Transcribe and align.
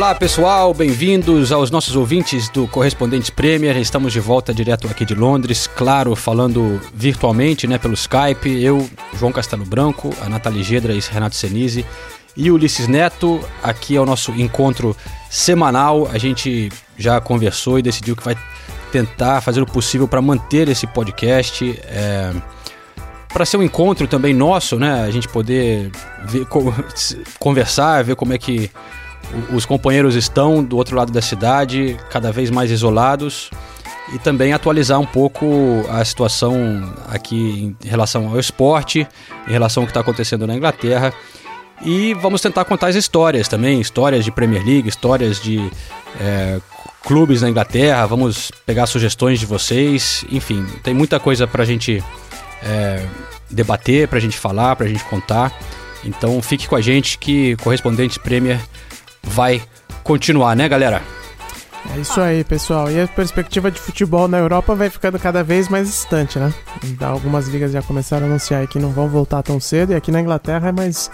Olá 0.00 0.14
pessoal, 0.14 0.72
bem-vindos 0.72 1.52
aos 1.52 1.70
nossos 1.70 1.94
ouvintes 1.94 2.48
do 2.48 2.66
Correspondentes 2.66 3.28
Premier. 3.28 3.76
Estamos 3.76 4.14
de 4.14 4.18
volta 4.18 4.54
direto 4.54 4.86
aqui 4.86 5.04
de 5.04 5.14
Londres, 5.14 5.66
claro, 5.66 6.16
falando 6.16 6.80
virtualmente, 6.94 7.66
né, 7.66 7.76
pelo 7.76 7.92
Skype. 7.92 8.48
Eu, 8.62 8.88
João 9.18 9.30
Castelo 9.30 9.66
Branco, 9.66 10.08
a 10.22 10.28
Nathalie 10.30 10.62
Gedra 10.62 10.94
e 10.94 11.00
Renato 11.00 11.36
Senise 11.36 11.84
e 12.34 12.50
Ulisses 12.50 12.88
Neto. 12.88 13.46
Aqui 13.62 13.94
é 13.94 14.00
o 14.00 14.06
nosso 14.06 14.32
encontro 14.32 14.96
semanal. 15.28 16.08
A 16.10 16.16
gente 16.16 16.70
já 16.96 17.20
conversou 17.20 17.78
e 17.78 17.82
decidiu 17.82 18.16
que 18.16 18.24
vai 18.24 18.38
tentar 18.90 19.42
fazer 19.42 19.60
o 19.60 19.66
possível 19.66 20.08
para 20.08 20.22
manter 20.22 20.66
esse 20.70 20.86
podcast. 20.86 21.78
É, 21.84 22.32
para 23.28 23.44
ser 23.44 23.58
um 23.58 23.62
encontro 23.62 24.08
também 24.08 24.32
nosso, 24.32 24.78
né? 24.78 25.02
A 25.02 25.10
gente 25.10 25.28
poder 25.28 25.92
ver, 26.24 26.46
conversar, 27.38 28.02
ver 28.02 28.16
como 28.16 28.32
é 28.32 28.38
que 28.38 28.70
os 29.52 29.64
companheiros 29.64 30.14
estão 30.14 30.62
do 30.62 30.76
outro 30.76 30.96
lado 30.96 31.12
da 31.12 31.22
cidade, 31.22 31.96
cada 32.10 32.32
vez 32.32 32.50
mais 32.50 32.70
isolados, 32.70 33.50
e 34.12 34.18
também 34.18 34.52
atualizar 34.52 34.98
um 34.98 35.06
pouco 35.06 35.84
a 35.88 36.04
situação 36.04 36.92
aqui 37.08 37.74
em 37.84 37.88
relação 37.88 38.28
ao 38.28 38.40
esporte, 38.40 39.06
em 39.46 39.52
relação 39.52 39.82
ao 39.82 39.86
que 39.86 39.90
está 39.90 40.00
acontecendo 40.00 40.46
na 40.46 40.56
Inglaterra. 40.56 41.12
E 41.82 42.12
vamos 42.14 42.40
tentar 42.40 42.64
contar 42.64 42.88
as 42.88 42.96
histórias 42.96 43.48
também, 43.48 43.80
histórias 43.80 44.24
de 44.24 44.30
Premier 44.30 44.64
League, 44.64 44.88
histórias 44.88 45.40
de 45.40 45.70
é, 46.20 46.60
clubes 47.04 47.40
na 47.40 47.48
Inglaterra. 47.48 48.04
Vamos 48.06 48.50
pegar 48.66 48.86
sugestões 48.86 49.40
de 49.40 49.46
vocês. 49.46 50.24
Enfim, 50.30 50.66
tem 50.82 50.92
muita 50.92 51.18
coisa 51.18 51.46
para 51.46 51.62
a 51.62 51.66
gente 51.66 52.02
é, 52.62 53.06
debater, 53.50 54.08
para 54.08 54.18
a 54.18 54.20
gente 54.20 54.36
falar, 54.36 54.76
para 54.76 54.86
a 54.86 54.88
gente 54.88 55.04
contar. 55.04 55.56
Então 56.04 56.40
fique 56.42 56.68
com 56.68 56.76
a 56.76 56.80
gente 56.80 57.18
que 57.18 57.56
Correspondente 57.56 58.18
Premier 58.18 58.60
vai 59.22 59.62
continuar, 60.02 60.54
né, 60.56 60.68
galera? 60.68 61.02
É 61.94 61.98
isso 61.98 62.20
aí, 62.20 62.44
pessoal. 62.44 62.90
E 62.90 63.00
a 63.00 63.08
perspectiva 63.08 63.70
de 63.70 63.80
futebol 63.80 64.28
na 64.28 64.38
Europa 64.38 64.74
vai 64.74 64.90
ficando 64.90 65.18
cada 65.18 65.42
vez 65.42 65.68
mais 65.68 65.88
distante, 65.88 66.38
né? 66.38 66.52
Algumas 67.00 67.48
ligas 67.48 67.72
já 67.72 67.82
começaram 67.82 68.26
a 68.26 68.28
anunciar 68.28 68.66
que 68.66 68.78
não 68.78 68.90
vão 68.90 69.08
voltar 69.08 69.42
tão 69.42 69.58
cedo, 69.58 69.92
e 69.92 69.94
aqui 69.94 70.10
na 70.12 70.20
Inglaterra 70.20 70.68
é 70.68 70.72
mais 70.72 71.10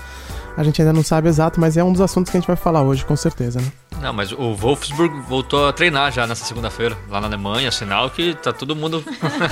a 0.56 0.62
gente 0.62 0.80
ainda 0.80 0.92
não 0.92 1.02
sabe 1.02 1.28
exato, 1.28 1.60
mas 1.60 1.76
é 1.76 1.84
um 1.84 1.92
dos 1.92 2.00
assuntos 2.00 2.30
que 2.30 2.36
a 2.36 2.40
gente 2.40 2.46
vai 2.46 2.56
falar 2.56 2.82
hoje, 2.82 3.04
com 3.04 3.14
certeza, 3.14 3.60
né? 3.60 3.66
Não, 4.00 4.12
mas 4.12 4.30
o 4.32 4.54
Wolfsburg 4.54 5.20
voltou 5.20 5.68
a 5.68 5.72
treinar 5.72 6.12
já 6.12 6.26
nessa 6.26 6.44
segunda-feira, 6.44 6.96
lá 7.08 7.20
na 7.20 7.26
Alemanha, 7.26 7.70
sinal 7.70 8.10
que 8.10 8.34
tá 8.34 8.52
todo 8.52 8.76
mundo. 8.76 9.04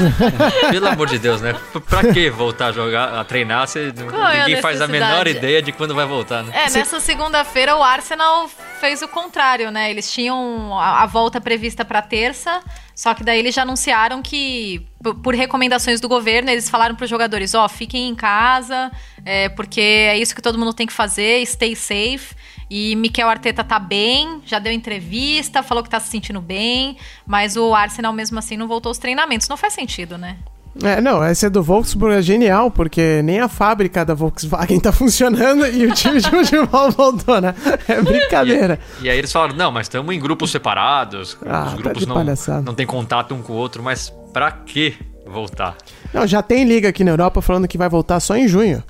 Pelo 0.71 0.89
amor 0.89 1.09
de 1.09 1.19
Deus, 1.19 1.41
né? 1.41 1.55
Pra 1.89 2.13
que 2.13 2.31
voltar 2.31 2.67
a 2.67 2.73
jogar, 2.73 3.19
a 3.19 3.25
treinar 3.25 3.67
se 3.67 3.93
Qual 3.93 4.33
ninguém 4.33 4.55
é 4.55 4.59
a 4.59 4.63
faz 4.63 4.81
a 4.81 4.87
menor 4.87 5.27
ideia 5.27 5.63
de 5.63 5.73
quando 5.73 5.95
vai 5.95 6.07
voltar, 6.07 6.43
né? 6.43 6.53
É, 6.55 6.71
nessa 6.71 7.01
segunda-feira 7.01 7.77
o 7.77 7.83
Arsenal 7.83 8.49
fez 8.81 9.03
o 9.03 9.09
contrário, 9.09 9.71
né? 9.71 9.91
Eles 9.91 10.13
tinham 10.13 10.79
a, 10.79 11.03
a 11.03 11.07
volta 11.07 11.41
prevista 11.41 11.85
para 11.85 12.03
terça, 12.03 12.63
só 12.95 13.15
que 13.15 13.25
daí 13.25 13.39
eles 13.39 13.55
já 13.55 13.63
anunciaram 13.63 14.23
que, 14.23 14.87
por 15.23 15.35
recomendações 15.35 16.01
do 16.01 16.09
governo, 16.09 16.51
eles 16.51 16.69
falaram 16.69 16.95
para 16.95 17.05
os 17.05 17.11
jogadores: 17.11 17.55
ó, 17.55 17.65
oh, 17.65 17.69
fiquem 17.69 18.09
em 18.09 18.15
casa, 18.15 18.93
é, 19.25 19.49
porque 19.49 19.81
é 19.81 20.19
isso 20.19 20.35
que 20.35 20.43
todo 20.43 20.59
mundo 20.59 20.73
tem 20.73 20.87
que 20.87 20.93
fazer, 20.93 21.45
stay 21.47 21.75
safe. 21.75 22.35
E 22.71 22.97
Mikel 22.97 23.29
Arteta 23.29 23.63
tá 23.63 23.79
bem, 23.79 24.41
já 24.45 24.59
deu 24.59 24.73
entrevista, 24.73 25.63
falou 25.63 25.83
que 25.83 25.91
tá 25.91 26.01
se 26.01 26.09
sentindo 26.09 26.41
bem, 26.41 26.97
mas 27.27 27.57
o 27.57 27.75
Arsenal 27.75 28.13
mesmo 28.13 28.39
assim 28.39 28.57
não 28.57 28.67
voltou 28.67 28.91
aos 28.91 28.99
treinamentos. 28.99 29.49
Não 29.49 29.57
faz 29.57 29.75
sentido, 29.75 30.17
né? 30.19 30.39
É, 30.83 31.01
não, 31.01 31.25
esse 31.25 31.47
é 31.47 31.51
do 31.51 31.63
Volkswagen 31.63 32.19
é 32.19 32.23
genial, 32.23 32.69
porque 32.69 33.23
nem 33.23 33.39
a 33.39 33.49
fábrica 33.49 34.05
da 34.05 34.13
Volkswagen 34.13 34.81
tá 34.81 34.91
funcionando 34.93 35.67
e 35.67 35.87
o 35.87 35.95
time 35.95 36.21
de 36.21 36.29
futebol 36.29 36.91
voltou, 36.91 37.41
né? 37.41 37.55
É 37.87 38.03
brincadeira. 38.03 38.81
E, 39.01 39.05
e 39.05 39.11
aí 39.11 39.17
eles 39.17 39.31
falaram, 39.31 39.55
não, 39.55 39.71
mas 39.71 39.85
estamos 39.87 40.13
em 40.13 40.19
grupos 40.19 40.51
separados, 40.51 41.39
ah, 41.47 41.67
os 41.67 41.71
tá 41.71 41.77
grupos 41.77 42.07
tá 42.07 42.55
não, 42.55 42.63
não 42.63 42.75
tem 42.75 42.87
contato 42.87 43.35
um 43.35 43.43
com 43.43 43.53
o 43.53 43.57
outro, 43.57 43.83
mas 43.85 44.13
pra 44.33 44.51
que 44.51 44.97
voltar? 45.25 45.77
Não, 46.13 46.27
já 46.27 46.43
tem 46.43 46.65
liga 46.65 46.89
aqui 46.89 47.05
na 47.05 47.13
Europa 47.13 47.41
falando 47.41 47.69
que 47.69 47.79
vai 47.79 47.89
voltar 47.89 48.19
só 48.19 48.37
em 48.37 48.49
junho. 48.49 48.83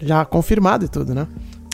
Já 0.00 0.24
confirmado 0.24 0.86
e 0.86 0.88
tudo, 0.88 1.14
né? 1.14 1.26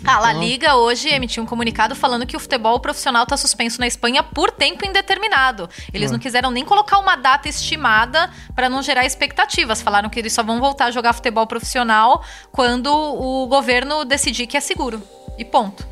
A 0.04 0.18
La 0.18 0.30
então- 0.30 0.42
Liga 0.42 0.76
hoje 0.76 1.08
emitiu 1.08 1.42
um 1.42 1.46
comunicado 1.46 1.94
falando 1.94 2.26
que 2.26 2.36
o 2.36 2.40
futebol 2.40 2.78
profissional 2.80 3.22
está 3.22 3.36
suspenso 3.36 3.80
na 3.80 3.86
Espanha 3.86 4.22
por 4.22 4.50
tempo 4.50 4.84
indeterminado. 4.84 5.68
Eles 5.92 6.10
não 6.10 6.18
quiseram 6.18 6.50
nem 6.50 6.64
colocar 6.64 6.98
uma 6.98 7.16
data 7.16 7.48
estimada 7.48 8.30
para 8.54 8.68
não 8.68 8.82
gerar 8.82 9.06
expectativas. 9.06 9.80
Falaram 9.80 10.08
que 10.08 10.18
eles 10.18 10.32
só 10.32 10.42
vão 10.42 10.58
voltar 10.60 10.86
a 10.86 10.90
jogar 10.90 11.12
futebol 11.12 11.46
profissional 11.46 12.22
quando 12.50 12.92
o 12.92 13.46
governo 13.46 14.04
decidir 14.04 14.46
que 14.46 14.56
é 14.56 14.60
seguro. 14.60 15.00
E 15.38 15.44
ponto. 15.44 15.86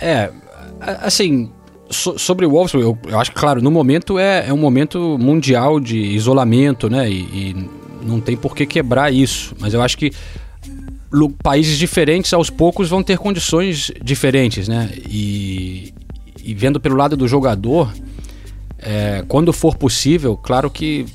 É, 0.00 0.30
assim, 1.02 1.52
so, 1.90 2.18
sobre 2.18 2.44
o 2.44 2.50
Wolves, 2.50 2.74
eu, 2.74 2.98
eu, 3.06 3.18
acho 3.18 3.32
que, 3.32 3.38
claro, 3.38 3.62
no 3.62 3.70
momento 3.70 4.18
é, 4.18 4.48
é 4.48 4.52
um 4.52 4.58
momento 4.58 5.16
mundial 5.18 5.80
de 5.80 5.96
isolamento, 5.98 6.88
né? 6.90 7.08
E, 7.08 7.20
e 7.20 7.70
não 8.02 8.20
tem 8.20 8.36
por 8.36 8.54
que 8.54 8.66
quebrar 8.66 9.12
isso. 9.12 9.54
Mas 9.58 9.74
eu 9.74 9.82
acho 9.82 9.96
que 9.96 10.12
países 11.42 11.78
diferentes 11.78 12.32
aos 12.32 12.50
poucos 12.50 12.88
vão 12.88 13.02
ter 13.02 13.18
condições 13.18 13.90
diferentes, 14.02 14.68
né? 14.68 14.90
E, 15.08 15.92
e 16.42 16.54
vendo 16.54 16.78
pelo 16.78 16.96
lado 16.96 17.16
do 17.16 17.26
jogador, 17.26 17.92
é, 18.78 19.24
quando 19.26 19.52
for 19.52 19.76
possível, 19.76 20.36
claro 20.36 20.70
que 20.70 21.06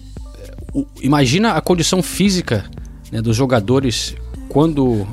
o, 0.73 0.85
imagina 1.01 1.53
a 1.53 1.61
condição 1.61 2.01
física 2.01 2.65
né, 3.11 3.21
dos 3.21 3.35
jogadores 3.35 4.15
quando 4.49 5.07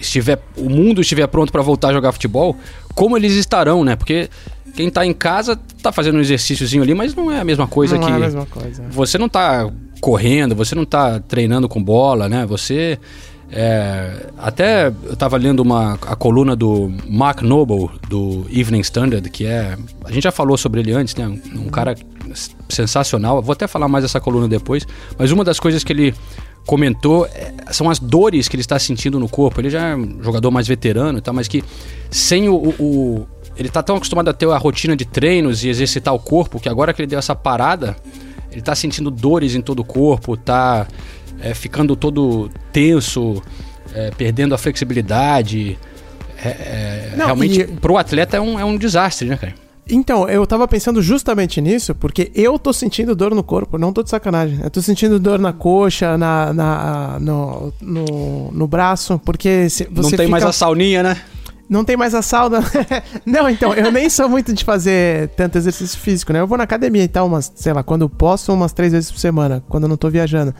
estiver 0.00 0.42
o 0.56 0.68
mundo 0.68 1.00
estiver 1.00 1.26
pronto 1.28 1.52
para 1.52 1.62
voltar 1.62 1.88
a 1.88 1.92
jogar 1.92 2.12
futebol, 2.12 2.56
como 2.94 3.16
eles 3.16 3.34
estarão, 3.34 3.84
né? 3.84 3.96
Porque 3.96 4.28
quem 4.74 4.88
está 4.88 5.04
em 5.06 5.12
casa 5.12 5.58
está 5.76 5.92
fazendo 5.92 6.16
um 6.16 6.20
exercíciozinho 6.20 6.82
ali, 6.82 6.94
mas 6.94 7.14
não 7.14 7.30
é 7.30 7.40
a 7.40 7.44
mesma 7.44 7.66
coisa 7.66 7.96
não 7.96 8.06
que. 8.06 8.12
É 8.12 8.16
a 8.16 8.18
mesma 8.18 8.46
coisa. 8.46 8.82
Você 8.90 9.18
não 9.18 9.26
está 9.26 9.70
correndo, 10.00 10.54
você 10.54 10.74
não 10.74 10.82
está 10.82 11.20
treinando 11.20 11.68
com 11.68 11.82
bola, 11.82 12.28
né? 12.28 12.44
Você 12.46 12.98
é, 13.54 14.30
até 14.38 14.86
eu 14.86 15.12
estava 15.12 15.36
lendo 15.36 15.60
uma, 15.60 15.92
a 16.06 16.16
coluna 16.16 16.56
do 16.56 16.90
Mark 17.06 17.42
Noble, 17.42 17.90
do 18.08 18.46
Evening 18.50 18.80
Standard, 18.80 19.28
que 19.28 19.44
é. 19.44 19.76
A 20.04 20.10
gente 20.10 20.24
já 20.24 20.32
falou 20.32 20.56
sobre 20.56 20.80
ele 20.80 20.92
antes, 20.92 21.14
né? 21.14 21.26
Um, 21.26 21.68
cara 21.68 21.94
sensacional. 22.66 23.42
Vou 23.42 23.52
até 23.52 23.66
falar 23.66 23.88
mais 23.88 24.04
dessa 24.04 24.18
coluna 24.18 24.48
depois. 24.48 24.86
Mas 25.18 25.30
uma 25.32 25.44
das 25.44 25.60
coisas 25.60 25.84
que 25.84 25.92
ele 25.92 26.14
comentou 26.66 27.26
é, 27.26 27.52
são 27.72 27.90
as 27.90 27.98
dores 27.98 28.48
que 28.48 28.56
ele 28.56 28.62
está 28.62 28.78
sentindo 28.78 29.20
no 29.20 29.28
corpo. 29.28 29.60
Ele 29.60 29.68
já 29.68 29.88
é 29.88 29.96
um 29.96 30.22
jogador 30.22 30.50
mais 30.50 30.66
veterano 30.66 31.18
e 31.18 31.20
tal, 31.20 31.34
mas 31.34 31.46
que 31.46 31.62
sem 32.10 32.48
o, 32.48 32.54
o 32.78 33.26
ele 33.54 33.68
está 33.68 33.82
tão 33.82 33.96
acostumado 33.96 34.28
a 34.28 34.32
ter 34.32 34.48
a 34.48 34.56
rotina 34.56 34.96
de 34.96 35.04
treinos 35.04 35.62
e 35.62 35.68
exercitar 35.68 36.14
o 36.14 36.18
corpo 36.18 36.58
que 36.58 36.70
agora 36.70 36.94
que 36.94 37.02
ele 37.02 37.06
deu 37.06 37.18
essa 37.18 37.34
parada, 37.34 37.94
ele 38.50 38.60
está 38.60 38.74
sentindo 38.74 39.10
dores 39.10 39.54
em 39.54 39.60
todo 39.60 39.80
o 39.80 39.84
corpo, 39.84 40.34
está 40.34 40.86
é, 41.42 41.52
ficando 41.52 41.96
todo 41.96 42.50
tenso, 42.72 43.42
é, 43.92 44.10
perdendo 44.10 44.54
a 44.54 44.58
flexibilidade. 44.58 45.78
É, 46.42 46.48
é 46.48 47.14
Não, 47.16 47.26
realmente, 47.26 47.60
e... 47.60 47.66
pro 47.66 47.98
atleta 47.98 48.36
é 48.36 48.40
um, 48.40 48.58
é 48.58 48.64
um 48.64 48.76
desastre, 48.76 49.28
né, 49.28 49.36
cara? 49.36 49.54
Então, 49.90 50.28
eu 50.28 50.46
tava 50.46 50.66
pensando 50.68 51.02
justamente 51.02 51.60
nisso, 51.60 51.92
porque 51.94 52.30
eu 52.36 52.56
tô 52.56 52.72
sentindo 52.72 53.16
dor 53.16 53.34
no 53.34 53.42
corpo, 53.42 53.76
não 53.76 53.92
tô 53.92 54.02
de 54.02 54.10
sacanagem. 54.10 54.60
Eu 54.62 54.70
tô 54.70 54.80
sentindo 54.80 55.18
dor 55.18 55.40
na 55.40 55.52
coxa, 55.52 56.16
na, 56.16 56.52
na 56.52 57.18
no, 57.20 57.72
no, 57.80 58.52
no 58.52 58.66
braço, 58.68 59.20
porque 59.24 59.68
você 59.68 59.88
Não 59.90 60.02
tem 60.02 60.10
fica... 60.10 60.28
mais 60.28 60.44
a 60.44 60.52
sauninha, 60.52 61.02
né? 61.02 61.20
Não 61.72 61.84
tem 61.84 61.96
mais 61.96 62.14
a 62.14 62.20
sauna. 62.20 62.60
não, 63.24 63.48
então, 63.48 63.72
eu 63.72 63.90
nem 63.90 64.08
sou 64.10 64.28
muito 64.28 64.52
de 64.52 64.62
fazer 64.62 65.28
tanto 65.30 65.56
exercício 65.56 65.98
físico, 65.98 66.30
né? 66.30 66.40
Eu 66.40 66.46
vou 66.46 66.58
na 66.58 66.64
academia 66.64 67.02
e 67.02 67.08
tal, 67.08 67.26
umas, 67.26 67.50
sei 67.54 67.72
lá, 67.72 67.82
quando 67.82 68.08
posso, 68.10 68.52
umas 68.52 68.74
três 68.74 68.92
vezes 68.92 69.10
por 69.10 69.18
semana, 69.18 69.64
quando 69.70 69.84
eu 69.84 69.88
não 69.88 69.96
tô 69.96 70.10
viajando. 70.10 70.54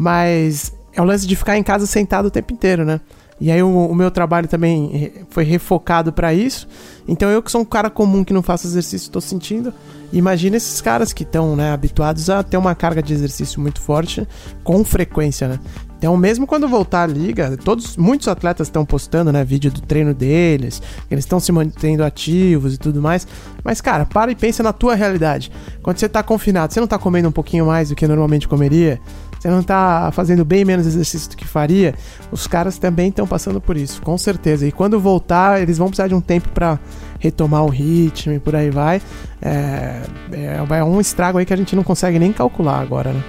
Mas 0.00 0.72
é 0.92 1.02
o 1.02 1.04
lance 1.04 1.26
de 1.26 1.34
ficar 1.34 1.58
em 1.58 1.62
casa 1.64 1.84
sentado 1.84 2.26
o 2.26 2.30
tempo 2.30 2.52
inteiro, 2.52 2.84
né? 2.84 3.00
E 3.40 3.50
aí 3.50 3.60
o, 3.60 3.68
o 3.68 3.94
meu 3.96 4.12
trabalho 4.12 4.46
também 4.46 5.12
foi 5.28 5.42
refocado 5.42 6.12
para 6.12 6.32
isso. 6.32 6.68
Então 7.06 7.28
eu 7.28 7.42
que 7.42 7.50
sou 7.50 7.62
um 7.62 7.64
cara 7.64 7.90
comum 7.90 8.22
que 8.22 8.32
não 8.32 8.42
faço 8.42 8.68
exercício, 8.68 9.06
estou 9.06 9.20
sentindo. 9.20 9.74
Imagina 10.12 10.56
esses 10.56 10.80
caras 10.80 11.12
que 11.12 11.24
estão 11.24 11.56
né, 11.56 11.72
habituados 11.72 12.30
a 12.30 12.44
ter 12.44 12.56
uma 12.56 12.76
carga 12.76 13.02
de 13.02 13.12
exercício 13.12 13.60
muito 13.60 13.80
forte 13.80 14.26
com 14.62 14.84
frequência, 14.84 15.48
né? 15.48 15.58
Então, 15.98 16.16
mesmo 16.16 16.46
quando 16.46 16.68
voltar 16.68 17.02
a 17.02 17.06
liga, 17.06 17.56
todos, 17.56 17.96
muitos 17.96 18.28
atletas 18.28 18.68
estão 18.68 18.86
postando, 18.86 19.32
né, 19.32 19.44
vídeo 19.44 19.68
do 19.68 19.80
treino 19.80 20.14
deles, 20.14 20.80
eles 21.10 21.24
estão 21.24 21.40
se 21.40 21.50
mantendo 21.50 22.04
ativos 22.04 22.74
e 22.74 22.78
tudo 22.78 23.02
mais. 23.02 23.26
Mas, 23.64 23.80
cara, 23.80 24.06
para 24.06 24.30
e 24.30 24.36
pensa 24.36 24.62
na 24.62 24.72
tua 24.72 24.94
realidade. 24.94 25.50
Quando 25.82 25.98
você 25.98 26.08
tá 26.08 26.22
confinado, 26.22 26.72
você 26.72 26.78
não 26.78 26.86
tá 26.86 26.98
comendo 26.98 27.28
um 27.28 27.32
pouquinho 27.32 27.66
mais 27.66 27.88
do 27.88 27.96
que 27.96 28.06
normalmente 28.06 28.46
comeria? 28.46 29.00
Você 29.38 29.48
não 29.48 29.62
tá 29.62 30.10
fazendo 30.12 30.44
bem 30.44 30.64
menos 30.64 30.86
exercício 30.86 31.30
do 31.30 31.36
que 31.36 31.46
faria? 31.46 31.94
Os 32.32 32.46
caras 32.46 32.78
também 32.78 33.08
estão 33.08 33.26
passando 33.26 33.60
por 33.60 33.76
isso, 33.76 34.02
com 34.02 34.18
certeza. 34.18 34.66
E 34.66 34.72
quando 34.72 34.98
voltar, 34.98 35.62
eles 35.62 35.78
vão 35.78 35.88
precisar 35.88 36.08
de 36.08 36.14
um 36.14 36.20
tempo 36.20 36.48
para 36.48 36.78
retomar 37.20 37.64
o 37.64 37.68
ritmo 37.68 38.32
e 38.32 38.38
por 38.38 38.56
aí 38.56 38.70
vai. 38.70 39.00
É, 39.40 40.02
é, 40.32 40.78
é 40.78 40.84
um 40.84 41.00
estrago 41.00 41.38
aí 41.38 41.46
que 41.46 41.54
a 41.54 41.56
gente 41.56 41.76
não 41.76 41.84
consegue 41.84 42.18
nem 42.18 42.32
calcular 42.32 42.80
agora, 42.80 43.12
né? 43.12 43.22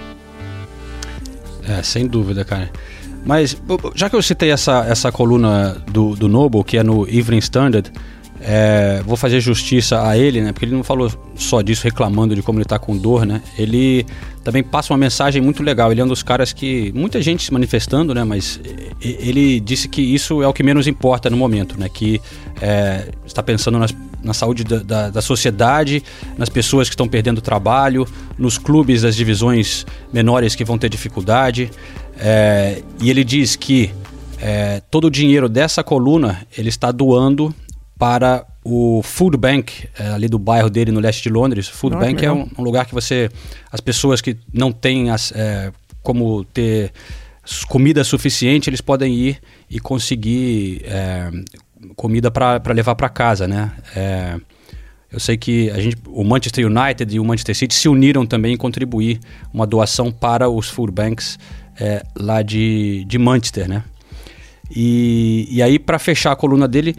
É, 1.68 1.82
sem 1.82 2.06
dúvida, 2.06 2.44
cara. 2.44 2.70
Mas, 3.24 3.56
já 3.94 4.08
que 4.08 4.16
eu 4.16 4.22
citei 4.22 4.50
essa, 4.50 4.84
essa 4.86 5.12
coluna 5.12 5.76
do, 5.90 6.16
do 6.16 6.28
Noble, 6.28 6.64
que 6.64 6.78
é 6.78 6.82
no 6.82 7.06
Evening 7.06 7.38
Standard, 7.38 7.92
é, 8.40 9.02
vou 9.04 9.16
fazer 9.16 9.40
justiça 9.40 10.06
a 10.06 10.16
ele, 10.16 10.40
né? 10.40 10.52
Porque 10.52 10.64
ele 10.64 10.74
não 10.74 10.82
falou 10.82 11.12
só 11.34 11.60
disso 11.60 11.84
reclamando 11.84 12.34
de 12.34 12.42
como 12.42 12.58
ele 12.58 12.64
tá 12.64 12.78
com 12.78 12.96
dor, 12.96 13.26
né? 13.26 13.42
Ele 13.58 14.06
também 14.42 14.62
passa 14.62 14.92
uma 14.92 14.98
mensagem 14.98 15.42
muito 15.42 15.62
legal. 15.62 15.92
Ele 15.92 16.00
é 16.00 16.04
um 16.04 16.08
dos 16.08 16.22
caras 16.22 16.52
que. 16.52 16.92
Muita 16.92 17.20
gente 17.20 17.44
se 17.44 17.52
manifestando, 17.52 18.14
né? 18.14 18.24
Mas 18.24 18.60
ele 19.00 19.60
disse 19.60 19.88
que 19.88 20.00
isso 20.00 20.42
é 20.42 20.48
o 20.48 20.52
que 20.52 20.62
menos 20.62 20.86
importa 20.86 21.28
no 21.28 21.36
momento, 21.36 21.78
né? 21.78 21.88
Que 21.88 22.20
é, 22.60 23.08
está 23.26 23.42
pensando 23.42 23.78
nas, 23.78 23.94
na 24.22 24.32
saúde 24.32 24.64
da, 24.64 24.78
da, 24.78 25.10
da, 25.10 25.22
sociedade, 25.22 26.02
nas 26.38 26.48
pessoas 26.48 26.88
que 26.88 26.94
estão 26.94 27.08
perdendo 27.08 27.40
trabalho, 27.40 28.06
nos 28.38 28.56
clubes 28.56 29.02
das 29.02 29.14
divisões 29.14 29.86
menores 30.12 30.54
que 30.54 30.64
vão 30.64 30.78
ter 30.78 30.88
dificuldade. 30.88 31.70
É, 32.18 32.82
e 33.00 33.10
ele 33.10 33.24
diz 33.24 33.56
que 33.56 33.90
é, 34.40 34.80
todo 34.90 35.06
o 35.06 35.10
dinheiro 35.10 35.48
dessa 35.48 35.82
coluna 35.82 36.46
ele 36.56 36.70
está 36.70 36.90
doando 36.90 37.54
para 37.98 38.46
o 38.64 39.02
Food 39.02 39.36
Bank, 39.36 39.88
é, 39.98 40.08
ali 40.08 40.28
do 40.28 40.38
bairro 40.38 40.68
dele 40.68 40.92
no 40.92 41.00
leste 41.00 41.22
de 41.22 41.30
Londres. 41.30 41.68
Food 41.68 41.96
ah, 41.96 41.98
Bank 41.98 42.24
é 42.24 42.32
um, 42.32 42.48
um, 42.58 42.62
lugar 42.62 42.86
que 42.86 42.94
você. 42.94 43.30
As 43.70 43.80
pessoas 43.80 44.20
que 44.20 44.36
não 44.52 44.70
têm 44.70 45.10
as, 45.10 45.32
é, 45.32 45.72
como 46.02 46.44
ter 46.44 46.92
comida 47.68 48.04
suficiente, 48.04 48.68
eles 48.68 48.80
podem 48.80 49.14
ir 49.14 49.38
e 49.68 49.80
conseguir 49.80 50.82
é, 50.84 51.30
comida 51.96 52.30
para 52.30 52.60
levar 52.74 52.94
para 52.94 53.08
casa, 53.08 53.48
né? 53.48 53.72
É, 53.96 54.38
eu 55.10 55.18
sei 55.18 55.36
que 55.36 55.70
a 55.70 55.80
gente, 55.80 55.96
o 56.06 56.22
Manchester 56.22 56.66
United 56.66 57.16
e 57.16 57.18
o 57.18 57.24
Manchester 57.24 57.56
City 57.56 57.74
se 57.74 57.88
uniram 57.88 58.24
também 58.24 58.54
em 58.54 58.56
contribuir 58.56 59.18
uma 59.52 59.66
doação 59.66 60.12
para 60.12 60.48
os 60.48 60.68
food 60.68 60.92
banks 60.92 61.36
lá 62.14 62.42
de, 62.42 63.04
de 63.06 63.18
Manchester, 63.18 63.66
né? 63.66 63.82
E, 64.74 65.48
e 65.50 65.62
aí, 65.62 65.78
para 65.78 65.98
fechar 65.98 66.32
a 66.32 66.36
coluna 66.36 66.68
dele, 66.68 66.94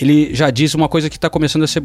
ele 0.00 0.34
já 0.34 0.50
diz 0.50 0.74
uma 0.74 0.88
coisa 0.88 1.08
que 1.08 1.16
está 1.16 1.28
começando 1.28 1.62
a 1.64 1.66
ser 1.66 1.82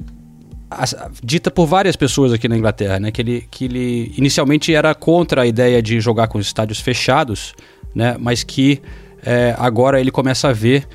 dita 1.24 1.50
por 1.50 1.65
várias 1.65 1.95
pessoas 1.95 2.33
aqui 2.33 2.48
na 2.48 2.57
Inglaterra, 2.57 3.00
né? 3.00 3.12
Que 3.12 3.21
ele, 3.21 3.48
que 3.50 3.65
ele 3.65 4.13
inicialmente 4.18 4.74
era 4.74 4.94
contra 4.94 5.44
a 5.44 5.48
ideia 5.48 5.81
de 5.81 6.00
jogar 6.00 6.27
com 6.27 6.38
os 6.38 6.45
estádios 6.45 6.80
fechados, 6.80 7.54
né? 7.95 8.18
Mas 8.19 8.44
que 8.44 8.81
é, 9.24 9.56
agora 9.57 10.00
ele 10.00 10.12
começa 10.12 10.50
a 10.50 10.54
ver 10.54 10.88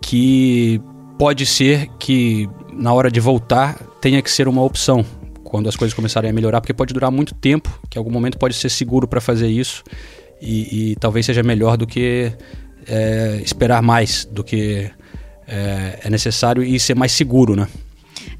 que 0.00 0.80
pode 1.18 1.44
ser 1.44 1.88
que 1.98 2.48
na 2.72 2.92
hora 2.92 3.10
de 3.10 3.20
voltar 3.20 3.76
tenha 4.00 4.22
que 4.22 4.30
ser 4.30 4.48
uma 4.48 4.62
opção 4.62 5.04
quando 5.44 5.68
as 5.68 5.76
coisas 5.76 5.92
começarem 5.92 6.30
a 6.30 6.32
melhorar, 6.32 6.60
porque 6.60 6.72
pode 6.72 6.94
durar 6.94 7.10
muito 7.10 7.34
tempo, 7.34 7.68
que 7.90 7.98
em 7.98 8.00
algum 8.00 8.10
momento 8.10 8.38
pode 8.38 8.54
ser 8.54 8.70
seguro 8.70 9.08
para 9.08 9.20
fazer 9.20 9.48
isso 9.48 9.82
e, 10.40 10.92
e, 10.92 10.96
talvez 10.96 11.26
seja 11.26 11.42
melhor 11.42 11.76
do 11.76 11.86
que 11.86 12.32
é, 12.86 13.40
esperar 13.44 13.82
mais 13.82 14.24
do 14.24 14.42
que 14.42 14.90
é, 15.50 16.00
é 16.04 16.10
necessário 16.10 16.62
e 16.62 16.78
ser 16.78 16.94
mais 16.94 17.12
seguro, 17.12 17.56
né? 17.56 17.66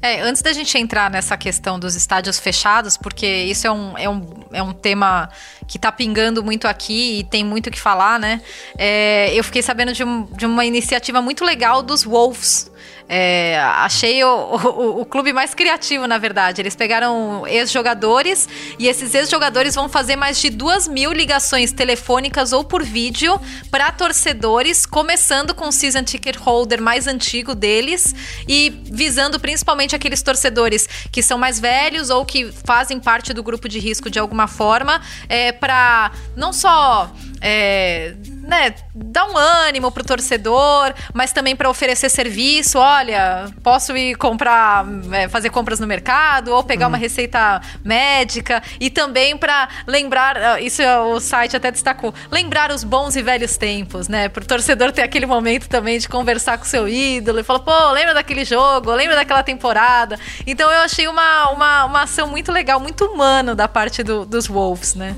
É, 0.01 0.21
antes 0.21 0.41
da 0.41 0.51
gente 0.53 0.75
entrar 0.77 1.11
nessa 1.11 1.37
questão 1.37 1.79
dos 1.79 1.95
estádios 1.95 2.39
fechados, 2.39 2.97
porque 2.97 3.27
isso 3.27 3.67
é 3.67 3.71
um, 3.71 3.97
é 3.97 4.09
um, 4.09 4.29
é 4.51 4.63
um 4.63 4.73
tema 4.73 5.29
que 5.67 5.77
tá 5.77 5.91
pingando 5.91 6.43
muito 6.43 6.67
aqui 6.67 7.19
e 7.19 7.23
tem 7.23 7.43
muito 7.43 7.67
o 7.67 7.71
que 7.71 7.79
falar, 7.79 8.19
né? 8.19 8.41
É, 8.77 9.31
eu 9.33 9.43
fiquei 9.43 9.61
sabendo 9.61 9.93
de, 9.93 10.03
um, 10.03 10.25
de 10.25 10.45
uma 10.45 10.65
iniciativa 10.65 11.21
muito 11.21 11.43
legal 11.43 11.83
dos 11.83 12.03
Wolves, 12.03 12.71
é, 13.13 13.59
achei 13.59 14.23
o, 14.23 14.29
o, 14.29 15.01
o, 15.01 15.05
clube 15.05 15.33
mais 15.33 15.53
criativo, 15.53 16.07
na 16.07 16.17
verdade. 16.17 16.61
Eles 16.61 16.77
pegaram 16.77 17.45
ex-jogadores 17.45 18.47
e 18.79 18.87
esses 18.87 19.13
ex-jogadores 19.13 19.75
vão 19.75 19.89
fazer 19.89 20.15
mais 20.15 20.39
de 20.39 20.49
duas 20.49 20.87
mil 20.87 21.11
ligações 21.11 21.73
telefônicas 21.73 22.53
ou 22.53 22.63
por 22.63 22.81
vídeo 22.81 23.37
para 23.69 23.91
torcedores, 23.91 24.85
começando 24.85 25.53
com 25.53 25.67
o 25.67 25.73
season 25.73 26.03
ticket 26.03 26.37
holder 26.37 26.81
mais 26.81 27.05
antigo 27.05 27.53
deles 27.53 28.15
e 28.47 28.69
visando 28.85 29.41
principalmente 29.41 29.93
aqueles 29.93 30.21
torcedores 30.21 30.87
que 31.11 31.21
são 31.21 31.37
mais 31.37 31.59
velhos 31.59 32.09
ou 32.09 32.23
que 32.23 32.49
fazem 32.65 32.97
parte 32.97 33.33
do 33.33 33.43
grupo 33.43 33.67
de 33.67 33.77
risco 33.77 34.09
de 34.09 34.19
alguma 34.19 34.47
forma, 34.47 35.01
é, 35.27 35.51
para 35.51 36.13
não 36.37 36.53
só 36.53 37.13
é, 37.41 38.15
né, 38.41 38.73
dar 38.93 39.25
um 39.29 39.37
ânimo 39.37 39.91
pro 39.91 40.03
torcedor, 40.03 40.93
mas 41.13 41.31
também 41.31 41.55
para 41.55 41.69
oferecer 41.69 42.09
serviço. 42.09 42.79
Olha, 42.79 43.45
posso 43.63 43.95
ir 43.95 44.15
comprar, 44.15 44.85
é, 45.11 45.27
fazer 45.27 45.49
compras 45.49 45.79
no 45.79 45.87
mercado 45.87 46.51
ou 46.51 46.63
pegar 46.63 46.85
uhum. 46.85 46.93
uma 46.93 46.97
receita 46.97 47.61
médica 47.83 48.61
e 48.79 48.89
também 48.89 49.37
para 49.37 49.69
lembrar, 49.85 50.37
ah, 50.37 50.61
isso 50.61 50.81
o 50.81 51.19
site 51.19 51.55
até 51.55 51.71
destacou, 51.71 52.13
lembrar 52.31 52.71
os 52.71 52.83
bons 52.83 53.15
e 53.15 53.21
velhos 53.21 53.57
tempos, 53.57 54.07
né? 54.07 54.27
Pro 54.29 54.45
torcedor 54.45 54.91
ter 54.91 55.03
aquele 55.03 55.25
momento 55.25 55.69
também 55.69 55.99
de 55.99 56.09
conversar 56.09 56.57
com 56.57 56.65
seu 56.65 56.87
ídolo 56.87 57.39
e 57.39 57.43
falar, 57.43 57.59
pô, 57.59 57.91
lembra 57.91 58.13
daquele 58.13 58.43
jogo, 58.43 58.91
lembra 58.91 59.15
daquela 59.15 59.43
temporada. 59.43 60.19
Então 60.45 60.71
eu 60.71 60.81
achei 60.81 61.07
uma, 61.07 61.49
uma, 61.51 61.85
uma 61.85 62.01
ação 62.03 62.27
muito 62.27 62.51
legal, 62.51 62.79
muito 62.79 63.05
humano 63.05 63.55
da 63.55 63.67
parte 63.67 64.03
do, 64.03 64.25
dos 64.25 64.47
Wolves, 64.47 64.95
né? 64.95 65.15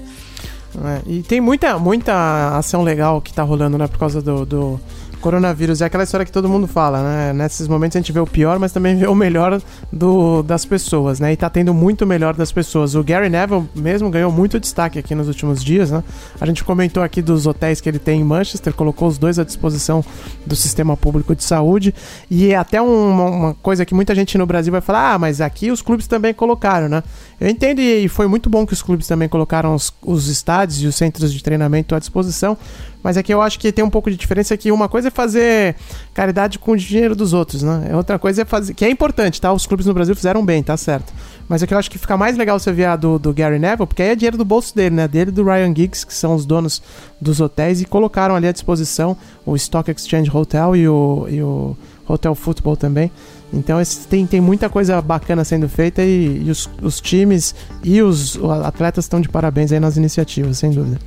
É, 0.84 1.02
e 1.06 1.22
tem 1.22 1.40
muita, 1.40 1.78
muita 1.78 2.58
ação 2.58 2.82
legal 2.82 3.22
que 3.22 3.34
tá 3.34 3.44
rolando, 3.44 3.78
né? 3.78 3.88
Por 3.88 4.00
causa 4.00 4.22
do, 4.22 4.46
do 4.46 4.80
coronavírus. 5.24 5.82
É 5.82 5.86
aquela 5.86 6.04
história 6.04 6.26
que 6.26 6.32
todo 6.32 6.50
mundo 6.50 6.68
fala, 6.68 7.02
né? 7.02 7.34
Nesses 7.34 7.66
momentos 7.66 7.96
a 7.96 8.00
gente 8.00 8.12
vê 8.12 8.20
o 8.20 8.28
pior, 8.28 8.60
mas 8.60 8.74
também 8.74 8.98
vê 8.98 9.08
o 9.08 9.16
melhor 9.16 9.62
do, 9.92 10.44
das 10.44 10.66
pessoas, 10.66 11.20
né? 11.20 11.32
E 11.32 11.38
tá 11.38 11.50
tendo 11.50 11.74
muito 11.74 12.06
melhor 12.06 12.34
das 12.34 12.52
pessoas. 12.52 12.94
O 12.94 13.02
Gary 13.02 13.30
Neville 13.30 13.64
mesmo 13.74 14.10
ganhou 14.10 14.30
muito 14.32 14.60
destaque 14.60 15.00
aqui 15.00 15.16
nos 15.16 15.30
últimos 15.30 15.64
dias, 15.64 15.90
né? 15.90 16.04
A 16.42 16.46
gente 16.46 16.62
comentou 16.64 17.02
aqui 17.02 17.22
dos 17.22 17.48
hotéis 17.48 17.80
que 17.80 17.88
ele 17.88 18.00
tem 18.00 18.20
em 18.20 18.24
Manchester, 18.24 18.74
colocou 18.74 19.08
os 19.08 19.18
dois 19.18 19.40
à 19.40 19.46
disposição 19.46 20.04
do 20.46 20.58
sistema 20.58 20.98
público 20.98 21.34
de 21.34 21.44
saúde. 21.44 21.96
E 22.30 22.52
é 22.52 22.58
até 22.58 22.82
uma, 22.82 23.26
uma 23.26 23.54
coisa 23.56 23.86
que 23.86 23.96
muita 23.96 24.14
gente 24.14 24.38
no 24.38 24.46
Brasil 24.46 24.74
vai 24.74 24.82
falar, 24.82 25.14
ah, 25.14 25.20
mas 25.20 25.40
aqui 25.40 25.72
os 25.72 25.82
clubes 25.82 26.06
também 26.06 26.34
colocaram, 26.34 26.90
né? 26.90 27.02
Eu 27.44 27.50
entendo 27.50 27.80
e 27.80 28.08
foi 28.08 28.26
muito 28.26 28.50
bom 28.50 28.66
que 28.66 28.72
os 28.72 28.82
clubes 28.82 29.06
também 29.06 29.28
colocaram 29.28 29.76
os, 29.76 29.94
os 30.02 30.30
estádios 30.30 30.82
e 30.82 30.88
os 30.88 30.96
centros 30.96 31.34
de 31.34 31.44
treinamento 31.44 31.94
à 31.94 32.00
disposição, 32.00 32.58
mas 33.04 33.18
é 33.18 33.22
que 33.22 33.34
eu 33.34 33.42
acho 33.42 33.60
que 33.60 33.70
tem 33.70 33.84
um 33.84 33.90
pouco 33.90 34.10
de 34.10 34.16
diferença 34.16 34.56
que 34.56 34.72
uma 34.72 34.88
coisa 34.88 35.10
é 35.10 35.12
fazer 35.12 35.76
caridade 36.14 36.58
com 36.58 36.72
o 36.72 36.78
dinheiro 36.78 37.14
dos 37.14 37.34
outros, 37.34 37.62
né? 37.62 37.88
É 37.90 37.98
outra 37.98 38.18
coisa 38.18 38.44
é 38.44 38.46
fazer. 38.46 38.74
Que 38.74 38.86
é 38.86 38.90
importante, 38.90 39.42
tá? 39.42 39.52
Os 39.52 39.66
clubes 39.66 39.86
no 39.86 39.94
Brasil 39.94 40.16
fizeram 40.16 40.46
bem, 40.46 40.64
tá 40.64 40.78
certo. 40.78 41.12
Mas 41.50 41.62
é 41.62 41.68
que 41.68 41.74
eu 41.74 41.78
acho 41.78 41.92
que 41.92 41.98
fica 41.98 42.16
mais 42.16 42.38
legal 42.38 42.58
você 42.58 42.72
ver 42.72 42.86
a 42.86 42.96
do, 42.96 43.20
do 43.20 43.34
Gary 43.34 43.60
Neville, 43.60 43.88
porque 43.88 44.02
aí 44.02 44.12
é 44.12 44.16
dinheiro 44.16 44.38
do 44.38 44.46
bolso 44.46 44.74
dele, 44.74 44.96
né? 44.96 45.06
Dele 45.06 45.30
e 45.30 45.34
do 45.34 45.44
Ryan 45.44 45.76
Giggs, 45.76 46.08
que 46.08 46.14
são 46.14 46.36
os 46.36 46.46
donos 46.46 46.82
dos 47.20 47.42
hotéis, 47.42 47.82
e 47.82 47.86
colocaram 47.86 48.38
ali 48.38 48.48
à 48.48 48.54
disposição 48.54 49.18
o 49.46 49.54
Stock 49.58 49.92
Exchange 49.92 50.32
Hotel 50.34 50.78
e 50.78 50.88
o, 50.88 51.28
e 51.30 51.42
o 51.44 51.76
Hotel 52.08 52.34
Football 52.36 52.78
também. 52.78 53.12
Então 53.54 53.80
tem, 54.10 54.26
tem 54.26 54.42
muita 54.42 54.68
coisa 54.68 55.00
bacana 55.02 55.44
sendo 55.44 55.70
feita 55.70 56.02
e, 56.02 56.44
e 56.46 56.50
os, 56.50 56.70
os 56.82 57.00
times 57.00 57.54
e 57.84 58.02
os 58.02 58.38
atletas 58.66 59.06
estão 59.06 59.22
de 59.22 59.30
parabéns 59.30 59.72
aí 59.72 59.80
nas 59.80 59.96
iniciativas, 59.96 60.58
sem 60.58 60.72
dúvida. 60.72 61.00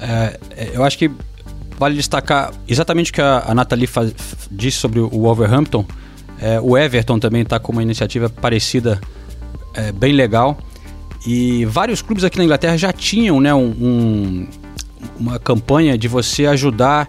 É, 0.00 0.38
é, 0.56 0.70
eu 0.72 0.82
acho 0.82 0.96
que 0.96 1.10
vale 1.78 1.94
destacar 1.94 2.52
exatamente 2.66 3.10
o 3.10 3.14
que 3.14 3.20
a, 3.20 3.44
a 3.46 3.54
Nathalie 3.54 3.86
faz, 3.86 4.14
disse 4.50 4.78
sobre 4.78 4.98
o 4.98 5.08
Wolverhampton. 5.08 5.84
É, 6.40 6.60
o 6.60 6.76
Everton 6.76 7.18
também 7.18 7.42
está 7.42 7.58
com 7.58 7.72
uma 7.72 7.82
iniciativa 7.82 8.30
parecida, 8.30 9.00
é, 9.74 9.92
bem 9.92 10.12
legal. 10.12 10.56
E 11.26 11.64
vários 11.66 12.00
clubes 12.00 12.24
aqui 12.24 12.38
na 12.38 12.44
Inglaterra 12.44 12.76
já 12.76 12.92
tinham 12.92 13.40
né, 13.40 13.52
um, 13.52 13.66
um, 13.66 14.48
uma 15.18 15.38
campanha 15.38 15.98
de 15.98 16.08
você 16.08 16.46
ajudar 16.46 17.08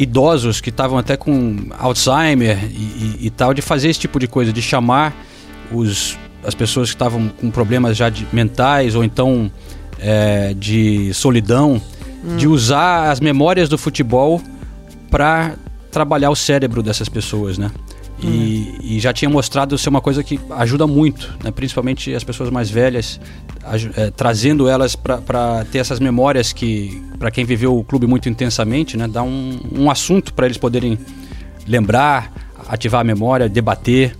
idosos 0.00 0.60
que 0.60 0.70
estavam 0.70 0.96
até 0.96 1.16
com 1.16 1.56
Alzheimer 1.78 2.58
e, 2.64 2.68
e, 2.68 3.18
e, 3.26 3.30
tal, 3.30 3.52
de 3.52 3.60
fazer 3.60 3.90
esse 3.90 4.00
tipo 4.00 4.18
de 4.18 4.26
coisa, 4.26 4.52
de 4.52 4.62
chamar 4.62 5.14
os, 5.70 6.18
as 6.42 6.54
pessoas 6.54 6.88
que 6.88 6.94
estavam 6.94 7.28
com 7.28 7.50
problemas 7.50 7.96
já 7.96 8.08
de, 8.08 8.26
mentais 8.32 8.94
ou 8.94 9.04
então 9.04 9.52
é, 9.98 10.54
de 10.54 11.12
solidão 11.12 11.80
hum. 12.24 12.36
de 12.36 12.48
usar 12.48 13.10
as 13.10 13.20
memórias 13.20 13.68
do 13.68 13.76
futebol 13.76 14.40
para 15.10 15.54
trabalhar 15.90 16.30
o 16.30 16.36
cérebro 16.36 16.82
dessas 16.82 17.08
pessoas, 17.08 17.58
né? 17.58 17.70
E, 18.22 18.96
e, 18.96 19.00
já 19.00 19.12
tinha 19.12 19.30
mostrado 19.30 19.78
ser 19.78 19.88
uma 19.88 20.00
coisa 20.00 20.22
que 20.22 20.38
ajuda 20.50 20.86
muito, 20.86 21.34
né? 21.42 21.50
principalmente 21.50 22.14
as 22.14 22.22
pessoas 22.22 22.50
mais 22.50 22.68
velhas, 22.68 23.18
é, 23.96 24.10
trazendo 24.10 24.68
elas 24.68 24.94
para 24.94 25.64
ter 25.72 25.78
essas 25.78 25.98
memórias 25.98 26.52
que, 26.52 27.02
para 27.18 27.30
quem 27.30 27.44
viveu 27.44 27.78
o 27.78 27.82
clube 27.82 28.06
muito 28.06 28.28
intensamente, 28.28 28.96
né? 28.96 29.08
dá 29.08 29.22
um, 29.22 29.58
um 29.72 29.90
assunto 29.90 30.34
para 30.34 30.44
eles 30.44 30.58
poderem 30.58 30.98
lembrar, 31.66 32.30
ativar 32.68 33.00
a 33.00 33.04
memória, 33.04 33.48
debater. 33.48 34.14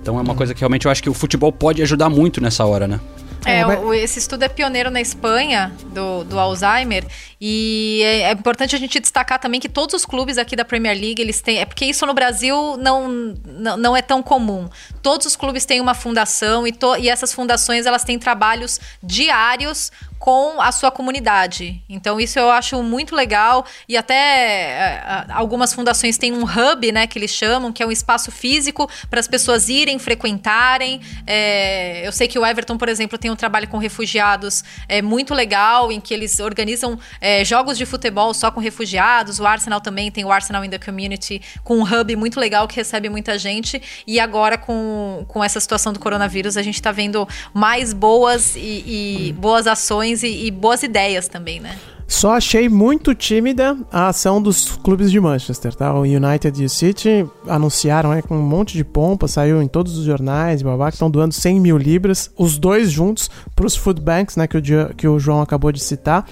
Então 0.00 0.18
é 0.18 0.22
uma 0.22 0.34
coisa 0.34 0.54
que 0.54 0.60
realmente 0.60 0.86
eu 0.86 0.92
acho 0.92 1.02
que 1.02 1.10
o 1.10 1.14
futebol 1.14 1.52
pode 1.52 1.82
ajudar 1.82 2.08
muito 2.08 2.40
nessa 2.40 2.64
hora, 2.64 2.88
né? 2.88 3.00
É, 3.44 3.66
o, 3.66 3.92
esse 3.92 4.18
estudo 4.18 4.44
é 4.44 4.48
pioneiro 4.48 4.90
na 4.90 5.00
Espanha 5.00 5.72
do, 5.86 6.22
do 6.24 6.38
Alzheimer 6.38 7.04
e 7.40 8.00
é, 8.04 8.20
é, 8.22 8.32
importante 8.32 8.76
a 8.76 8.78
gente 8.78 9.00
destacar 9.00 9.38
também 9.40 9.60
que 9.60 9.68
todos 9.68 9.94
os 9.94 10.04
clubes 10.04 10.38
aqui 10.38 10.54
da 10.54 10.64
Premier 10.64 10.96
League 10.96 11.20
eles 11.20 11.40
têm, 11.40 11.58
é 11.58 11.64
porque 11.64 11.84
isso 11.84 12.06
no 12.06 12.14
Brasil 12.14 12.76
não, 12.76 13.08
não, 13.44 13.76
não 13.76 13.96
é 13.96 14.02
tão 14.02 14.22
comum. 14.22 14.68
Todos 15.02 15.26
os 15.26 15.34
clubes 15.34 15.64
têm 15.64 15.80
uma 15.80 15.94
fundação 15.94 16.66
e, 16.66 16.72
to, 16.72 16.96
e 16.96 17.08
essas 17.08 17.32
fundações 17.32 17.84
elas 17.84 18.04
têm 18.04 18.18
trabalhos 18.18 18.80
diários 19.02 19.90
com 20.22 20.62
a 20.62 20.70
sua 20.70 20.92
comunidade. 20.92 21.82
Então 21.88 22.20
isso 22.20 22.38
eu 22.38 22.48
acho 22.48 22.80
muito 22.80 23.12
legal 23.12 23.66
e 23.88 23.96
até 23.96 24.14
é, 24.14 25.26
algumas 25.30 25.74
fundações 25.74 26.16
têm 26.16 26.32
um 26.32 26.44
hub, 26.44 26.92
né, 26.92 27.08
que 27.08 27.18
eles 27.18 27.32
chamam, 27.32 27.72
que 27.72 27.82
é 27.82 27.86
um 27.86 27.90
espaço 27.90 28.30
físico 28.30 28.88
para 29.10 29.18
as 29.18 29.26
pessoas 29.26 29.68
irem 29.68 29.98
frequentarem. 29.98 31.00
É, 31.26 32.06
eu 32.06 32.12
sei 32.12 32.28
que 32.28 32.38
o 32.38 32.46
Everton, 32.46 32.78
por 32.78 32.88
exemplo, 32.88 33.18
tem 33.18 33.32
um 33.32 33.34
trabalho 33.34 33.66
com 33.66 33.78
refugiados 33.78 34.62
é 34.88 35.02
muito 35.02 35.34
legal, 35.34 35.90
em 35.90 36.00
que 36.00 36.14
eles 36.14 36.38
organizam 36.38 36.96
é, 37.20 37.44
jogos 37.44 37.76
de 37.76 37.84
futebol 37.84 38.32
só 38.32 38.48
com 38.52 38.60
refugiados. 38.60 39.40
O 39.40 39.44
Arsenal 39.44 39.80
também 39.80 40.08
tem 40.08 40.24
o 40.24 40.30
Arsenal 40.30 40.64
in 40.64 40.70
the 40.70 40.78
Community 40.78 41.42
com 41.64 41.78
um 41.78 41.82
hub 41.82 42.14
muito 42.14 42.38
legal 42.38 42.68
que 42.68 42.76
recebe 42.76 43.08
muita 43.08 43.36
gente. 43.36 43.82
E 44.06 44.20
agora 44.20 44.56
com, 44.56 45.24
com 45.26 45.42
essa 45.42 45.58
situação 45.58 45.92
do 45.92 45.98
coronavírus 45.98 46.56
a 46.56 46.62
gente 46.62 46.76
está 46.76 46.92
vendo 46.92 47.28
mais 47.52 47.92
boas 47.92 48.54
e, 48.54 48.84
e 49.28 49.32
boas 49.32 49.66
ações 49.66 50.11
e, 50.20 50.46
e 50.46 50.50
boas 50.50 50.82
ideias 50.82 51.28
também, 51.28 51.60
né? 51.60 51.76
Só 52.06 52.32
achei 52.32 52.68
muito 52.68 53.14
tímida 53.14 53.76
a 53.90 54.08
ação 54.08 54.40
dos 54.42 54.76
clubes 54.76 55.10
de 55.10 55.18
Manchester, 55.18 55.74
tá? 55.74 55.94
O 55.94 56.02
United 56.02 56.60
e 56.60 56.66
o 56.66 56.68
City 56.68 57.26
anunciaram 57.48 58.12
é, 58.12 58.20
com 58.20 58.36
um 58.36 58.42
monte 58.42 58.76
de 58.76 58.84
pompa, 58.84 59.26
saiu 59.26 59.62
em 59.62 59.66
todos 59.66 59.96
os 59.96 60.04
jornais, 60.04 60.60
babá, 60.60 60.88
que 60.88 60.96
estão 60.96 61.10
doando 61.10 61.32
100 61.32 61.58
mil 61.58 61.78
libras, 61.78 62.30
os 62.36 62.58
dois 62.58 62.90
juntos, 62.90 63.30
para 63.56 63.66
os 63.66 63.74
food 63.74 64.02
banks, 64.02 64.36
né, 64.36 64.46
que 64.46 64.58
o, 64.58 64.62
que 64.94 65.08
o 65.08 65.18
João 65.18 65.40
acabou 65.40 65.72
de 65.72 65.82
citar. 65.82 66.28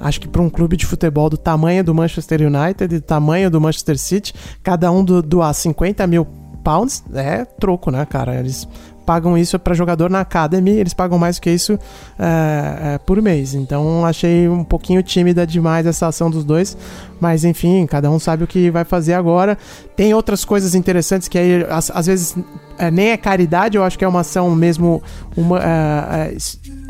Acho 0.00 0.20
que 0.20 0.28
para 0.28 0.40
um 0.40 0.48
clube 0.48 0.76
de 0.76 0.86
futebol 0.86 1.28
do 1.28 1.36
tamanho 1.36 1.84
do 1.84 1.94
Manchester 1.94 2.40
United 2.40 2.94
e 2.94 2.98
do 2.98 3.04
tamanho 3.04 3.50
do 3.50 3.60
Manchester 3.60 3.98
City, 3.98 4.32
cada 4.62 4.90
um 4.90 5.04
do, 5.04 5.20
doar 5.20 5.52
50 5.52 6.06
mil 6.06 6.26
pounds 6.64 7.04
é 7.14 7.44
troco, 7.44 7.90
né, 7.90 8.06
cara? 8.06 8.38
Eles 8.38 8.66
pagam 9.08 9.38
isso 9.38 9.58
para 9.58 9.72
jogador 9.72 10.10
na 10.10 10.20
Academy, 10.20 10.72
eles 10.72 10.92
pagam 10.92 11.18
mais 11.18 11.36
do 11.36 11.40
que 11.40 11.48
isso 11.48 11.78
é, 12.18 12.96
é, 12.96 12.98
por 12.98 13.22
mês. 13.22 13.54
Então 13.54 14.04
achei 14.04 14.46
um 14.46 14.62
pouquinho 14.62 15.02
tímida 15.02 15.46
demais 15.46 15.86
essa 15.86 16.08
ação 16.08 16.30
dos 16.30 16.44
dois. 16.44 16.76
Mas 17.18 17.42
enfim, 17.42 17.86
cada 17.86 18.10
um 18.10 18.18
sabe 18.18 18.44
o 18.44 18.46
que 18.46 18.70
vai 18.70 18.84
fazer 18.84 19.14
agora. 19.14 19.56
Tem 19.96 20.12
outras 20.12 20.44
coisas 20.44 20.74
interessantes 20.74 21.26
que 21.26 21.38
aí, 21.38 21.64
às, 21.70 21.90
às 21.90 22.06
vezes, 22.06 22.36
é, 22.76 22.90
nem 22.90 23.08
é 23.08 23.16
caridade, 23.16 23.78
eu 23.78 23.82
acho 23.82 23.98
que 23.98 24.04
é 24.04 24.08
uma 24.08 24.20
ação 24.20 24.54
mesmo 24.54 25.02
uma, 25.34 25.58
é, 25.58 25.64
é, 25.64 26.36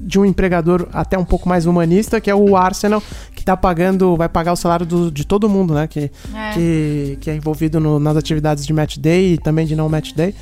de 0.02 0.18
um 0.18 0.24
empregador 0.24 0.88
até 0.92 1.16
um 1.16 1.24
pouco 1.24 1.48
mais 1.48 1.66
humanista, 1.66 2.20
que 2.20 2.28
é 2.28 2.34
o 2.34 2.56
Arsenal, 2.56 3.00
que 3.32 3.44
tá 3.44 3.56
pagando, 3.56 4.16
vai 4.16 4.28
pagar 4.28 4.54
o 4.54 4.56
salário 4.56 4.84
do, 4.84 5.08
de 5.08 5.24
todo 5.24 5.48
mundo, 5.48 5.72
né? 5.72 5.86
Que 5.86 6.10
é, 6.34 6.50
que, 6.52 7.18
que 7.20 7.30
é 7.30 7.36
envolvido 7.36 7.78
no, 7.78 8.00
nas 8.00 8.16
atividades 8.16 8.66
de 8.66 8.72
match 8.72 8.98
day 8.98 9.34
e 9.34 9.38
também 9.38 9.64
de 9.64 9.76
não 9.76 9.88
match 9.88 10.12
day. 10.14 10.34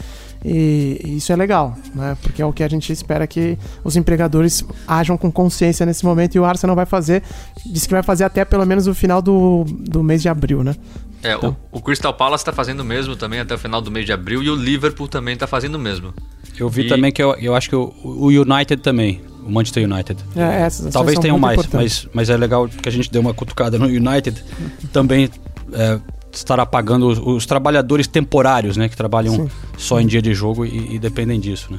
E, 0.44 1.16
isso 1.16 1.32
é 1.32 1.36
legal, 1.36 1.76
né? 1.94 2.16
Porque 2.22 2.40
é 2.40 2.46
o 2.46 2.52
que 2.52 2.62
a 2.62 2.68
gente 2.68 2.92
espera 2.92 3.26
que 3.26 3.58
os 3.82 3.96
empregadores 3.96 4.64
ajam 4.86 5.16
com 5.16 5.30
consciência 5.30 5.84
nesse 5.84 6.04
momento 6.04 6.34
e 6.34 6.40
o 6.40 6.44
Arsenal 6.44 6.76
vai 6.76 6.86
fazer, 6.86 7.22
diz 7.64 7.86
que 7.86 7.92
vai 7.92 8.02
fazer 8.02 8.24
até 8.24 8.44
pelo 8.44 8.64
menos 8.64 8.86
o 8.86 8.94
final 8.94 9.20
do, 9.20 9.64
do 9.64 10.02
mês 10.02 10.22
de 10.22 10.28
abril, 10.28 10.62
né? 10.62 10.74
É, 11.22 11.34
então. 11.34 11.56
o, 11.72 11.78
o, 11.78 11.82
Crystal 11.82 12.12
Palace 12.12 12.42
está 12.42 12.52
fazendo 12.52 12.80
o 12.80 12.84
mesmo 12.84 13.16
também 13.16 13.40
até 13.40 13.54
o 13.54 13.58
final 13.58 13.80
do 13.80 13.90
mês 13.90 14.06
de 14.06 14.12
abril 14.12 14.42
e 14.42 14.50
o 14.50 14.54
Liverpool 14.54 15.08
também 15.08 15.34
está 15.34 15.46
fazendo 15.46 15.74
o 15.74 15.78
mesmo. 15.78 16.14
Eu 16.58 16.68
vi 16.68 16.82
e... 16.82 16.88
também 16.88 17.10
que 17.10 17.22
eu, 17.22 17.34
eu 17.34 17.54
acho 17.54 17.68
que 17.68 17.76
o, 17.76 17.92
o 18.04 18.26
United 18.28 18.82
também, 18.82 19.20
o 19.44 19.50
Manchester 19.50 19.90
United. 19.90 20.22
É, 20.36 20.62
essas 20.62 20.92
Talvez 20.92 21.18
tenham 21.18 21.38
mais, 21.38 21.66
mas, 21.72 22.08
mas 22.12 22.30
é 22.30 22.36
legal 22.36 22.68
que 22.68 22.88
a 22.88 22.92
gente 22.92 23.10
deu 23.10 23.20
uma 23.20 23.34
cutucada 23.34 23.78
no 23.78 23.86
United. 23.86 24.42
também 24.92 25.30
é, 25.72 25.98
estará 26.38 26.64
pagando 26.64 27.08
os, 27.08 27.18
os, 27.18 27.46
trabalhadores 27.46 28.06
temporários, 28.06 28.76
né? 28.76 28.88
Que 28.88 28.96
trabalham 28.96 29.34
Sim. 29.34 29.50
só 29.76 30.00
em 30.00 30.06
dia 30.06 30.22
de 30.22 30.34
jogo 30.34 30.64
e, 30.64 30.94
e, 30.94 30.98
dependem 30.98 31.40
disso, 31.40 31.72
né? 31.72 31.78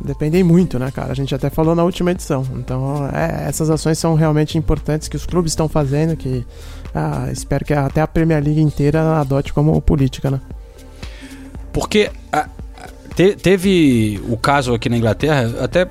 Dependem 0.00 0.44
muito, 0.44 0.78
né, 0.78 0.90
cara? 0.90 1.12
A 1.12 1.14
gente 1.14 1.34
até 1.34 1.50
falou 1.50 1.74
na 1.74 1.82
última 1.82 2.12
edição. 2.12 2.46
Então, 2.54 3.08
é, 3.12 3.48
essas 3.48 3.68
ações 3.68 3.98
são 3.98 4.14
realmente 4.14 4.56
importantes 4.56 5.08
que 5.08 5.16
os 5.16 5.26
clubes 5.26 5.52
estão 5.52 5.68
fazendo, 5.68 6.16
que 6.16 6.46
ah, 6.94 7.28
espero 7.32 7.64
que 7.64 7.72
até 7.72 8.00
a 8.00 8.06
Premier 8.06 8.42
League 8.42 8.60
inteira 8.60 9.18
adote 9.18 9.52
como 9.52 9.80
política, 9.82 10.30
né? 10.30 10.40
Porque 11.72 12.10
a, 12.32 12.48
te, 13.14 13.34
teve 13.34 14.20
o 14.28 14.36
caso 14.36 14.72
aqui 14.72 14.88
na 14.88 14.96
Inglaterra, 14.96 15.64
até 15.64 15.88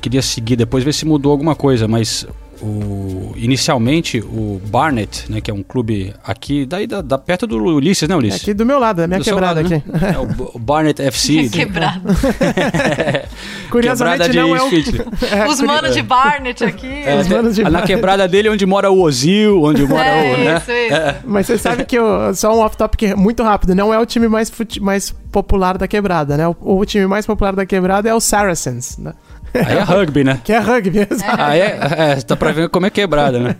queria 0.00 0.22
seguir 0.22 0.56
depois 0.56 0.84
ver 0.84 0.92
se 0.92 1.04
mudou 1.04 1.32
alguma 1.32 1.54
coisa, 1.54 1.88
mas 1.88 2.26
o, 2.62 3.32
inicialmente 3.36 4.20
o 4.20 4.60
Barnet, 4.66 5.30
né, 5.30 5.40
que 5.40 5.50
é 5.50 5.54
um 5.54 5.62
clube 5.62 6.14
aqui, 6.24 6.64
daí 6.64 6.86
da, 6.86 7.02
da 7.02 7.18
perto 7.18 7.46
do 7.46 7.56
Ulisses, 7.56 8.08
né, 8.08 8.14
Ulisses? 8.14 8.40
É 8.40 8.42
aqui 8.42 8.54
do 8.54 8.64
meu 8.64 8.78
lado, 8.78 9.02
é 9.02 9.06
minha 9.06 9.18
do 9.18 9.24
quebrada 9.24 9.62
lado, 9.62 9.74
aqui. 9.74 9.90
Né? 9.90 10.14
É 10.14 10.18
o, 10.18 10.50
o, 10.54 10.58
Barnet 10.58 11.02
FC. 11.02 11.48
quebrada. 11.48 12.00
Curiosamente 13.68 14.28
quebrada 14.28 14.40
não 14.40 14.56
é 14.56 14.62
o... 14.62 14.68
é, 15.26 15.48
Os 15.48 15.60
manos 15.60 15.94
de 15.94 16.02
Barnet 16.02 16.64
aqui. 16.64 17.02
É, 17.04 17.18
Os 17.18 17.28
manos 17.28 17.54
de 17.56 17.64
na 17.64 17.82
quebrada 17.82 18.28
dele 18.28 18.48
onde 18.48 18.64
mora 18.64 18.90
o 18.90 19.00
Ozil, 19.00 19.62
onde 19.62 19.84
mora 19.84 20.06
é, 20.06 20.34
o... 20.34 20.38
Né? 20.38 20.56
Isso, 20.56 20.70
isso. 20.70 20.94
É. 20.94 21.16
Mas 21.24 21.46
você 21.46 21.58
sabe 21.58 21.84
que, 21.84 21.98
eu, 21.98 22.34
só 22.34 22.56
um 22.56 22.60
off-topic 22.60 23.16
muito 23.16 23.42
rápido, 23.42 23.74
não 23.74 23.92
é 23.92 23.98
o 23.98 24.06
time 24.06 24.28
mais, 24.28 24.48
fute... 24.48 24.80
mais 24.80 25.10
popular 25.10 25.76
da 25.76 25.88
quebrada, 25.88 26.36
né? 26.36 26.46
O, 26.46 26.56
o 26.60 26.84
time 26.84 27.06
mais 27.06 27.26
popular 27.26 27.56
da 27.56 27.66
quebrada 27.66 28.08
é 28.08 28.14
o 28.14 28.20
Saracens, 28.20 28.98
né? 28.98 29.14
Aí 29.54 29.76
é 29.76 29.82
rugby, 29.82 30.24
né? 30.24 30.40
Que 30.42 30.52
é 30.52 30.58
rugby, 30.58 31.06
exato. 31.10 31.42
Aí 31.42 31.60
é, 31.60 31.78
é, 31.98 32.16
tá 32.16 32.36
pra 32.36 32.52
ver 32.52 32.68
como 32.68 32.86
é 32.86 32.90
quebrada, 32.90 33.38
né? 33.38 33.56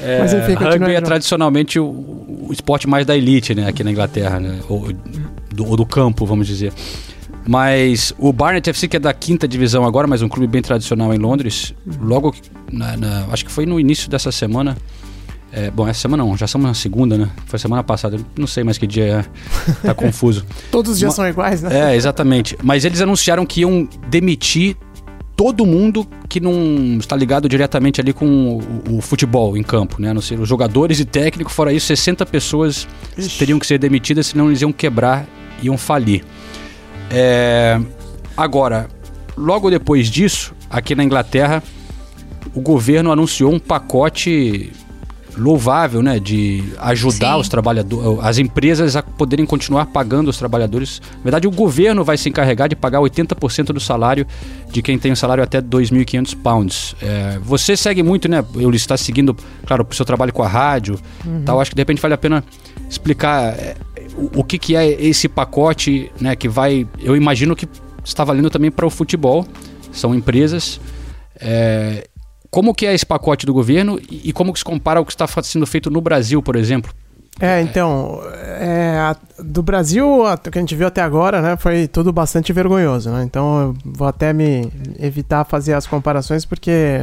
É, 0.00 0.18
Mas 0.18 0.32
enfim, 0.32 0.54
rugby 0.54 0.94
é 0.94 1.00
tradicionalmente 1.00 1.78
o, 1.78 1.84
o, 1.84 2.48
esporte 2.52 2.88
mais 2.88 3.06
da 3.06 3.16
elite, 3.16 3.54
né? 3.54 3.68
Aqui 3.68 3.84
na 3.84 3.90
Inglaterra, 3.90 4.40
né? 4.40 4.60
Ou 4.68 4.92
do, 5.52 5.66
ou 5.66 5.76
do 5.76 5.86
campo, 5.86 6.26
vamos 6.26 6.46
dizer. 6.46 6.72
Mas 7.46 8.14
o 8.18 8.32
Barnet 8.32 8.68
FC, 8.70 8.88
que 8.88 8.96
é 8.96 9.00
da 9.00 9.12
quinta 9.12 9.46
divisão 9.46 9.84
agora, 9.84 10.06
mas 10.06 10.22
um 10.22 10.28
clube 10.28 10.46
bem 10.46 10.62
tradicional 10.62 11.12
em 11.12 11.18
Londres, 11.18 11.74
logo, 12.00 12.34
na, 12.72 12.96
na, 12.96 13.26
acho 13.30 13.44
que 13.44 13.52
foi 13.52 13.66
no 13.66 13.78
início 13.78 14.08
dessa 14.08 14.32
semana. 14.32 14.76
É, 15.52 15.70
bom, 15.70 15.86
essa 15.86 16.00
semana 16.00 16.24
não, 16.24 16.36
já 16.36 16.46
estamos 16.46 16.66
na 16.66 16.74
segunda, 16.74 17.16
né? 17.16 17.30
Foi 17.46 17.58
semana 17.58 17.82
passada, 17.84 18.18
não 18.36 18.46
sei 18.46 18.64
mais 18.64 18.76
que 18.76 18.86
dia 18.86 19.04
é, 19.04 19.86
tá 19.86 19.94
confuso. 19.94 20.44
Todos 20.70 20.92
os 20.92 20.98
dias 20.98 21.12
Ma 21.12 21.16
são 21.16 21.28
iguais, 21.28 21.62
né? 21.62 21.92
É, 21.92 21.96
exatamente. 21.96 22.56
Mas 22.62 22.84
eles 22.84 23.00
anunciaram 23.00 23.46
que 23.46 23.60
iam 23.60 23.88
demitir 24.08 24.76
todo 25.36 25.66
mundo 25.66 26.06
que 26.28 26.40
não 26.40 26.98
está 26.98 27.16
ligado 27.16 27.48
diretamente 27.48 28.00
ali 28.00 28.12
com 28.12 28.58
o, 28.88 28.98
o 28.98 29.00
futebol 29.00 29.56
em 29.56 29.62
campo, 29.62 30.00
né? 30.00 30.10
A 30.10 30.14
não 30.14 30.20
ser 30.20 30.38
os 30.38 30.48
jogadores 30.48 31.00
e 31.00 31.04
técnico, 31.04 31.50
fora 31.50 31.72
isso, 31.72 31.86
60 31.86 32.24
pessoas 32.26 32.86
Ixi. 33.16 33.38
teriam 33.38 33.58
que 33.58 33.66
ser 33.66 33.78
demitidas, 33.78 34.28
senão 34.28 34.48
eles 34.48 34.62
iam 34.62 34.72
quebrar, 34.72 35.26
iam 35.62 35.76
falir. 35.76 36.24
É... 37.10 37.80
Agora, 38.36 38.88
logo 39.36 39.70
depois 39.70 40.08
disso, 40.08 40.54
aqui 40.70 40.94
na 40.94 41.04
Inglaterra, 41.04 41.62
o 42.54 42.60
governo 42.60 43.10
anunciou 43.10 43.52
um 43.52 43.58
pacote 43.58 44.72
louvável, 45.36 46.02
né, 46.02 46.20
de 46.20 46.62
ajudar 46.78 47.34
Sim. 47.34 47.40
os 47.40 47.48
trabalhadores, 47.48 48.18
as 48.22 48.38
empresas 48.38 48.96
a 48.96 49.02
poderem 49.02 49.44
continuar 49.44 49.86
pagando 49.86 50.28
os 50.28 50.36
trabalhadores. 50.36 51.00
Na 51.16 51.22
verdade, 51.22 51.46
o 51.46 51.50
governo 51.50 52.04
vai 52.04 52.16
se 52.16 52.28
encarregar 52.28 52.68
de 52.68 52.76
pagar 52.76 53.00
80% 53.00 53.66
do 53.66 53.80
salário 53.80 54.26
de 54.70 54.82
quem 54.82 54.98
tem 54.98 55.12
um 55.12 55.16
salário 55.16 55.42
até 55.42 55.60
2.500 55.60 56.36
pounds. 56.42 56.96
É, 57.00 57.38
você 57.42 57.76
segue 57.76 58.02
muito, 58.02 58.28
né? 58.28 58.44
Eu 58.54 58.70
está 58.70 58.96
seguindo, 58.96 59.36
claro, 59.66 59.86
o 59.88 59.94
seu 59.94 60.04
trabalho 60.04 60.32
com 60.32 60.42
a 60.42 60.48
rádio, 60.48 60.98
uhum. 61.24 61.42
tal. 61.44 61.60
Acho 61.60 61.70
que 61.70 61.76
de 61.76 61.80
repente 61.80 62.00
vale 62.00 62.14
a 62.14 62.18
pena 62.18 62.44
explicar 62.88 63.54
é, 63.54 63.76
o, 64.16 64.40
o 64.40 64.44
que, 64.44 64.58
que 64.58 64.76
é 64.76 64.86
esse 65.02 65.28
pacote, 65.28 66.10
né? 66.20 66.36
Que 66.36 66.48
vai, 66.48 66.86
eu 67.00 67.16
imagino 67.16 67.56
que 67.56 67.68
está 68.04 68.24
valendo 68.24 68.50
também 68.50 68.70
para 68.70 68.86
o 68.86 68.90
futebol. 68.90 69.46
São 69.92 70.14
empresas. 70.14 70.80
É, 71.40 72.08
como 72.54 72.72
que 72.72 72.86
é 72.86 72.94
esse 72.94 73.04
pacote 73.04 73.44
do 73.44 73.52
governo 73.52 73.98
e, 74.08 74.32
como 74.32 74.52
que 74.52 74.60
se 74.60 74.64
compara 74.64 75.00
ao 75.00 75.04
que 75.04 75.10
está 75.10 75.26
sendo 75.42 75.66
feito 75.66 75.90
no 75.90 76.00
Brasil, 76.00 76.40
por 76.40 76.54
exemplo? 76.54 76.94
É, 77.40 77.60
então, 77.60 78.22
é, 78.60 78.96
a, 78.96 79.16
do 79.40 79.60
Brasil, 79.60 80.22
o 80.22 80.36
que 80.38 80.56
a 80.56 80.60
gente 80.60 80.76
viu 80.76 80.86
até 80.86 81.02
agora, 81.02 81.42
né, 81.42 81.56
foi 81.56 81.88
tudo 81.88 82.12
bastante 82.12 82.52
vergonhoso, 82.52 83.10
né? 83.10 83.24
Então, 83.24 83.60
eu 83.60 83.92
vou 83.92 84.06
até 84.06 84.32
me 84.32 84.70
evitar 85.00 85.44
fazer 85.44 85.72
as 85.72 85.84
comparações 85.84 86.44
porque 86.44 87.00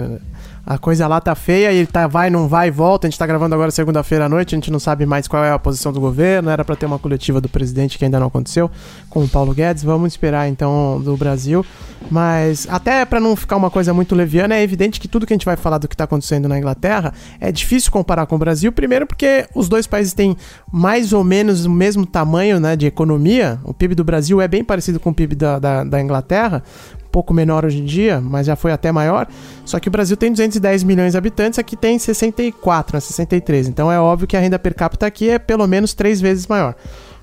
a 0.66 0.78
coisa 0.78 1.08
lá 1.08 1.20
tá 1.20 1.34
feia 1.34 1.74
e 1.74 1.86
tá 1.86 2.08
vai, 2.08 2.30
não 2.30 2.48
vai, 2.48 2.70
volta. 2.70 3.08
A 3.08 3.10
gente 3.10 3.18
tá 3.18 3.26
gravando 3.26 3.56
agora 3.56 3.72
segunda-feira 3.72 4.26
à 4.26 4.30
noite, 4.30 4.56
a 4.56 4.58
gente 4.58 4.72
não 4.72 4.80
sabe 4.80 5.06
mais 5.06 5.28
qual 5.28 5.44
é 5.44 5.52
a 5.52 5.60
posição 5.60 5.92
do 5.92 6.00
governo. 6.00 6.50
Era 6.50 6.64
para 6.64 6.76
ter 6.76 6.86
uma 6.86 7.00
coletiva 7.00 7.42
do 7.42 7.50
presidente 7.50 7.98
que 7.98 8.06
ainda 8.06 8.20
não 8.20 8.28
aconteceu 8.28 8.70
com 9.10 9.24
o 9.24 9.28
Paulo 9.28 9.54
Guedes. 9.54 9.84
Vamos 9.84 10.14
esperar 10.14 10.48
então 10.48 11.02
do 11.02 11.18
Brasil. 11.18 11.66
Mas 12.10 12.68
até 12.70 13.06
para 13.06 13.20
não 13.20 13.36
ficar 13.36 13.56
uma 13.58 13.70
coisa 13.70 13.94
muito 13.94 14.16
leviana, 14.16 14.56
é 14.56 14.64
evidente 14.64 15.00
que 15.00 15.08
tudo 15.08 15.26
que 15.26 15.34
a 15.34 15.36
gente 15.36 15.46
vai 15.46 15.56
falar 15.56 15.78
do 15.78 15.88
que 15.88 15.96
tá 15.96 16.04
acontecendo 16.04 16.48
na 16.48 16.58
Inglaterra 16.58 17.14
é 17.40 17.52
difícil 17.52 17.92
comparar 17.92 18.26
com 18.26 18.36
o 18.36 18.40
Brasil. 18.40 18.72
Primeiro 18.72 19.08
porque 19.08 19.48
os 19.56 19.68
dois 19.68 19.88
países 19.88 20.14
têm 20.14 20.36
mais 20.72 21.14
ou 21.14 21.24
menos 21.24 21.66
o 21.66 21.70
mesmo 21.70 22.06
tamanho 22.06 22.60
né, 22.60 22.76
de 22.76 22.86
economia. 22.86 23.60
O 23.64 23.74
PIB 23.74 23.96
do 23.96 24.04
Brasil 24.04 24.40
é 24.42 24.48
bem 24.48 24.64
parecido 24.64 25.00
com 25.00 25.10
o 25.10 25.14
PIB 25.14 25.36
da, 25.36 25.60
da, 25.60 25.84
da 25.84 26.02
Inglaterra, 26.02 26.64
pouco 27.12 27.34
menor 27.34 27.66
hoje 27.66 27.80
em 27.80 27.86
dia, 27.86 28.22
mas 28.22 28.48
já 28.48 28.56
foi 28.56 28.72
até 28.72 28.92
maior. 28.92 29.28
Só 29.66 29.80
que 29.80 29.88
o 29.88 29.92
Brasil 29.92 30.16
tem 30.16 30.32
210 30.32 30.84
milhões 30.84 31.12
de 31.12 31.18
habitantes, 31.18 31.60
aqui 31.60 31.76
tem 31.76 32.00
64, 32.00 32.96
né, 32.96 33.00
63. 33.00 33.68
Então 33.68 33.92
é 33.92 34.00
óbvio 34.00 34.28
que 34.28 34.38
a 34.38 34.40
renda 34.40 34.58
per 34.58 34.74
capita 34.74 35.06
aqui 35.06 35.30
é 35.30 35.38
pelo 35.38 35.68
menos 35.68 35.94
três 35.94 36.22
vezes 36.22 36.48
maior. 36.48 36.76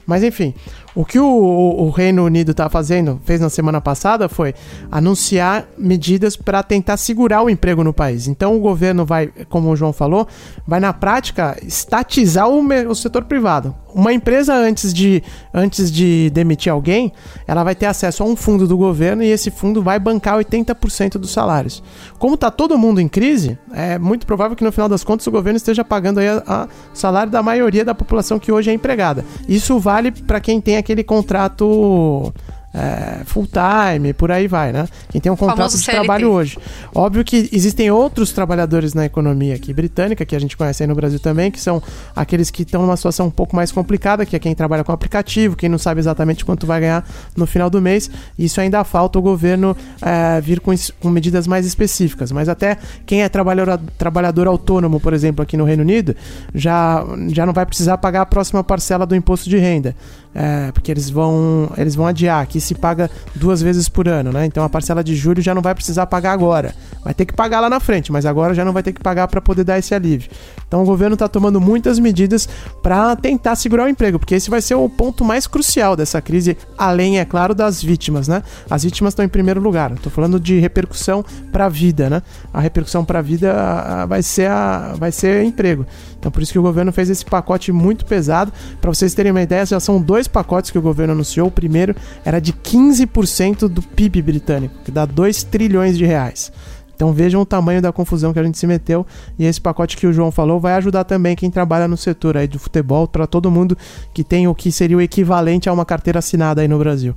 Mas 0.06 0.22
enfim, 0.22 0.54
o 0.98 1.04
que 1.04 1.16
o, 1.16 1.24
o, 1.24 1.90
Reino 1.90 2.24
Unido 2.24 2.50
está 2.50 2.68
fazendo, 2.68 3.20
fez 3.24 3.40
na 3.40 3.48
semana 3.48 3.80
passada, 3.80 4.28
foi 4.28 4.52
anunciar 4.90 5.68
medidas 5.78 6.34
para 6.34 6.60
tentar 6.60 6.96
segurar 6.96 7.40
o 7.44 7.48
emprego 7.48 7.84
no 7.84 7.92
país. 7.92 8.26
Então 8.26 8.56
o 8.56 8.58
governo 8.58 9.06
vai, 9.06 9.28
como 9.48 9.70
o 9.70 9.76
João 9.76 9.92
falou, 9.92 10.26
vai 10.66 10.80
na 10.80 10.92
prática 10.92 11.56
estatizar 11.64 12.48
o, 12.48 12.66
o 12.88 12.94
setor 12.96 13.26
privado. 13.26 13.72
Uma 13.94 14.12
empresa 14.12 14.54
antes 14.54 14.92
de, 14.92 15.22
antes 15.54 15.90
de 15.90 16.30
demitir 16.30 16.70
alguém, 16.70 17.12
ela 17.46 17.62
vai 17.62 17.76
ter 17.76 17.86
acesso 17.86 18.24
a 18.24 18.26
um 18.26 18.34
fundo 18.34 18.66
do 18.66 18.76
governo 18.76 19.22
e 19.22 19.30
esse 19.30 19.52
fundo 19.52 19.82
vai 19.82 20.00
bancar 20.00 20.36
80% 20.36 21.12
dos 21.12 21.30
salários. 21.30 21.82
Como 22.18 22.34
está 22.34 22.50
todo 22.50 22.76
mundo 22.76 23.00
em 23.00 23.08
crise, 23.08 23.56
é 23.72 23.98
muito 23.98 24.26
provável 24.26 24.56
que 24.56 24.64
no 24.64 24.72
final 24.72 24.88
das 24.88 25.04
contas 25.04 25.26
o 25.26 25.30
governo 25.30 25.56
esteja 25.56 25.84
pagando 25.84 26.18
aí 26.18 26.28
a, 26.28 26.68
salário 26.92 27.30
da 27.30 27.42
maioria 27.42 27.84
da 27.84 27.94
população 27.94 28.38
que 28.38 28.52
hoje 28.52 28.70
é 28.70 28.74
empregada. 28.74 29.24
Isso 29.48 29.78
vale 29.78 30.10
para 30.10 30.40
quem 30.40 30.60
tem 30.60 30.76
aquele 30.88 31.04
contrato 31.04 32.32
é, 32.72 33.24
full 33.24 33.46
time, 33.46 34.12
por 34.12 34.30
aí 34.30 34.46
vai, 34.46 34.72
né? 34.72 34.86
Quem 35.10 35.20
tem 35.20 35.32
um 35.32 35.36
contrato 35.36 35.70
de 35.70 35.78
CLT. 35.78 35.92
trabalho 35.92 36.30
hoje. 36.30 36.58
Óbvio 36.94 37.24
que 37.24 37.48
existem 37.52 37.90
outros 37.90 38.32
trabalhadores 38.32 38.94
na 38.94 39.06
economia 39.06 39.54
aqui 39.54 39.72
britânica, 39.72 40.24
que 40.24 40.36
a 40.36 40.38
gente 40.38 40.56
conhece 40.56 40.82
aí 40.82 40.86
no 40.86 40.94
Brasil 40.94 41.18
também, 41.18 41.50
que 41.50 41.60
são 41.60 41.82
aqueles 42.14 42.50
que 42.50 42.62
estão 42.62 42.82
numa 42.82 42.96
situação 42.96 43.26
um 43.26 43.30
pouco 43.30 43.56
mais 43.56 43.72
complicada, 43.72 44.26
que 44.26 44.36
é 44.36 44.38
quem 44.38 44.54
trabalha 44.54 44.84
com 44.84 44.92
aplicativo, 44.92 45.56
quem 45.56 45.68
não 45.68 45.78
sabe 45.78 46.00
exatamente 46.00 46.44
quanto 46.44 46.66
vai 46.66 46.80
ganhar 46.80 47.08
no 47.36 47.46
final 47.46 47.70
do 47.70 47.80
mês. 47.80 48.10
Isso 48.38 48.60
ainda 48.60 48.84
falta 48.84 49.18
o 49.18 49.22
governo 49.22 49.76
é, 50.02 50.40
vir 50.40 50.60
com, 50.60 50.72
com, 51.00 51.08
medidas 51.10 51.46
mais 51.46 51.64
específicas. 51.64 52.30
Mas 52.30 52.48
até 52.48 52.76
quem 53.06 53.22
é 53.22 53.28
trabalhador, 53.28 53.80
trabalhador 53.96 54.46
autônomo, 54.46 55.00
por 55.00 55.12
exemplo, 55.12 55.42
aqui 55.42 55.56
no 55.56 55.64
Reino 55.64 55.82
Unido, 55.82 56.14
já, 56.54 57.04
já 57.28 57.46
não 57.46 57.52
vai 57.52 57.64
precisar 57.64 57.96
pagar 57.98 58.22
a 58.22 58.26
próxima 58.26 58.62
parcela 58.62 59.06
do 59.06 59.16
imposto 59.16 59.48
de 59.48 59.56
renda. 59.56 59.96
É, 60.34 60.70
porque 60.72 60.90
eles 60.92 61.08
vão, 61.10 61.70
eles 61.76 61.94
vão 61.94 62.06
adiar. 62.06 62.42
Aqui 62.42 62.57
se 62.60 62.74
paga 62.74 63.10
duas 63.34 63.60
vezes 63.62 63.88
por 63.88 64.08
ano, 64.08 64.32
né? 64.32 64.46
Então 64.46 64.64
a 64.64 64.68
parcela 64.68 65.02
de 65.02 65.14
julho 65.14 65.42
já 65.42 65.54
não 65.54 65.62
vai 65.62 65.74
precisar 65.74 66.06
pagar 66.06 66.32
agora. 66.32 66.74
Vai 67.04 67.14
ter 67.14 67.24
que 67.24 67.32
pagar 67.32 67.60
lá 67.60 67.70
na 67.70 67.80
frente, 67.80 68.12
mas 68.12 68.26
agora 68.26 68.54
já 68.54 68.64
não 68.64 68.72
vai 68.72 68.82
ter 68.82 68.92
que 68.92 69.00
pagar 69.00 69.28
para 69.28 69.40
poder 69.40 69.64
dar 69.64 69.78
esse 69.78 69.94
alívio. 69.94 70.30
Então 70.66 70.82
o 70.82 70.84
governo 70.84 71.14
está 71.14 71.26
tomando 71.26 71.60
muitas 71.60 71.98
medidas 71.98 72.48
para 72.82 73.16
tentar 73.16 73.56
segurar 73.56 73.84
o 73.84 73.88
emprego, 73.88 74.18
porque 74.18 74.34
esse 74.34 74.50
vai 74.50 74.60
ser 74.60 74.74
o 74.74 74.88
ponto 74.88 75.24
mais 75.24 75.46
crucial 75.46 75.96
dessa 75.96 76.20
crise, 76.20 76.56
além, 76.76 77.18
é 77.18 77.24
claro, 77.24 77.54
das 77.54 77.82
vítimas, 77.82 78.28
né? 78.28 78.42
As 78.68 78.84
vítimas 78.84 79.12
estão 79.12 79.24
em 79.24 79.28
primeiro 79.28 79.60
lugar. 79.60 79.92
Estou 79.92 80.12
falando 80.12 80.38
de 80.38 80.58
repercussão 80.58 81.24
para 81.50 81.66
a 81.66 81.68
vida, 81.68 82.10
né? 82.10 82.22
A 82.52 82.60
repercussão 82.60 83.04
para 83.04 83.20
a 83.20 83.22
vida 83.22 84.06
vai 84.06 84.22
ser 84.22 84.50
a, 84.50 84.94
vai 84.98 85.10
ser 85.12 85.44
emprego. 85.44 85.86
Então 86.18 86.30
por 86.32 86.42
isso 86.42 86.52
que 86.52 86.58
o 86.58 86.62
governo 86.62 86.92
fez 86.92 87.10
esse 87.10 87.24
pacote 87.24 87.72
muito 87.72 88.04
pesado. 88.04 88.52
Para 88.80 88.92
vocês 88.92 89.14
terem 89.14 89.32
uma 89.32 89.42
ideia, 89.42 89.64
já 89.64 89.80
são 89.80 90.00
dois 90.00 90.26
pacotes 90.26 90.70
que 90.70 90.78
o 90.78 90.82
governo 90.82 91.12
anunciou. 91.12 91.48
O 91.48 91.50
primeiro 91.50 91.94
era 92.24 92.40
de 92.40 92.52
15% 92.52 93.68
do 93.68 93.82
PIB 93.82 94.22
britânico, 94.22 94.74
que 94.84 94.90
dá 94.90 95.04
2 95.04 95.44
trilhões 95.44 95.96
de 95.96 96.04
reais. 96.04 96.52
Então 96.98 97.12
vejam 97.12 97.40
o 97.40 97.46
tamanho 97.46 97.80
da 97.80 97.92
confusão 97.92 98.32
que 98.32 98.40
a 98.40 98.42
gente 98.42 98.58
se 98.58 98.66
meteu 98.66 99.06
e 99.38 99.44
esse 99.44 99.60
pacote 99.60 99.96
que 99.96 100.04
o 100.04 100.12
João 100.12 100.32
falou 100.32 100.58
vai 100.58 100.72
ajudar 100.74 101.04
também 101.04 101.36
quem 101.36 101.48
trabalha 101.48 101.86
no 101.86 101.96
setor 101.96 102.36
aí 102.36 102.48
do 102.48 102.58
futebol 102.58 103.06
para 103.06 103.24
todo 103.24 103.48
mundo 103.52 103.78
que 104.12 104.24
tem 104.24 104.48
o 104.48 104.54
que 104.54 104.72
seria 104.72 104.96
o 104.96 105.00
equivalente 105.00 105.68
a 105.68 105.72
uma 105.72 105.84
carteira 105.84 106.18
assinada 106.18 106.60
aí 106.60 106.66
no 106.66 106.76
Brasil. 106.76 107.14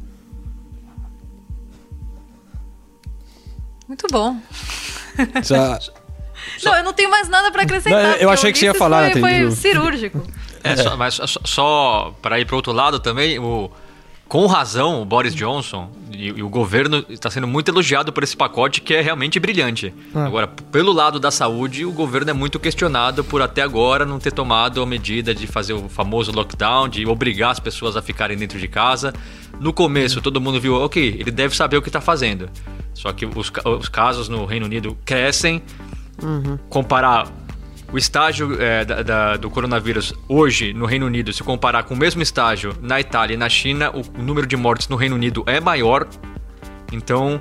Muito 3.88 4.06
bom. 4.12 4.38
Já... 5.44 5.80
Não, 6.64 6.76
eu 6.76 6.84
não 6.84 6.94
tenho 6.94 7.10
mais 7.10 7.28
nada 7.28 7.52
para 7.52 7.64
acrescentar. 7.64 8.04
Não, 8.04 8.16
eu 8.16 8.30
achei 8.30 8.52
que 8.52 8.60
você 8.60 8.66
ia 8.66 8.74
falar, 8.74 9.12
foi, 9.12 9.22
foi 9.22 9.52
cirúrgico. 9.52 10.22
É, 10.64 10.76
só, 10.76 10.96
mas 10.96 11.16
só, 11.16 11.40
só 11.44 12.16
para 12.22 12.40
ir 12.40 12.46
para 12.46 12.56
outro 12.56 12.72
lado 12.72 13.00
também, 13.00 13.40
o, 13.40 13.72
com 14.32 14.46
razão, 14.46 15.02
o 15.02 15.06
Boris 15.06 15.36
Johnson 15.36 15.92
e, 16.10 16.28
e 16.28 16.42
o 16.44 16.48
governo 16.48 17.06
está 17.10 17.30
sendo 17.30 17.48
muito 17.48 17.70
elogiado 17.70 18.14
por 18.14 18.24
esse 18.24 18.38
pacote 18.38 18.80
que 18.80 18.94
é 18.94 19.02
realmente 19.02 19.40
brilhante. 19.40 19.94
Ah. 20.16 20.26
Agora, 20.26 20.48
pelo 20.48 20.94
lado 20.94 21.20
da 21.20 21.32
saúde, 21.32 21.84
o 21.84 21.92
governo 21.92 22.30
é 22.30 22.34
muito 22.34 22.60
questionado 22.60 23.24
por 23.24 23.42
até 23.42 23.62
agora 23.62 24.06
não 24.06 24.20
ter 24.20 24.32
tomado 24.32 24.82
a 24.82 24.86
medida 24.86 25.36
de 25.36 25.48
fazer 25.48 25.74
o 25.74 25.90
famoso 25.90 26.32
lockdown, 26.32 26.88
de 26.88 27.06
obrigar 27.06 27.52
as 27.52 27.60
pessoas 27.60 27.98
a 27.98 28.02
ficarem 28.02 28.38
dentro 28.38 28.58
de 28.58 28.68
casa. 28.68 29.14
No 29.60 29.74
começo, 29.74 30.22
todo 30.22 30.40
mundo 30.40 30.62
viu, 30.62 30.76
ok, 30.76 31.18
ele 31.20 31.32
deve 31.32 31.56
saber 31.56 31.76
o 31.76 31.82
que 31.82 31.90
está 31.90 32.00
fazendo. 32.00 32.50
Só 32.94 33.12
que 33.12 33.26
os, 33.26 33.52
os 33.66 33.90
casos 33.90 34.30
no 34.30 34.46
Reino 34.46 34.66
Unido 34.66 34.98
crescem. 35.04 35.62
Uhum. 36.22 36.58
Comparar 36.70 37.28
o 37.92 37.98
estágio 37.98 38.62
é, 38.62 38.86
da, 38.86 39.04
da, 39.04 39.38
do 39.38 39.50
coronavírus 39.50 40.14
hoje 40.28 40.74
no 40.74 40.86
Reino 40.86 41.06
Unido, 41.06 41.34
se 41.34 41.44
comparar 41.44 41.84
com 41.84 41.94
o 41.94 41.98
mesmo 41.98 42.22
estágio 42.22 42.74
na 42.82 43.00
Itália 43.00 43.34
e 43.34 43.38
na 43.38 43.50
China, 43.50 43.92
o, 43.92 44.22
número 44.22 44.48
de 44.48 44.56
mortes 44.56 44.88
no 44.88 44.96
Reino 44.96 45.16
Unido 45.16 45.44
é 45.46 45.60
maior. 45.60 46.08
Então, 46.92 47.40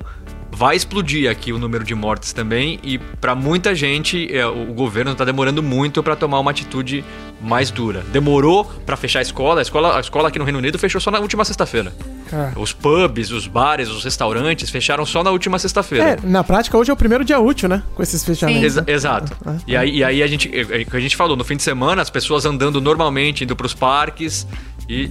vai 0.51 0.75
explodir 0.75 1.29
aqui 1.29 1.53
o 1.53 1.57
número 1.57 1.83
de 1.83 1.95
mortes 1.95 2.33
também 2.33 2.79
e 2.83 2.97
para 2.97 3.33
muita 3.33 3.73
gente 3.73 4.35
é, 4.35 4.45
o 4.45 4.73
governo 4.73 5.13
está 5.13 5.23
demorando 5.23 5.63
muito 5.63 6.03
para 6.03 6.15
tomar 6.15 6.39
uma 6.39 6.51
atitude 6.51 7.03
mais 7.41 7.71
dura. 7.71 8.03
Demorou 8.11 8.65
para 8.85 8.95
fechar 8.95 9.19
a 9.19 9.21
escola. 9.21 9.59
a 9.59 9.63
escola, 9.63 9.97
a 9.97 9.99
escola 9.99 10.27
aqui 10.27 10.37
no 10.37 10.45
Reino 10.45 10.59
Unido 10.59 10.77
fechou 10.77 11.01
só 11.01 11.09
na 11.09 11.19
última 11.19 11.43
sexta-feira. 11.43 11.93
É. 12.31 12.51
Os 12.57 12.71
pubs, 12.71 13.31
os 13.31 13.47
bares, 13.47 13.89
os 13.89 14.03
restaurantes 14.03 14.69
fecharam 14.69 15.05
só 15.05 15.23
na 15.23 15.31
última 15.31 15.57
sexta-feira. 15.59 16.11
É, 16.11 16.17
na 16.23 16.43
prática 16.43 16.77
hoje 16.77 16.91
é 16.91 16.93
o 16.93 16.97
primeiro 16.97 17.25
dia 17.25 17.39
útil, 17.39 17.67
né? 17.67 17.83
Com 17.95 18.03
esses 18.03 18.23
fechamentos. 18.23 18.63
Exa 18.63 18.83
exato. 18.87 19.35
É, 19.45 19.57
e 19.67 19.75
aí, 19.75 19.97
e 19.97 20.03
aí 20.03 20.23
a 20.23 20.27
gente, 20.27 20.49
é, 20.53 20.85
a 20.89 20.99
gente 20.99 21.17
falou, 21.17 21.35
no 21.35 21.43
fim 21.43 21.55
de 21.57 21.63
semana 21.63 22.01
as 22.01 22.09
pessoas 22.09 22.45
andando 22.45 22.79
normalmente, 22.79 23.43
indo 23.43 23.55
para 23.55 23.65
os 23.65 23.73
parques 23.73 24.47
e 24.87 25.09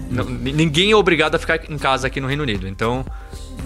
ninguém 0.54 0.92
é 0.92 0.96
obrigado 0.96 1.34
a 1.34 1.38
ficar 1.38 1.60
em 1.70 1.78
casa 1.78 2.06
aqui 2.06 2.20
no 2.20 2.26
Reino 2.26 2.42
Unido. 2.42 2.68
Então, 2.68 3.04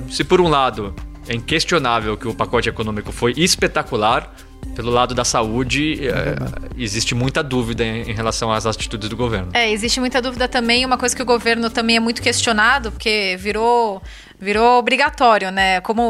se 0.08 0.24
por 0.24 0.40
um 0.40 0.48
lado 0.48 0.94
é 1.28 1.34
inquestionável 1.34 2.16
que 2.16 2.28
o 2.28 2.34
pacote 2.34 2.68
econômico 2.68 3.10
foi 3.12 3.32
espetacular. 3.36 4.34
Pelo 4.74 4.90
lado 4.90 5.14
da 5.14 5.24
saúde, 5.24 6.00
é, 6.06 6.36
existe 6.76 7.14
muita 7.14 7.42
dúvida 7.42 7.84
em, 7.84 8.10
em, 8.10 8.12
relação 8.12 8.52
às 8.52 8.66
atitudes 8.66 9.08
do 9.08 9.16
governo. 9.16 9.48
É, 9.52 9.70
existe 9.70 10.00
muita 10.00 10.20
dúvida 10.20 10.48
também. 10.48 10.84
Uma 10.84 10.98
coisa 10.98 11.14
que 11.14 11.22
o 11.22 11.26
governo 11.26 11.70
também 11.70 11.96
é 11.96 12.00
muito 12.00 12.20
questionado, 12.20 12.90
porque 12.90 13.36
virou 13.38 14.02
virou 14.38 14.78
obrigatório, 14.78 15.50
né? 15.50 15.80
Como 15.80 16.02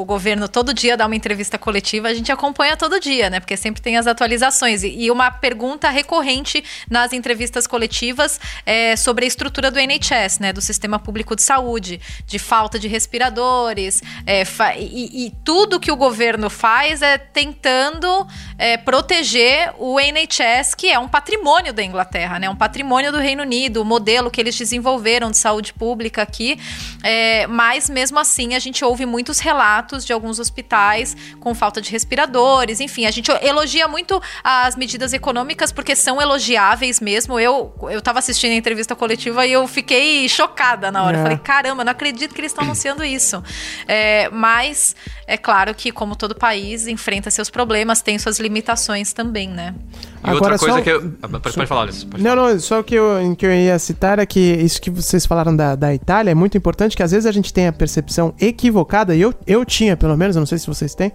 o 0.00 0.04
governo 0.04 0.48
todo 0.48 0.74
dia 0.74 0.96
dá 0.96 1.06
uma 1.06 1.16
entrevista 1.16 1.58
coletiva, 1.58 2.08
a 2.08 2.14
gente 2.14 2.30
acompanha 2.30 2.76
todo 2.76 3.00
dia, 3.00 3.30
né? 3.30 3.40
Porque 3.40 3.56
sempre 3.56 3.80
tem 3.80 3.96
as 3.96 4.06
atualizações. 4.06 4.82
E 4.84 5.10
uma 5.10 5.30
pergunta 5.30 5.88
recorrente 5.88 6.62
nas 6.88 7.12
entrevistas 7.12 7.66
coletivas 7.66 8.38
é 8.66 8.96
sobre 8.96 9.24
a 9.24 9.28
estrutura 9.28 9.70
do 9.70 9.78
NHS, 9.78 10.38
né? 10.40 10.52
Do 10.52 10.60
Sistema 10.60 10.98
Público 10.98 11.34
de 11.34 11.42
Saúde, 11.42 12.00
de 12.26 12.38
falta 12.38 12.78
de 12.78 12.86
respiradores. 12.86 14.02
É, 14.26 14.44
e, 14.78 15.26
e, 15.26 15.30
tudo 15.44 15.80
que 15.80 15.90
o 15.90 15.96
governo 15.96 16.50
faz 16.50 17.02
é 17.02 17.16
tentando 17.16 18.26
é, 18.58 18.76
proteger 18.76 19.72
o 19.78 19.98
NHS, 19.98 20.74
que 20.74 20.88
é 20.88 20.98
um 20.98 21.08
patrimônio 21.08 21.72
da 21.72 21.82
Inglaterra, 21.82 22.38
né? 22.38 22.48
Um 22.48 22.56
patrimônio 22.56 23.10
do 23.10 23.18
Reino 23.18 23.42
Unido, 23.42 23.82
o 23.82 23.84
modelo 23.84 24.30
que 24.30 24.40
eles 24.40 24.56
desenvolveram 24.56 25.30
de 25.30 25.38
saúde 25.38 25.72
pública 25.72 26.22
aqui. 26.22 26.58
É, 27.02 27.46
mas 27.46 27.69
mas 27.70 27.88
mesmo 27.88 28.18
assim 28.18 28.56
a 28.56 28.58
gente 28.58 28.84
ouve 28.84 29.06
muitos 29.06 29.38
relatos 29.38 30.04
de 30.04 30.12
alguns 30.12 30.40
hospitais 30.40 31.16
com 31.38 31.54
falta 31.54 31.80
de 31.80 31.88
respiradores, 31.92 32.80
enfim, 32.80 33.06
a 33.06 33.12
gente 33.12 33.30
elogia 33.42 33.86
muito 33.86 34.20
as 34.42 34.74
medidas 34.74 35.12
econômicas 35.12 35.70
porque 35.70 35.94
são 35.94 36.20
elogiáveis 36.20 36.98
mesmo. 37.00 37.38
Eu 37.38 37.72
eu 37.82 38.02
tava 38.02 38.18
assistindo 38.18 38.50
a 38.50 38.56
entrevista 38.56 38.96
coletiva 38.96 39.46
e 39.46 39.52
eu 39.52 39.68
fiquei 39.68 40.28
chocada 40.28 40.90
na 40.90 41.04
hora. 41.04 41.18
É. 41.18 41.22
Falei, 41.22 41.38
caramba, 41.38 41.84
não 41.84 41.92
acredito 41.92 42.34
que 42.34 42.40
eles 42.40 42.50
estão 42.50 42.64
anunciando 42.64 43.04
isso. 43.04 43.40
É, 43.86 44.28
mas 44.30 44.96
é 45.28 45.36
claro 45.36 45.72
que, 45.72 45.92
como 45.92 46.16
todo 46.16 46.34
país, 46.34 46.88
enfrenta 46.88 47.30
seus 47.30 47.48
problemas, 47.48 48.02
tem 48.02 48.18
suas 48.18 48.40
limitações 48.40 49.12
também, 49.12 49.48
né? 49.48 49.74
E 50.22 50.28
Agora, 50.28 50.52
outra 50.52 50.58
coisa 50.58 50.76
só... 50.76 50.82
que 50.82 50.90
eu. 50.90 51.12
Ah, 51.22 51.28
pode, 51.28 51.66
falar, 51.66 51.82
Alice. 51.82 52.04
Pode 52.04 52.22
não, 52.22 52.30
falar. 52.36 52.52
não, 52.52 52.60
só 52.60 52.82
que 52.82 52.94
eu, 52.94 53.34
que 53.36 53.46
eu 53.46 53.52
ia 53.52 53.78
citar 53.78 54.18
é 54.18 54.26
que 54.26 54.38
isso 54.38 54.80
que 54.80 54.90
vocês 54.90 55.24
falaram 55.24 55.56
da, 55.56 55.74
da 55.74 55.94
Itália 55.94 56.30
é 56.30 56.34
muito 56.34 56.58
importante, 56.58 56.94
que 56.94 57.02
às 57.02 57.10
vezes 57.10 57.24
a 57.26 57.32
gente 57.32 57.52
tem 57.52 57.66
a 57.66 57.72
percepção 57.72 58.34
equivocada, 58.38 59.14
e 59.14 59.20
eu, 59.20 59.32
eu 59.46 59.64
tinha, 59.64 59.96
pelo 59.96 60.16
menos, 60.16 60.36
eu 60.36 60.40
não 60.40 60.46
sei 60.46 60.58
se 60.58 60.66
vocês 60.66 60.94
têm, 60.94 61.10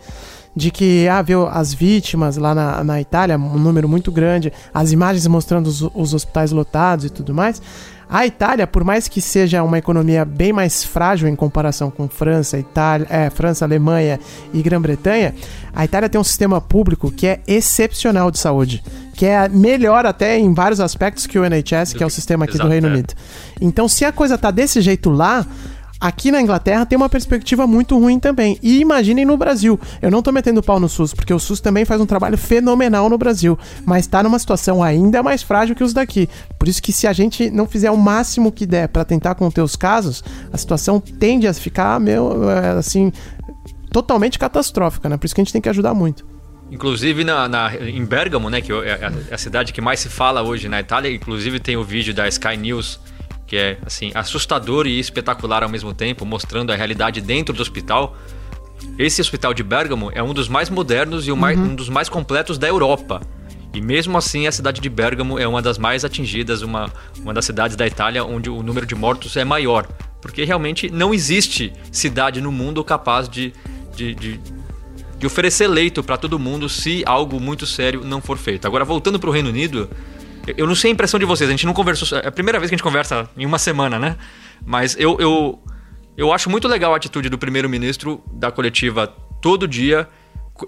de 0.55 0.71
que 0.71 1.07
ah, 1.07 1.21
viu 1.21 1.45
as 1.47 1.73
vítimas 1.73 2.37
lá 2.37 2.55
na, 2.55 2.83
na 2.83 3.01
Itália, 3.01 3.37
um 3.37 3.59
número 3.59 3.87
muito 3.87 4.11
grande, 4.11 4.51
as 4.73 4.91
imagens 4.91 5.27
mostrando 5.27 5.67
os, 5.67 5.81
os 5.81 6.13
hospitais 6.13 6.51
lotados 6.51 7.05
e 7.05 7.09
tudo 7.09 7.33
mais. 7.33 7.61
A 8.09 8.25
Itália, 8.25 8.67
por 8.67 8.83
mais 8.83 9.07
que 9.07 9.19
seja 9.19 9.63
uma 9.63 9.77
economia 9.77 10.23
bem 10.23 10.53
mais 10.53 10.83
frágil 10.83 11.27
em 11.27 11.35
comparação 11.35 11.89
com 11.89 12.07
França, 12.07 12.57
Itália, 12.57 13.07
é, 13.09 13.29
França, 13.29 13.65
Alemanha 13.65 14.19
e 14.53 14.61
Grã-Bretanha, 14.61 15.33
a 15.73 15.83
Itália 15.83 16.07
tem 16.07 16.21
um 16.21 16.23
sistema 16.23 16.61
público 16.61 17.11
que 17.11 17.27
é 17.27 17.41
excepcional 17.47 18.29
de 18.29 18.39
saúde, 18.39 18.83
que 19.13 19.25
é 19.25 19.49
melhor 19.49 20.05
até 20.05 20.37
em 20.37 20.53
vários 20.53 20.79
aspectos 20.79 21.25
que 21.25 21.39
o 21.39 21.43
NHS, 21.43 21.93
que 21.93 22.03
é 22.03 22.05
o 22.05 22.09
sistema 22.09 22.45
aqui 22.45 22.57
do 22.57 22.67
Reino 22.67 22.87
é. 22.87 22.91
Unido. 22.91 23.13
Então, 23.59 23.87
se 23.87 24.05
a 24.05 24.11
coisa 24.11 24.37
tá 24.37 24.51
desse 24.51 24.81
jeito 24.81 25.09
lá, 25.09 25.45
aqui 25.99 26.31
na 26.31 26.41
Inglaterra 26.41 26.85
tem 26.85 26.95
uma 26.97 27.09
perspectiva 27.09 27.65
muito 27.65 27.97
ruim 27.97 28.19
também. 28.19 28.57
E 28.61 28.79
imaginem 28.79 29.25
no 29.25 29.37
Brasil. 29.37 29.79
Eu 30.01 30.11
não 30.11 30.21
tô 30.21 30.31
metendo 30.31 30.61
pau 30.61 30.79
no 30.79 30.87
SUS, 30.89 31.13
porque 31.13 31.33
o 31.33 31.39
SUS 31.39 31.59
também 31.59 31.85
faz 31.85 31.99
um 32.01 32.05
trabalho 32.05 32.37
fenomenal 32.37 33.09
no 33.09 33.17
Brasil, 33.17 33.57
mas 33.85 34.05
tá 34.07 34.21
numa 34.21 34.37
situação 34.39 34.83
ainda 34.83 35.23
mais 35.23 35.41
frágil 35.41 35.75
que 35.75 35.83
os 35.83 35.93
daqui. 35.93 36.29
Por 36.59 36.67
isso 36.67 36.81
que 36.81 36.91
se 36.93 37.07
a 37.07 37.13
gente 37.13 37.49
não 37.49 37.65
fizer 37.67 37.89
o 37.91 37.97
máximo 37.97 38.51
que 38.51 38.65
der 38.65 38.87
para 38.89 39.05
tentar 39.05 39.35
conter 39.35 39.61
os 39.61 39.75
casos, 39.75 40.23
a 40.51 40.57
situação 40.57 40.99
tende 40.99 41.47
a 41.47 41.53
ficar, 41.53 41.99
meu, 41.99 42.49
é, 42.49 42.69
assim, 42.77 43.11
totalmente 43.91 44.37
catastrófica, 44.37 45.07
né? 45.09 45.17
Por 45.17 45.25
isso 45.25 45.35
que 45.35 45.41
a 45.41 45.43
gente 45.43 45.53
tem 45.53 45.61
que 45.61 45.69
ajudar 45.69 45.93
muito. 45.93 46.25
Inclusive 46.71 47.23
na, 47.23 47.47
na- 47.47 47.75
em 47.75 48.03
Bergamo, 48.03 48.49
né, 48.49 48.59
que 48.59 48.71
é 48.71 48.75
a, 48.75 49.11
é 49.29 49.33
a 49.35 49.37
cidade 49.37 49.71
que 49.71 49.79
mais 49.79 49.99
se 49.99 50.09
fala 50.09 50.41
hoje 50.41 50.67
na 50.67 50.79
Itália, 50.79 51.13
inclusive 51.13 51.59
tem 51.59 51.77
o 51.77 51.83
vídeo 51.83 52.13
da 52.13 52.27
Sky 52.27 52.57
News, 52.57 52.99
que 53.47 53.55
é 53.55 53.77
assim, 53.85 54.11
assustador 54.15 54.87
e 54.87 54.99
espetacular 54.99 55.63
ao 55.63 55.69
mesmo 55.69 55.93
tempo, 55.93 56.25
mostrando 56.25 56.71
a 56.71 56.75
realidade 56.75 57.21
dentro 57.21 57.53
do 57.53 57.61
hospital. 57.61 58.17
Esse 58.97 59.21
hospital 59.21 59.53
de 59.53 59.63
Bergamo 59.63 60.11
é 60.13 60.21
um 60.21 60.33
dos 60.33 60.47
mais 60.47 60.69
modernos 60.69 61.27
e 61.27 61.31
o 61.31 61.37
mais- 61.37 61.57
um 61.57 61.75
dos 61.75 61.89
mais 61.89 62.09
completos 62.09 62.57
da 62.57 62.67
Europa. 62.67 63.21
E 63.73 63.81
mesmo 63.81 64.17
assim, 64.17 64.47
a 64.47 64.51
cidade 64.51 64.79
de 64.79 64.89
Bergamo 64.89 65.37
é 65.37 65.47
uma 65.47 65.61
das 65.61 65.77
mais 65.77 66.05
atingidas, 66.05 66.61
uma, 66.61 66.91
uma 67.19 67.33
das 67.33 67.43
cidades 67.45 67.75
da 67.75 67.85
Itália 67.85 68.23
onde 68.23 68.49
o 68.49 68.63
número 68.63 68.85
de 68.85 68.95
mortos 68.95 69.35
é 69.35 69.43
maior. 69.43 69.85
Porque 70.21 70.43
realmente 70.43 70.89
não 70.89 71.13
existe 71.13 71.73
cidade 71.91 72.39
no 72.41 72.51
mundo 72.51 72.83
capaz 72.83 73.27
de, 73.27 73.53
de, 73.95 74.15
de, 74.15 74.39
de 75.19 75.27
oferecer 75.27 75.67
leito 75.67 76.01
para 76.01 76.17
todo 76.17 76.39
mundo 76.39 76.69
se 76.69 77.03
algo 77.05 77.39
muito 77.39 77.65
sério 77.65 78.01
não 78.03 78.21
for 78.21 78.37
feito. 78.37 78.65
Agora, 78.65 78.85
voltando 78.85 79.19
para 79.19 79.29
o 79.29 79.33
Reino 79.33 79.49
Unido, 79.49 79.89
eu- 80.57 80.67
não 80.67 80.75
sei 80.75 80.91
a 80.91 80.93
impressão 80.93 81.19
de 81.19 81.25
vocês, 81.25 81.49
a 81.49 81.51
gente 81.51 81.65
não 81.65 81.73
conversou. 81.73 82.17
É 82.19 82.27
a 82.27 82.31
primeira 82.31 82.59
vez 82.59 82.69
que 82.69 82.75
a 82.75 82.77
gente 82.77 82.83
conversa 82.83 83.29
em 83.37 83.45
uma 83.45 83.57
semana, 83.57 83.97
né? 83.99 84.15
Mas 84.65 84.95
eu, 84.99 85.17
eu, 85.19 85.59
eu 86.17 86.31
acho 86.33 86.49
muito 86.49 86.67
legal 86.67 86.93
a 86.93 86.97
atitude 86.97 87.29
do 87.29 87.37
primeiro-ministro 87.37 88.21
da 88.31 88.51
coletiva 88.51 89.07
todo 89.41 89.67
dia, 89.67 90.07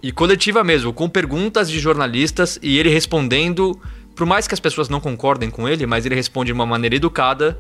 e 0.04 0.12
coletiva 0.12 0.64
mesmo, 0.66 0.92
com 0.92 1.08
perguntas 1.08 1.70
de 1.72 1.80
jornalistas 1.80 2.60
e 2.62 2.78
ele 2.78 2.90
respondendo, 2.90 3.80
por 4.16 4.26
mais 4.26 4.46
que 4.46 4.54
as 4.54 4.60
pessoas 4.60 4.90
não 4.90 5.00
concordem 5.00 5.50
com 5.50 5.68
ele, 5.68 5.86
mas 5.86 6.06
ele 6.06 6.14
responde 6.16 6.48
de 6.48 6.54
uma 6.54 6.66
maneira 6.66 6.96
educada. 6.96 7.58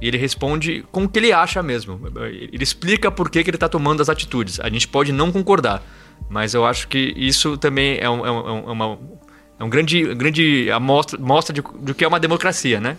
E 0.00 0.06
ele 0.08 0.16
responde 0.16 0.82
com 0.92 1.04
o 1.04 1.08
que 1.08 1.18
ele 1.18 1.30
acha 1.32 1.62
mesmo. 1.62 2.00
Ele 2.30 2.62
explica 2.62 3.10
por 3.10 3.28
que, 3.28 3.42
que 3.42 3.50
ele 3.50 3.56
está 3.56 3.68
tomando 3.68 4.00
as 4.00 4.08
atitudes. 4.08 4.58
A 4.60 4.68
gente 4.70 4.88
pode 4.88 5.10
não 5.12 5.30
concordar, 5.32 5.82
mas 6.28 6.54
eu 6.54 6.64
acho 6.64 6.86
que 6.88 7.12
isso 7.16 7.58
também 7.58 7.98
é, 8.00 8.08
um, 8.08 8.24
é 8.26 8.30
um- 8.30 8.68
é 8.68 8.72
uma, 8.72 8.98
é 9.60 9.64
um 9.64 9.68
grande, 9.68 10.14
grande 10.14 10.70
amostra, 10.70 11.20
mostra 11.20 11.52
de, 11.52 11.62
do 11.80 11.94
que 11.94 12.02
é 12.02 12.08
uma 12.08 12.18
democracia, 12.18 12.80
né? 12.80 12.96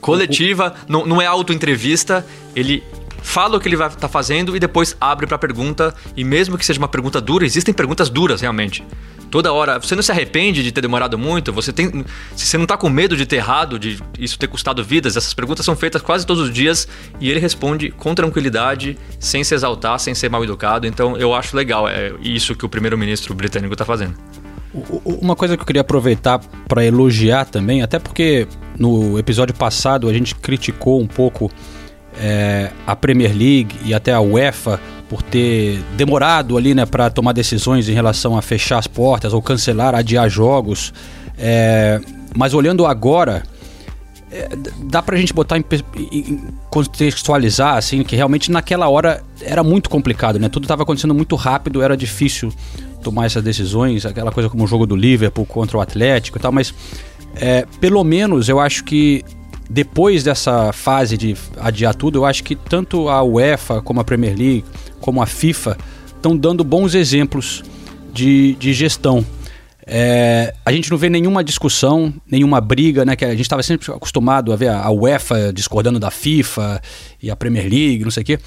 Coletiva, 0.00 0.74
não, 0.88 1.06
não 1.06 1.22
é 1.22 1.26
auto-entrevista, 1.26 2.26
ele 2.56 2.82
fala 3.22 3.56
o 3.56 3.60
que 3.60 3.68
ele 3.68 3.76
vai 3.76 3.86
estar 3.86 4.08
fazendo 4.08 4.56
e 4.56 4.58
depois 4.58 4.96
abre 5.00 5.24
para 5.24 5.38
pergunta. 5.38 5.94
E 6.16 6.24
mesmo 6.24 6.58
que 6.58 6.66
seja 6.66 6.80
uma 6.80 6.88
pergunta 6.88 7.20
dura, 7.20 7.44
existem 7.44 7.72
perguntas 7.72 8.10
duras 8.10 8.40
realmente. 8.40 8.84
Toda 9.30 9.52
hora, 9.52 9.78
você 9.78 9.94
não 9.94 10.02
se 10.02 10.10
arrepende 10.10 10.64
de 10.64 10.72
ter 10.72 10.80
demorado 10.80 11.16
muito, 11.16 11.52
você 11.52 11.72
tem. 11.72 12.04
Se 12.34 12.44
você 12.44 12.58
não 12.58 12.66
tá 12.66 12.76
com 12.76 12.90
medo 12.90 13.16
de 13.16 13.24
ter 13.24 13.36
errado, 13.36 13.78
de 13.78 13.98
isso 14.18 14.36
ter 14.36 14.48
custado 14.48 14.82
vidas, 14.82 15.16
essas 15.16 15.32
perguntas 15.32 15.64
são 15.64 15.76
feitas 15.76 16.02
quase 16.02 16.26
todos 16.26 16.42
os 16.42 16.52
dias 16.52 16.88
e 17.20 17.30
ele 17.30 17.38
responde 17.38 17.90
com 17.92 18.14
tranquilidade, 18.16 18.98
sem 19.20 19.44
se 19.44 19.54
exaltar, 19.54 19.98
sem 20.00 20.12
ser 20.12 20.28
mal 20.28 20.42
educado. 20.42 20.88
Então 20.88 21.16
eu 21.16 21.32
acho 21.32 21.56
legal 21.56 21.88
é 21.88 22.12
isso 22.20 22.56
que 22.56 22.66
o 22.66 22.68
primeiro-ministro 22.68 23.32
britânico 23.32 23.76
tá 23.76 23.84
fazendo. 23.84 24.16
Uma 25.04 25.36
coisa 25.36 25.56
que 25.56 25.62
eu 25.62 25.66
queria 25.66 25.82
aproveitar 25.82 26.38
para 26.66 26.84
elogiar 26.84 27.44
também, 27.44 27.82
até 27.82 27.98
porque 27.98 28.46
no 28.78 29.18
episódio 29.18 29.54
passado 29.54 30.08
a 30.08 30.12
gente 30.14 30.34
criticou 30.34 31.00
um 31.00 31.06
pouco 31.06 31.50
é, 32.18 32.70
a 32.86 32.96
Premier 32.96 33.30
League 33.36 33.76
e 33.84 33.92
até 33.92 34.12
a 34.14 34.20
UEFA 34.20 34.80
por 35.10 35.22
ter 35.22 35.78
demorado 35.96 36.56
ali, 36.56 36.74
né, 36.74 36.86
para 36.86 37.10
tomar 37.10 37.32
decisões 37.32 37.86
em 37.88 37.92
relação 37.92 38.36
a 38.36 38.40
fechar 38.40 38.78
as 38.78 38.86
portas 38.86 39.34
ou 39.34 39.42
cancelar, 39.42 39.94
adiar 39.94 40.28
jogos. 40.30 40.92
É, 41.38 42.00
mas 42.34 42.54
olhando 42.54 42.86
agora, 42.86 43.42
é, 44.30 44.48
dá 44.84 45.02
pra 45.02 45.18
gente 45.18 45.34
botar 45.34 45.58
em- 45.58 45.64
em- 46.10 46.40
contextualizar 46.70 47.76
assim 47.76 48.02
que 48.02 48.16
realmente 48.16 48.50
naquela 48.50 48.88
hora 48.88 49.22
era 49.42 49.62
muito 49.62 49.90
complicado, 49.90 50.38
né? 50.38 50.48
Tudo 50.48 50.64
estava 50.64 50.82
acontecendo 50.82 51.14
muito 51.14 51.36
rápido, 51.36 51.82
era 51.82 51.94
difícil 51.94 52.50
tomar 53.02 53.26
essas 53.26 53.42
decisões, 53.42 54.06
aquela 54.06 54.32
coisa 54.32 54.48
como 54.48 54.64
o 54.64 54.66
jogo 54.66 54.86
do 54.86 54.96
Liverpool 54.96 55.44
contra 55.44 55.76
o 55.76 55.80
Atlético 55.80 56.38
e 56.38 56.40
tal, 56.40 56.52
mas 56.52 56.72
é, 57.34 57.66
pelo 57.80 58.02
menos 58.04 58.48
eu 58.48 58.60
acho 58.60 58.84
que 58.84 59.24
depois 59.68 60.22
dessa 60.22 60.72
fase 60.72 61.16
de 61.16 61.34
adiar 61.58 61.94
tudo, 61.94 62.18
eu 62.18 62.24
acho 62.26 62.44
que 62.44 62.54
tanto 62.54 63.08
a 63.08 63.22
UEFA 63.22 63.80
como 63.80 64.00
a 64.00 64.04
Premier 64.04 64.36
League, 64.36 64.64
como 65.00 65.22
a 65.22 65.26
FIFA, 65.26 65.78
estão 66.14 66.36
dando 66.36 66.62
bons 66.62 66.94
exemplos 66.94 67.62
de, 68.12 68.54
de 68.56 68.72
gestão. 68.72 69.24
É, 69.86 70.54
a 70.64 70.70
gente 70.70 70.90
não 70.90 70.98
vê 70.98 71.08
nenhuma 71.08 71.42
discussão, 71.42 72.12
nenhuma 72.30 72.60
briga, 72.60 73.04
né? 73.04 73.16
Que 73.16 73.24
a 73.24 73.30
gente 73.30 73.42
estava 73.42 73.62
sempre 73.62 73.90
acostumado 73.90 74.52
a 74.52 74.56
ver 74.56 74.68
a 74.68 74.90
UEFA 74.90 75.52
discordando 75.52 75.98
da 75.98 76.10
FIFA 76.10 76.80
e 77.20 77.30
a 77.30 77.36
Premier 77.36 77.64
League, 77.64 78.04
não 78.04 78.10
sei 78.10 78.22
o 78.22 78.26
quê. 78.26 78.38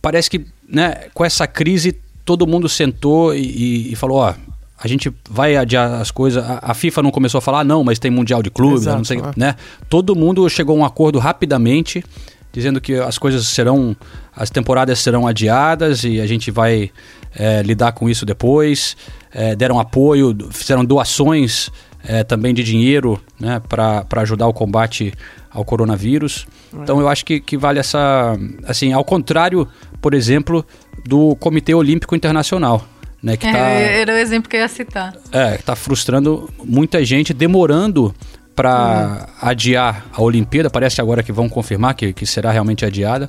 Parece 0.00 0.30
que, 0.30 0.46
né, 0.68 1.08
com 1.12 1.24
essa 1.24 1.46
crise, 1.46 1.96
todo 2.26 2.46
mundo 2.46 2.68
sentou 2.68 3.34
e, 3.34 3.92
e- 3.92 3.96
falou, 3.96 4.18
ó, 4.18 4.34
a 4.78 4.88
gente 4.88 5.10
vai 5.30 5.56
adiar 5.56 5.94
as 5.94 6.10
coisas. 6.10 6.44
A, 6.44 6.58
a 6.60 6.74
FIFA 6.74 7.04
não 7.04 7.10
começou 7.10 7.38
a 7.38 7.40
falar, 7.40 7.60
"Ah, 7.60 7.64
não, 7.64 7.82
mas 7.82 7.98
tem 7.98 8.10
Mundial 8.10 8.42
de 8.42 8.50
Clubes, 8.50 8.84
não 8.84 9.04
sei, 9.04 9.18
é. 9.18 9.22
né? 9.36 9.54
Todo 9.88 10.14
mundo 10.14 10.46
chegou 10.50 10.76
a 10.76 10.80
um 10.80 10.84
acordo 10.84 11.18
rapidamente, 11.18 12.04
dizendo 12.52 12.80
que 12.80 12.94
as 12.94 13.16
coisas 13.16 13.46
serão, 13.46 13.96
as 14.34 14.50
temporadas 14.50 14.98
serão 14.98 15.26
adiadas 15.26 16.04
e 16.04 16.20
a 16.20 16.26
gente 16.26 16.50
vai 16.50 16.90
é, 17.34 17.62
lidar 17.62 17.92
com 17.92 18.10
isso 18.10 18.26
depois. 18.26 18.96
É, 19.32 19.54
deram 19.54 19.78
apoio, 19.78 20.36
fizeram 20.50 20.84
doações 20.84 21.70
é, 22.04 22.24
também 22.24 22.52
de 22.52 22.62
dinheiro 22.62 23.20
né, 23.38 23.62
para 23.68 24.04
ajudar 24.22 24.46
o 24.46 24.52
combate 24.52 25.12
ao 25.50 25.64
coronavírus. 25.64 26.46
Então 26.82 27.00
eu 27.00 27.08
acho 27.08 27.24
que, 27.24 27.40
que 27.40 27.56
vale 27.56 27.78
essa. 27.78 28.36
Assim, 28.66 28.92
ao 28.92 29.04
contrário, 29.04 29.66
por 30.02 30.12
exemplo, 30.12 30.64
do 31.06 31.34
Comitê 31.36 31.74
Olímpico 31.74 32.14
Internacional. 32.14 32.84
Né, 33.22 33.36
que 33.36 33.50
tá, 33.50 33.58
É, 33.58 34.02
era 34.02 34.12
o 34.12 34.16
exemplo 34.16 34.48
que 34.48 34.56
eu 34.56 34.60
ia 34.60 34.68
citar. 34.68 35.14
é, 35.32 35.56
tá 35.56 35.74
frustrando 35.74 36.48
muita 36.62 37.02
gente, 37.04 37.32
demorando 37.32 38.14
para 38.54 39.26
adiar 39.40 40.06
a 40.12 40.22
Olimpíada. 40.22 40.70
Parece 40.70 41.00
agora 41.00 41.22
que 41.22 41.32
vão 41.32 41.48
confirmar 41.48 41.94
que, 41.94 42.12
que 42.12 42.24
será 42.26 42.50
realmente 42.52 42.84
adiada. 42.84 43.28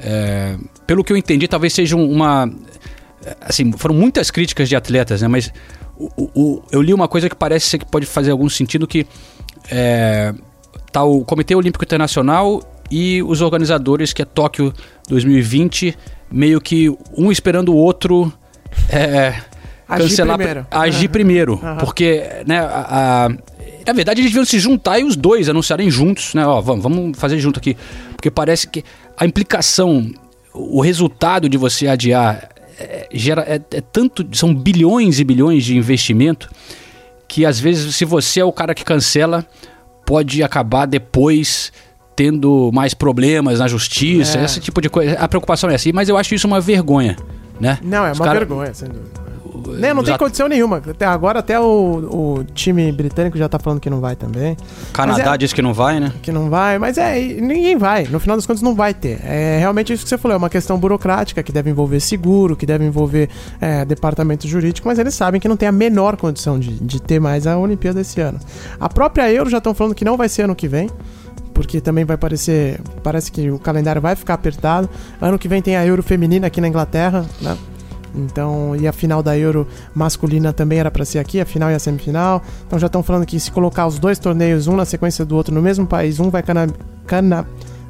É, 0.00 0.56
pelo 0.86 1.04
que 1.04 1.12
eu 1.12 1.16
entendi, 1.16 1.46
talvez 1.46 1.72
seja 1.72 1.94
um- 1.96 2.10
uma. 2.10 2.50
Assim, 3.40 3.70
foram 3.72 3.94
muitas 3.94 4.30
críticas 4.30 4.68
de 4.68 4.74
atletas, 4.76 5.22
né? 5.22 5.28
Mas 5.28 5.52
o- 5.96 6.30
o- 6.34 6.62
eu 6.72 6.80
li 6.80 6.94
uma 6.94 7.06
coisa 7.08 7.28
que 7.28 7.36
parece 7.36 7.66
ser 7.66 7.78
que 7.78 7.84
pode 7.86 8.06
fazer 8.06 8.30
algum 8.30 8.48
sentido 8.48 8.86
que 8.86 9.06
é, 9.70 10.32
tá 10.92 11.02
o 11.02 11.24
Comitê 11.24 11.54
Olímpico 11.54 11.84
Internacional 11.84 12.62
e 12.90 13.22
os 13.22 13.40
organizadores, 13.42 14.12
que 14.12 14.22
é 14.22 14.24
Tóquio 14.24 14.72
2020, 15.08 15.96
meio 16.30 16.60
que 16.60 16.88
um 17.16 17.30
esperando 17.32 17.70
o 17.72 17.76
outro 17.76 18.32
é, 18.90 19.34
Agir 19.88 20.08
cancelar 20.08 20.36
primeiro. 20.36 20.66
agir 20.70 21.08
primeiro, 21.08 21.54
Aham. 21.62 21.76
porque 21.78 22.22
né, 22.46 22.58
a, 22.58 23.26
a- 23.26 23.28
na 23.86 23.92
verdade 23.94 24.20
eles 24.20 24.30
deviam 24.30 24.44
se 24.44 24.58
juntar 24.58 24.98
e 24.98 25.04
os 25.04 25.16
dois 25.16 25.48
anunciarem 25.48 25.90
juntos, 25.90 26.34
né? 26.34 26.46
Ó, 26.46 26.60
vamos, 26.60 26.82
vamos 26.82 27.18
fazer 27.18 27.38
junto 27.38 27.58
aqui, 27.58 27.74
porque 28.14 28.30
parece 28.30 28.68
que 28.68 28.84
a 29.16 29.24
implicação, 29.24 30.10
o 30.52 30.80
resultado 30.82 31.48
de 31.48 31.56
você 31.56 31.88
adiar 31.88 32.50
é, 32.78 33.08
gera 33.14 33.42
é, 33.48 33.54
é 33.76 33.80
tanto, 33.80 34.26
são 34.36 34.54
bilhões 34.54 35.18
e 35.20 35.24
bilhões 35.24 35.64
de 35.64 35.76
investimento 35.76 36.50
que 37.26 37.44
às 37.46 37.58
vezes 37.58 37.94
se 37.96 38.04
você 38.04 38.40
é 38.40 38.44
o 38.44 38.52
cara 38.52 38.74
que 38.74 38.84
cancela 38.84 39.46
pode 40.04 40.42
acabar 40.42 40.86
depois 40.86 41.72
tendo 42.18 42.68
mais 42.74 42.94
problemas 42.94 43.60
na 43.60 43.68
justiça, 43.68 44.40
É. 44.40 44.44
esse 44.44 44.58
tipo 44.58 44.80
de 44.80 44.90
coisa. 44.90 45.12
A 45.20 45.28
preocupação 45.28 45.70
é 45.70 45.76
assim, 45.76 45.92
mas 45.92 46.08
eu 46.08 46.16
acho 46.16 46.34
isso 46.34 46.48
uma 46.48 46.60
vergonha, 46.60 47.16
né? 47.60 47.78
Não, 47.80 48.04
é 48.04 48.10
Os 48.10 48.18
uma 48.18 48.26
cara- 48.26 48.40
vergonha, 48.40 48.74
sem 48.74 48.88
dúvida. 48.88 49.28
Né, 49.78 49.92
não 49.92 50.02
tem 50.02 50.14
at... 50.14 50.18
condição 50.18 50.48
nenhuma. 50.48 50.78
Até 50.78 51.04
agora 51.04 51.38
até 51.40 51.60
o, 51.60 51.64
o 52.40 52.44
time 52.54 52.90
britânico 52.90 53.36
já 53.38 53.48
tá 53.48 53.58
falando 53.58 53.78
que 53.78 53.90
não 53.90 54.00
vai 54.00 54.16
também. 54.16 54.56
Canadá 54.92 55.34
é, 55.34 55.38
diz 55.38 55.52
que 55.52 55.60
não 55.62 55.72
vai, 55.74 56.00
né? 56.00 56.12
Que 56.22 56.32
não 56.32 56.48
vai, 56.48 56.78
mas 56.78 56.96
é, 56.98 57.20
ninguém 57.20 57.76
vai. 57.76 58.04
No 58.04 58.18
final 58.18 58.36
das 58.36 58.46
contas 58.46 58.62
não 58.62 58.74
vai 58.74 58.94
ter. 58.94 59.20
É 59.24 59.58
realmente 59.60 59.92
isso 59.92 60.02
que 60.04 60.08
você 60.08 60.16
falou, 60.18 60.34
é 60.34 60.38
uma 60.38 60.48
questão 60.48 60.76
burocrática 60.78 61.42
que 61.42 61.52
deve 61.52 61.70
envolver 61.70 62.00
seguro, 62.00 62.56
que 62.56 62.64
deve 62.66 62.84
envolver 62.84 63.28
é, 63.60 63.84
departamento 63.84 64.48
jurídico, 64.48 64.88
mas 64.88 64.98
eles 64.98 65.14
sabem 65.14 65.40
que 65.40 65.46
não 65.48 65.56
tem 65.56 65.68
a 65.68 65.72
menor 65.72 66.16
condição 66.16 66.58
de, 66.58 66.70
de 66.70 67.00
ter 67.00 67.20
mais 67.20 67.46
a 67.46 67.56
Olimpíada 67.58 68.00
esse 68.00 68.20
ano. 68.20 68.38
A 68.80 68.88
própria 68.88 69.30
Euro 69.30 69.50
já 69.50 69.58
estão 69.58 69.74
falando 69.74 69.94
que 69.94 70.04
não 70.04 70.16
vai 70.16 70.28
ser 70.28 70.42
ano 70.42 70.54
que 70.56 70.66
vem 70.66 70.88
porque 71.58 71.80
também 71.80 72.04
vai 72.04 72.16
parecer. 72.16 72.80
Parece 73.02 73.32
que 73.32 73.50
o 73.50 73.58
calendário 73.58 74.00
vai 74.00 74.14
ficar 74.14 74.34
apertado. 74.34 74.88
Ano 75.20 75.36
que 75.36 75.48
vem 75.48 75.60
tem 75.60 75.74
a 75.74 75.84
Euro 75.84 76.04
feminina 76.04 76.46
aqui 76.46 76.60
na 76.60 76.68
Inglaterra, 76.68 77.26
né? 77.40 77.58
Então, 78.14 78.76
e 78.76 78.86
a 78.86 78.92
final 78.92 79.24
da 79.24 79.36
Euro 79.36 79.66
masculina 79.92 80.52
também 80.52 80.78
era 80.78 80.88
para 80.88 81.04
ser 81.04 81.18
aqui, 81.18 81.40
a 81.40 81.44
final 81.44 81.68
e 81.68 81.74
a 81.74 81.78
semifinal. 81.80 82.40
Então 82.64 82.78
já 82.78 82.86
estão 82.86 83.02
falando 83.02 83.26
que 83.26 83.40
se 83.40 83.50
colocar 83.50 83.88
os 83.88 83.98
dois 83.98 84.20
torneios, 84.20 84.68
um 84.68 84.76
na 84.76 84.84
sequência 84.84 85.24
do 85.24 85.34
outro 85.34 85.52
no 85.52 85.60
mesmo 85.60 85.84
país, 85.84 86.20
um 86.20 86.30
vai 86.30 86.44
cana, 86.44 86.68
cana 87.04 87.44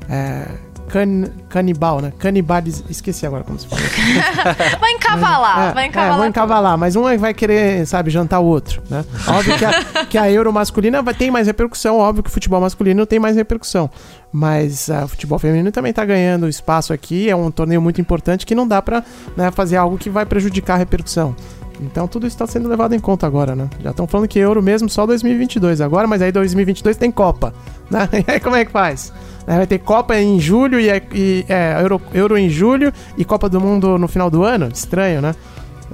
é, 0.09 0.49
can, 0.89 1.25
canibal, 1.49 2.01
né? 2.01 2.13
Canibales. 2.19 2.83
Esqueci 2.89 3.27
agora 3.27 3.45
como 3.45 3.59
se 3.59 3.67
fala. 3.67 3.83
vai 4.81 4.93
encavalar, 4.93 5.71
é, 5.71 5.73
vai 5.75 5.87
encavalar. 5.87 6.15
É, 6.15 6.19
vou 6.19 6.27
encavalar, 6.27 6.79
mas 6.79 6.97
um 6.97 7.19
vai 7.19 7.35
querer, 7.35 7.87
sabe, 7.87 8.11
jantar 8.11 8.41
o 8.41 8.45
outro, 8.45 8.83
né? 8.91 9.05
Óbvio 9.27 9.57
que 9.57 9.65
a, 9.65 10.05
que 10.07 10.19
a 10.19 10.31
Euro 10.31 10.53
masculina 10.53 11.03
vai 11.03 11.15
ter 11.15 11.31
mais 11.31 11.47
repercussão, 11.47 11.99
óbvio 11.99 12.23
que 12.23 12.31
o 12.31 12.33
futebol 12.33 12.61
masculino 12.61 13.07
tem 13.07 13.19
mais 13.19 13.37
repercussão. 13.37 13.91
Mas 14.33 14.89
uh, 14.89 15.05
o 15.05 15.09
futebol 15.09 15.39
feminino 15.39 15.73
também 15.73 15.91
está 15.91 16.05
ganhando 16.05 16.49
espaço 16.49 16.93
aqui, 16.93 17.31
é 17.31 17.37
um 17.37 17.51
torneio 17.51 17.81
muito 17.81 18.01
importante 18.01 18.45
que 18.45 18.55
não 18.55 18.67
dá 18.67 18.83
para 18.83 19.03
né, 19.37 19.51
fazer 19.51 19.77
algo 19.77 19.97
que 19.97 20.11
vai 20.11 20.27
prejudicar 20.27 20.75
a 20.75 20.79
repercussão. 20.79 21.35
Então 21.81 22.09
tudo 22.09 22.27
isso 22.27 22.35
está 22.35 22.47
sendo 22.47 22.69
levado 22.69 22.95
em 22.95 23.01
conta 23.01 23.27
agora, 23.27 23.55
né? 23.55 23.69
Já 23.81 23.91
estão 23.91 24.07
falando 24.07 24.29
que 24.29 24.39
Euro 24.39 24.63
mesmo 24.63 24.89
só 24.89 25.07
2022 25.07 25.81
agora, 25.81 26.07
mas 26.07 26.21
aí 26.21 26.33
2022 26.33 26.97
tem 26.97 27.11
Copa, 27.11 27.55
né? 27.91 28.09
E 28.27 28.31
aí 28.31 28.41
como 28.41 28.57
é 28.57 28.65
que 28.65 28.73
faz? 28.73 29.13
Né, 29.49 29.57
vai 29.57 29.67
ter 29.67 29.79
Copa 29.79 30.15
em 30.21 30.39
julho 30.39 30.79
e, 30.79 30.91
é, 30.91 31.03
e 31.11 31.47
é, 31.49 31.81
Euro, 31.81 32.03
Euro 32.13 32.37
em 32.37 32.51
julho 32.51 32.93
e 33.17 33.25
Copa 33.25 33.49
do 33.49 33.59
Mundo 33.59 33.97
no 33.97 34.07
final 34.07 34.29
do 34.29 34.45
ano? 34.45 34.69
Estranho, 34.71 35.23
né? 35.23 35.35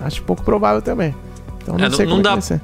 Acho 0.00 0.24
pouco 0.24 0.42
provável 0.42 0.82
também. 0.82 1.14
Então 1.62 1.78
não 1.78 1.86
é, 1.86 1.90
sei 1.90 2.04
não, 2.04 2.10
como 2.10 2.16
não 2.16 2.22
dá, 2.22 2.32
vai 2.32 2.42
ser. 2.42 2.60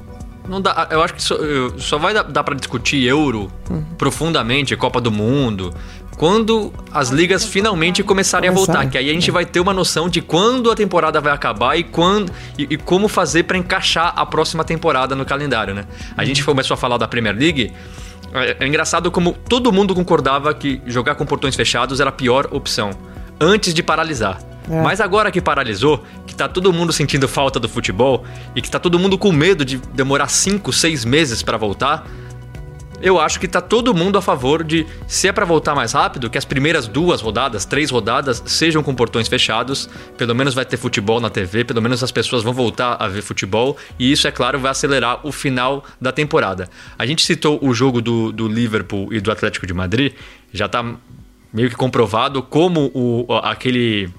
Não 0.48 0.61
dá, 0.61 0.88
eu 0.90 1.00
acho 1.00 1.14
que 1.14 1.22
só, 1.22 1.37
só 1.79 1.96
vai 1.96 2.12
dar, 2.12 2.24
dar 2.24 2.42
para 2.42 2.57
discutir 2.57 3.05
Euro 3.05 3.48
uhum. 3.70 3.85
profundamente, 3.96 4.74
Copa 4.74 5.00
do 5.00 5.12
Mundo, 5.12 5.72
quando 6.16 6.72
as 6.92 7.11
ligas 7.11 7.44
finalmente 7.44 8.03
começarem 8.03 8.50
a 8.50 8.53
voltar, 8.53 8.85
que 8.90 8.98
aí 8.98 9.09
a 9.09 9.12
gente 9.12 9.31
vai 9.31 9.46
ter 9.46 9.61
uma 9.61 9.72
noção 9.72 10.09
de 10.09 10.20
quando 10.20 10.72
a 10.72 10.74
temporada 10.74 11.20
vai 11.20 11.33
acabar 11.33 11.79
e 11.79 11.85
quando 11.85 12.33
e, 12.59 12.66
e 12.68 12.76
como 12.76 13.07
fazer 13.07 13.44
para 13.44 13.57
encaixar 13.57 14.12
a 14.16 14.26
próxima 14.26 14.64
temporada 14.64 15.14
no 15.14 15.24
calendário, 15.24 15.72
né? 15.72 15.85
A 16.16 16.24
gente 16.24 16.44
começou 16.44 16.74
a 16.74 16.76
falar 16.76 16.96
da 16.96 17.07
Premier 17.07 17.37
League, 17.37 17.72
é, 18.32 18.56
é 18.60 18.66
engraçado 18.66 19.10
como 19.10 19.32
todo 19.32 19.72
mundo 19.72 19.94
concordava 19.94 20.52
que 20.54 20.80
jogar 20.86 21.14
com 21.14 21.26
portões 21.26 21.56
fechados 21.56 22.00
era 22.00 22.10
a 22.10 22.12
pior 22.12 22.48
opção, 22.52 22.90
antes 23.40 23.74
de 23.74 23.82
paralisar. 23.82 24.38
É. 24.70 24.82
Mas 24.82 25.00
agora 25.00 25.30
que 25.30 25.40
paralisou, 25.40 26.04
que 26.26 26.34
tá 26.34 26.48
todo 26.48 26.72
mundo 26.72 26.92
sentindo 26.92 27.26
falta 27.26 27.58
do 27.58 27.68
futebol 27.68 28.24
e 28.54 28.62
que 28.62 28.70
tá 28.70 28.78
todo 28.78 28.98
mundo 28.98 29.18
com 29.18 29.32
medo 29.32 29.64
de 29.64 29.78
demorar 29.94 30.28
5, 30.28 30.72
6 30.72 31.04
meses 31.04 31.42
para 31.42 31.56
voltar, 31.56 32.06
eu 33.02 33.18
acho 33.18 33.40
que 33.40 33.48
tá 33.48 33.60
todo 33.60 33.94
mundo 33.94 34.18
a 34.18 34.22
favor 34.22 34.62
de, 34.62 34.86
se 35.06 35.28
é 35.28 35.32
para 35.32 35.44
voltar 35.44 35.74
mais 35.74 35.92
rápido, 35.92 36.28
que 36.28 36.36
as 36.36 36.44
primeiras 36.44 36.86
duas 36.86 37.20
rodadas, 37.20 37.64
três 37.64 37.90
rodadas, 37.90 38.42
sejam 38.46 38.82
com 38.82 38.94
portões 38.94 39.28
fechados. 39.28 39.88
Pelo 40.18 40.34
menos 40.34 40.54
vai 40.54 40.64
ter 40.64 40.76
futebol 40.76 41.20
na 41.20 41.30
TV, 41.30 41.64
pelo 41.64 41.80
menos 41.80 42.02
as 42.02 42.10
pessoas 42.10 42.42
vão 42.42 42.52
voltar 42.52 42.96
a 43.00 43.08
ver 43.08 43.22
futebol. 43.22 43.76
E 43.98 44.12
isso, 44.12 44.28
é 44.28 44.30
claro, 44.30 44.58
vai 44.58 44.70
acelerar 44.70 45.26
o 45.26 45.32
final 45.32 45.84
da 46.00 46.12
temporada. 46.12 46.68
A 46.98 47.06
gente 47.06 47.24
citou 47.24 47.58
o 47.62 47.72
jogo 47.72 48.00
do, 48.00 48.32
do 48.32 48.46
Liverpool 48.46 49.12
e 49.12 49.20
do 49.20 49.30
Atlético 49.30 49.66
de 49.66 49.72
Madrid, 49.72 50.12
já 50.52 50.68
tá 50.68 50.84
meio 51.52 51.68
que 51.68 51.76
comprovado 51.76 52.42
como 52.42 52.90
o, 52.94 53.26
aquele 53.42 54.10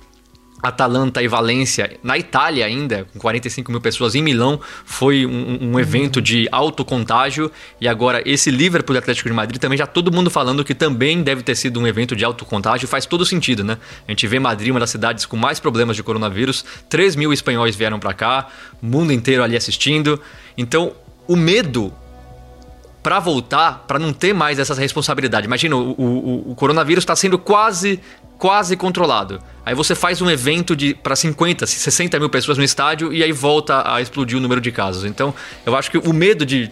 Atalanta 0.62 1.22
e 1.22 1.28
Valência, 1.28 1.98
na 2.04 2.18
Itália 2.18 2.66
ainda, 2.66 3.08
com 3.12 3.20
45 3.20 3.72
mil 3.72 3.82
pessoas 3.82 4.16
em 4.16 4.22
Milão, 4.22 4.60
foi 4.86 5.26
um, 5.26 5.72
um 5.74 5.80
evento 5.80 6.22
de 6.22 6.48
alto 6.52 6.86
contágio. 6.86 7.52
E 7.80 7.88
agora 7.88 8.22
esse 8.26 8.52
Liverpool 8.52 8.96
e 8.96 9.00
Atlético 9.00 9.28
de 9.28 9.36
Madrid 9.36 9.60
também 9.60 9.78
já 9.78 9.88
todo 9.88 10.12
mundo 10.12 10.30
falando 10.30 10.64
que 10.64 10.76
também 10.76 11.24
deve 11.24 11.42
ter 11.42 11.56
sido 11.56 11.80
um 11.80 11.88
evento 11.88 12.16
de 12.16 12.24
alto 12.24 12.46
contágio. 12.46 12.88
Faz 12.88 13.06
todo 13.06 13.26
sentido, 13.26 13.64
né? 13.64 13.78
A 14.08 14.12
gente 14.12 14.28
vê 14.28 14.40
Madrid, 14.40 14.72
uma 14.72 14.80
das 14.80 14.90
cidades 14.90 15.26
com 15.26 15.36
mais 15.36 15.60
problemas 15.60 15.96
de 15.96 16.04
coronavírus. 16.04 16.64
3 16.90 17.16
mil 17.16 17.34
espanhóis 17.34 17.76
vieram 17.76 18.00
para 18.00 18.14
cá, 18.14 18.48
mundo 18.82 19.12
inteiro 19.12 19.44
ali 19.44 19.56
assistindo. 19.56 20.20
Então, 20.58 20.94
o 21.28 21.36
medo 21.36 21.94
para 23.02 23.20
voltar, 23.20 23.86
para 23.88 23.98
não 23.98 24.14
ter 24.14 24.34
mais 24.34 24.60
essa 24.60 24.76
responsabilidade. 24.76 25.48
Imagina, 25.48 25.76
o, 25.76 25.92
o, 25.92 26.52
o 26.52 26.56
coronavírus 26.56 27.02
está 27.02 27.16
sendo 27.16 27.38
quase 27.38 28.00
quase 28.42 28.76
controlado. 28.76 29.40
Aí 29.64 29.76
você 29.76 29.94
faz 29.94 30.20
um 30.20 30.28
evento 30.28 30.76
de 30.76 30.96
para 30.96 31.16
50, 31.16 31.68
60 31.68 32.18
mil 32.18 32.28
pessoas 32.28 32.58
no 32.58 32.64
estádio 32.64 33.14
e 33.14 33.24
aí 33.24 33.32
volta 33.32 33.84
a 33.86 34.02
explodir 34.02 34.36
o 34.36 34.42
número 34.42 34.60
de 34.60 34.72
casos. 34.72 35.06
Então, 35.06 35.32
eu 35.64 35.76
acho 35.76 35.92
que 35.92 36.00
o 36.00 36.12
medo 36.12 36.44
de, 36.44 36.72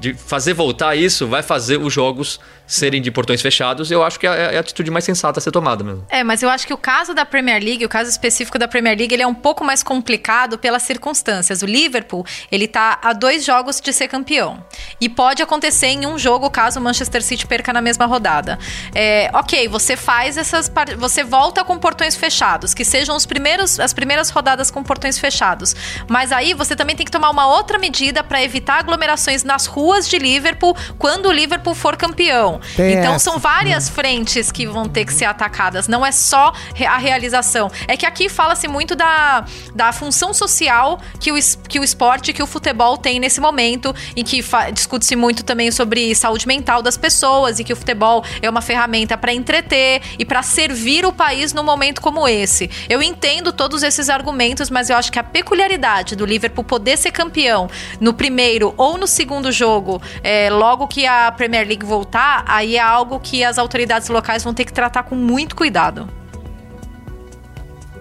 de 0.00 0.14
fazer 0.14 0.54
voltar 0.54 0.96
isso 0.96 1.26
vai 1.26 1.42
fazer 1.42 1.76
os 1.76 1.92
jogos 1.92 2.40
serem 2.70 3.02
de 3.02 3.10
portões 3.10 3.42
fechados, 3.42 3.90
eu 3.90 4.02
acho 4.02 4.18
que 4.18 4.26
é, 4.26 4.54
é 4.54 4.56
a 4.56 4.60
atitude 4.60 4.90
mais 4.92 5.04
sensata 5.04 5.40
a 5.40 5.42
ser 5.42 5.50
tomada 5.50 5.82
mesmo. 5.82 6.06
É, 6.08 6.22
mas 6.22 6.40
eu 6.40 6.48
acho 6.48 6.64
que 6.64 6.72
o 6.72 6.78
caso 6.78 7.12
da 7.12 7.26
Premier 7.26 7.62
League, 7.62 7.84
o 7.84 7.88
caso 7.88 8.08
específico 8.08 8.58
da 8.58 8.68
Premier 8.68 8.96
League, 8.96 9.12
ele 9.12 9.24
é 9.24 9.26
um 9.26 9.34
pouco 9.34 9.64
mais 9.64 9.82
complicado 9.82 10.56
pelas 10.56 10.84
circunstâncias. 10.84 11.62
O 11.62 11.66
Liverpool, 11.66 12.24
ele 12.50 12.68
tá 12.68 13.00
a 13.02 13.12
dois 13.12 13.44
jogos 13.44 13.80
de 13.80 13.92
ser 13.92 14.06
campeão. 14.06 14.64
E 15.00 15.08
pode 15.08 15.42
acontecer 15.42 15.88
em 15.88 16.06
um 16.06 16.16
jogo 16.16 16.48
caso 16.48 16.78
o 16.78 16.82
Manchester 16.82 17.22
City 17.22 17.44
perca 17.44 17.72
na 17.72 17.80
mesma 17.80 18.06
rodada. 18.06 18.56
É, 18.94 19.28
ok, 19.34 19.66
você 19.66 19.96
faz 19.96 20.36
essas. 20.36 20.70
Você 20.96 21.24
volta 21.24 21.64
com 21.64 21.76
portões 21.76 22.14
fechados, 22.14 22.72
que 22.72 22.84
sejam 22.84 23.16
os 23.16 23.26
primeiros, 23.26 23.80
as 23.80 23.92
primeiras 23.92 24.30
rodadas 24.30 24.70
com 24.70 24.84
portões 24.84 25.18
fechados. 25.18 25.74
Mas 26.08 26.30
aí 26.30 26.54
você 26.54 26.76
também 26.76 26.94
tem 26.94 27.04
que 27.04 27.10
tomar 27.10 27.30
uma 27.30 27.48
outra 27.48 27.78
medida 27.78 28.22
para 28.22 28.40
evitar 28.40 28.78
aglomerações 28.78 29.42
nas 29.42 29.66
ruas 29.66 30.08
de 30.08 30.18
Liverpool 30.18 30.76
quando 30.98 31.26
o 31.26 31.32
Liverpool 31.32 31.74
for 31.74 31.96
campeão. 31.96 32.59
Tem 32.76 32.94
então 32.94 33.14
essa. 33.14 33.30
são 33.30 33.38
várias 33.38 33.88
frentes 33.88 34.50
que 34.50 34.66
vão 34.66 34.88
ter 34.88 35.04
que 35.04 35.12
ser 35.12 35.24
atacadas, 35.24 35.88
não 35.88 36.04
é 36.04 36.12
só 36.12 36.52
a 36.86 36.98
realização. 36.98 37.70
É 37.86 37.96
que 37.96 38.06
aqui 38.06 38.28
fala-se 38.28 38.68
muito 38.68 38.94
da, 38.94 39.44
da 39.74 39.92
função 39.92 40.32
social 40.32 41.00
que 41.18 41.32
o, 41.32 41.36
que 41.68 41.78
o 41.78 41.84
esporte, 41.84 42.32
que 42.32 42.42
o 42.42 42.46
futebol 42.46 42.96
tem 42.96 43.18
nesse 43.18 43.40
momento, 43.40 43.94
em 44.16 44.24
que 44.24 44.42
discute-se 44.72 45.16
muito 45.16 45.42
também 45.44 45.70
sobre 45.70 46.14
saúde 46.14 46.46
mental 46.46 46.82
das 46.82 46.96
pessoas 46.96 47.58
e 47.58 47.64
que 47.64 47.72
o 47.72 47.76
futebol 47.76 48.24
é 48.40 48.48
uma 48.48 48.60
ferramenta 48.60 49.16
para 49.16 49.32
entreter 49.32 50.02
e 50.18 50.24
para 50.24 50.42
servir 50.42 51.04
o 51.04 51.12
país 51.12 51.52
num 51.52 51.62
momento 51.62 52.00
como 52.00 52.26
esse. 52.28 52.70
Eu 52.88 53.02
entendo 53.02 53.52
todos 53.52 53.82
esses 53.82 54.08
argumentos, 54.08 54.70
mas 54.70 54.90
eu 54.90 54.96
acho 54.96 55.10
que 55.12 55.18
a 55.18 55.24
peculiaridade 55.24 56.16
do 56.16 56.24
Liverpool 56.24 56.64
poder 56.64 56.96
ser 56.96 57.10
campeão 57.10 57.68
no 58.00 58.12
primeiro 58.14 58.74
ou 58.76 58.96
no 58.96 59.06
segundo 59.06 59.50
jogo, 59.52 60.00
é, 60.22 60.50
logo 60.50 60.86
que 60.86 61.06
a 61.06 61.30
Premier 61.32 61.66
League 61.66 61.84
voltar, 61.84 62.44
aí 62.50 62.76
é 62.76 62.80
algo 62.80 63.20
que 63.20 63.44
as 63.44 63.58
autoridades 63.58 64.08
locais 64.08 64.42
vão 64.42 64.52
ter 64.52 64.64
que 64.64 64.72
tratar 64.72 65.04
com 65.04 65.14
muito 65.14 65.54
cuidado. 65.54 66.08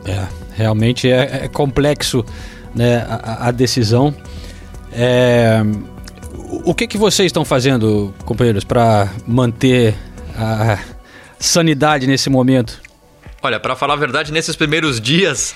É, 0.06 0.28
realmente 0.56 1.10
é, 1.10 1.46
é 1.46 1.48
complexo 1.48 2.26
né, 2.74 3.06
a, 3.08 3.48
a 3.48 3.52
decisão. 3.52 4.14
É, 4.92 5.62
o 6.66 6.74
que, 6.74 6.88
que 6.88 6.98
vocês 6.98 7.28
estão 7.28 7.46
fazendo, 7.46 8.14
companheiros, 8.26 8.64
para 8.64 9.10
manter 9.28 9.96
a 10.36 10.80
sanidade 11.38 12.08
nesse 12.08 12.30
momento? 12.30 12.82
Olha, 13.42 13.60
para 13.60 13.76
falar 13.76 13.94
a 13.94 13.98
verdade, 13.98 14.34
nesses 14.34 14.56
primeiros 14.56 15.00
dias 15.00 15.56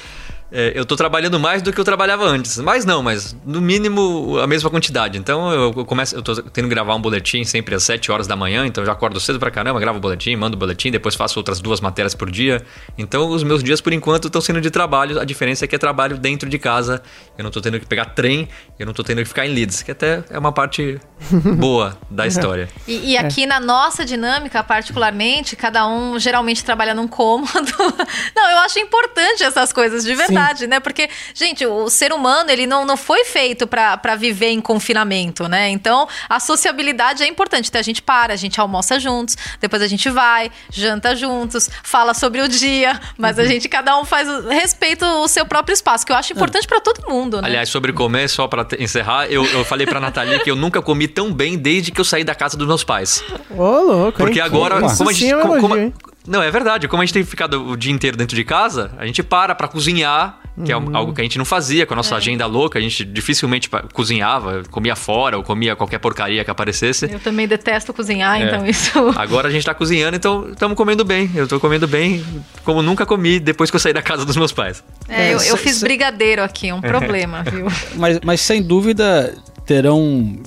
é, 0.55 0.71
eu 0.75 0.85
tô 0.85 0.95
trabalhando 0.95 1.39
mais 1.39 1.63
do 1.63 1.73
que 1.73 1.79
eu 1.79 1.83
trabalhava 1.83 2.23
antes. 2.25 2.59
Mas 2.59 2.85
não, 2.85 3.01
mas 3.01 3.35
no 3.43 3.59
mínimo 3.59 4.37
a 4.39 4.45
mesma 4.45 4.69
quantidade. 4.69 5.17
Então 5.17 5.51
eu, 5.51 5.73
eu 5.75 5.85
começo, 5.85 6.15
eu 6.15 6.21
tô 6.21 6.35
tendo 6.35 6.65
que 6.65 6.69
gravar 6.75 6.93
um 6.93 7.01
boletim 7.01 7.43
sempre 7.43 7.73
às 7.73 7.81
7 7.83 8.11
horas 8.11 8.27
da 8.27 8.35
manhã, 8.35 8.63
então 8.67 8.83
eu 8.83 8.85
já 8.85 8.91
acordo 8.91 9.19
cedo 9.19 9.39
pra 9.39 9.49
caramba, 9.49 9.79
gravo 9.79 9.97
o 9.97 10.01
boletim, 10.01 10.35
mando 10.35 10.55
o 10.55 10.59
boletim, 10.59 10.91
depois 10.91 11.15
faço 11.15 11.39
outras 11.39 11.59
duas 11.59 11.81
matérias 11.81 12.13
por 12.13 12.29
dia. 12.29 12.61
Então 12.95 13.29
os 13.29 13.41
meus 13.41 13.63
dias 13.63 13.81
por 13.81 13.93
enquanto 13.93 14.27
estão 14.27 14.39
sendo 14.39 14.61
de 14.61 14.69
trabalho. 14.69 15.19
A 15.19 15.25
diferença 15.25 15.65
é 15.65 15.67
que 15.67 15.75
é 15.75 15.79
trabalho 15.79 16.19
dentro 16.19 16.47
de 16.47 16.59
casa. 16.59 17.01
Eu 17.35 17.43
não 17.43 17.49
tô 17.49 17.59
tendo 17.59 17.79
que 17.79 17.87
pegar 17.87 18.05
trem, 18.05 18.47
eu 18.77 18.85
não 18.85 18.93
tô 18.93 19.03
tendo 19.03 19.23
que 19.23 19.25
ficar 19.25 19.47
em 19.47 19.53
Leeds, 19.55 19.81
que 19.81 19.89
até 19.89 20.23
é 20.29 20.37
uma 20.37 20.51
parte 20.51 20.99
boa 21.57 21.97
da 22.11 22.27
história. 22.27 22.69
E, 22.87 23.13
e 23.13 23.17
aqui 23.17 23.45
é. 23.45 23.47
na 23.47 23.59
nossa 23.59 24.05
dinâmica, 24.05 24.63
particularmente, 24.63 25.55
cada 25.55 25.87
um 25.87 26.19
geralmente 26.19 26.63
trabalha 26.63 26.93
num 26.93 27.07
cômodo. 27.07 27.73
não, 28.35 28.51
eu 28.51 28.57
acho 28.59 28.77
importante 28.77 29.43
essas 29.43 29.73
coisas 29.73 30.03
de 30.03 30.13
verdade. 30.13 30.42
Verdade, 30.43 30.67
né? 30.67 30.79
Porque, 30.79 31.09
gente, 31.33 31.65
o 31.65 31.89
ser 31.89 32.11
humano, 32.11 32.51
ele 32.51 32.67
não, 32.67 32.85
não 32.85 32.97
foi 32.97 33.23
feito 33.25 33.65
para 33.65 34.15
viver 34.15 34.49
em 34.49 34.61
confinamento, 34.61 35.47
né? 35.47 35.69
Então, 35.69 36.07
a 36.29 36.39
sociabilidade 36.39 37.23
é 37.23 37.27
importante. 37.27 37.69
Então, 37.69 37.79
a 37.79 37.83
gente 37.83 38.01
para, 38.01 38.33
a 38.33 38.35
gente 38.35 38.59
almoça 38.59 38.99
juntos, 38.99 39.37
depois 39.59 39.81
a 39.81 39.87
gente 39.87 40.09
vai, 40.09 40.51
janta 40.69 41.15
juntos, 41.15 41.69
fala 41.83 42.13
sobre 42.13 42.41
o 42.41 42.47
dia, 42.47 42.99
mas 43.17 43.37
uhum. 43.37 43.43
a 43.43 43.47
gente, 43.47 43.69
cada 43.69 43.97
um 43.97 44.05
faz, 44.05 44.27
respeita 44.45 45.07
o 45.07 45.27
seu 45.27 45.45
próprio 45.45 45.73
espaço, 45.73 46.05
que 46.05 46.11
eu 46.11 46.15
acho 46.15 46.33
importante 46.33 46.65
é. 46.65 46.67
para 46.67 46.79
todo 46.79 47.09
mundo, 47.09 47.41
né? 47.41 47.47
Aliás, 47.47 47.69
sobre 47.69 47.93
comer, 47.93 48.29
só 48.29 48.47
para 48.47 48.67
encerrar, 48.79 49.27
eu, 49.27 49.45
eu 49.45 49.63
falei 49.65 49.87
pra 49.87 49.99
Nathalie 49.99 50.39
que 50.39 50.51
eu 50.51 50.55
nunca 50.55 50.81
comi 50.81 51.07
tão 51.07 51.33
bem 51.33 51.57
desde 51.57 51.91
que 51.91 51.99
eu 51.99 52.05
saí 52.05 52.23
da 52.23 52.35
casa 52.35 52.57
dos 52.57 52.67
meus 52.67 52.83
pais. 52.83 53.23
Ô, 53.49 53.81
louco, 53.81 54.17
Porque 54.17 54.39
hein? 54.39 54.45
agora, 54.45 54.79
como 54.81 55.09
a 55.09 55.13
gente. 55.13 55.33
É 55.33 55.41
como, 55.41 55.59
como, 55.59 55.93
não, 56.25 56.41
é 56.41 56.49
verdade. 56.49 56.87
Como 56.87 57.01
a 57.01 57.05
gente 57.05 57.13
tem 57.13 57.23
ficado 57.23 57.67
o 57.67 57.75
dia 57.75 57.91
inteiro 57.91 58.15
dentro 58.15 58.35
de 58.35 58.43
casa, 58.43 58.91
a 58.97 59.05
gente 59.05 59.21
para 59.21 59.53
pra 59.53 59.67
cozinhar, 59.67 60.39
que 60.63 60.71
é 60.71 60.77
uhum. 60.77 60.95
algo 60.95 61.13
que 61.13 61.19
a 61.19 61.23
gente 61.23 61.37
não 61.37 61.45
fazia 61.45 61.85
com 61.85 61.93
a 61.93 61.97
nossa 61.97 62.15
é. 62.15 62.17
agenda 62.17 62.45
louca. 62.45 62.79
A 62.79 62.81
gente 62.81 63.03
dificilmente 63.03 63.69
cozinhava, 63.91 64.63
comia 64.69 64.95
fora 64.95 65.37
ou 65.37 65.43
comia 65.43 65.75
qualquer 65.75 65.99
porcaria 65.99 66.43
que 66.43 66.51
aparecesse. 66.51 67.11
Eu 67.11 67.19
também 67.19 67.47
detesto 67.47 67.93
cozinhar, 67.93 68.41
é. 68.41 68.45
então 68.45 68.65
isso. 68.65 68.91
Agora 69.17 69.47
a 69.47 69.51
gente 69.51 69.65
tá 69.65 69.73
cozinhando, 69.73 70.15
então 70.15 70.49
estamos 70.49 70.77
comendo 70.77 71.03
bem. 71.03 71.29
Eu 71.35 71.47
tô 71.47 71.59
comendo 71.59 71.87
bem 71.87 72.23
como 72.63 72.81
nunca 72.81 73.05
comi 73.05 73.39
depois 73.39 73.69
que 73.69 73.75
eu 73.75 73.79
saí 73.79 73.93
da 73.93 74.01
casa 74.01 74.25
dos 74.25 74.37
meus 74.37 74.51
pais. 74.51 74.83
É, 75.09 75.33
eu, 75.33 75.39
eu 75.41 75.57
fiz 75.57 75.81
brigadeiro 75.81 76.43
aqui, 76.43 76.71
um 76.71 76.79
problema, 76.81 77.43
viu? 77.43 77.67
Mas, 77.95 78.19
mas 78.23 78.41
sem 78.41 78.61
dúvida 78.61 79.35
terão. 79.65 80.39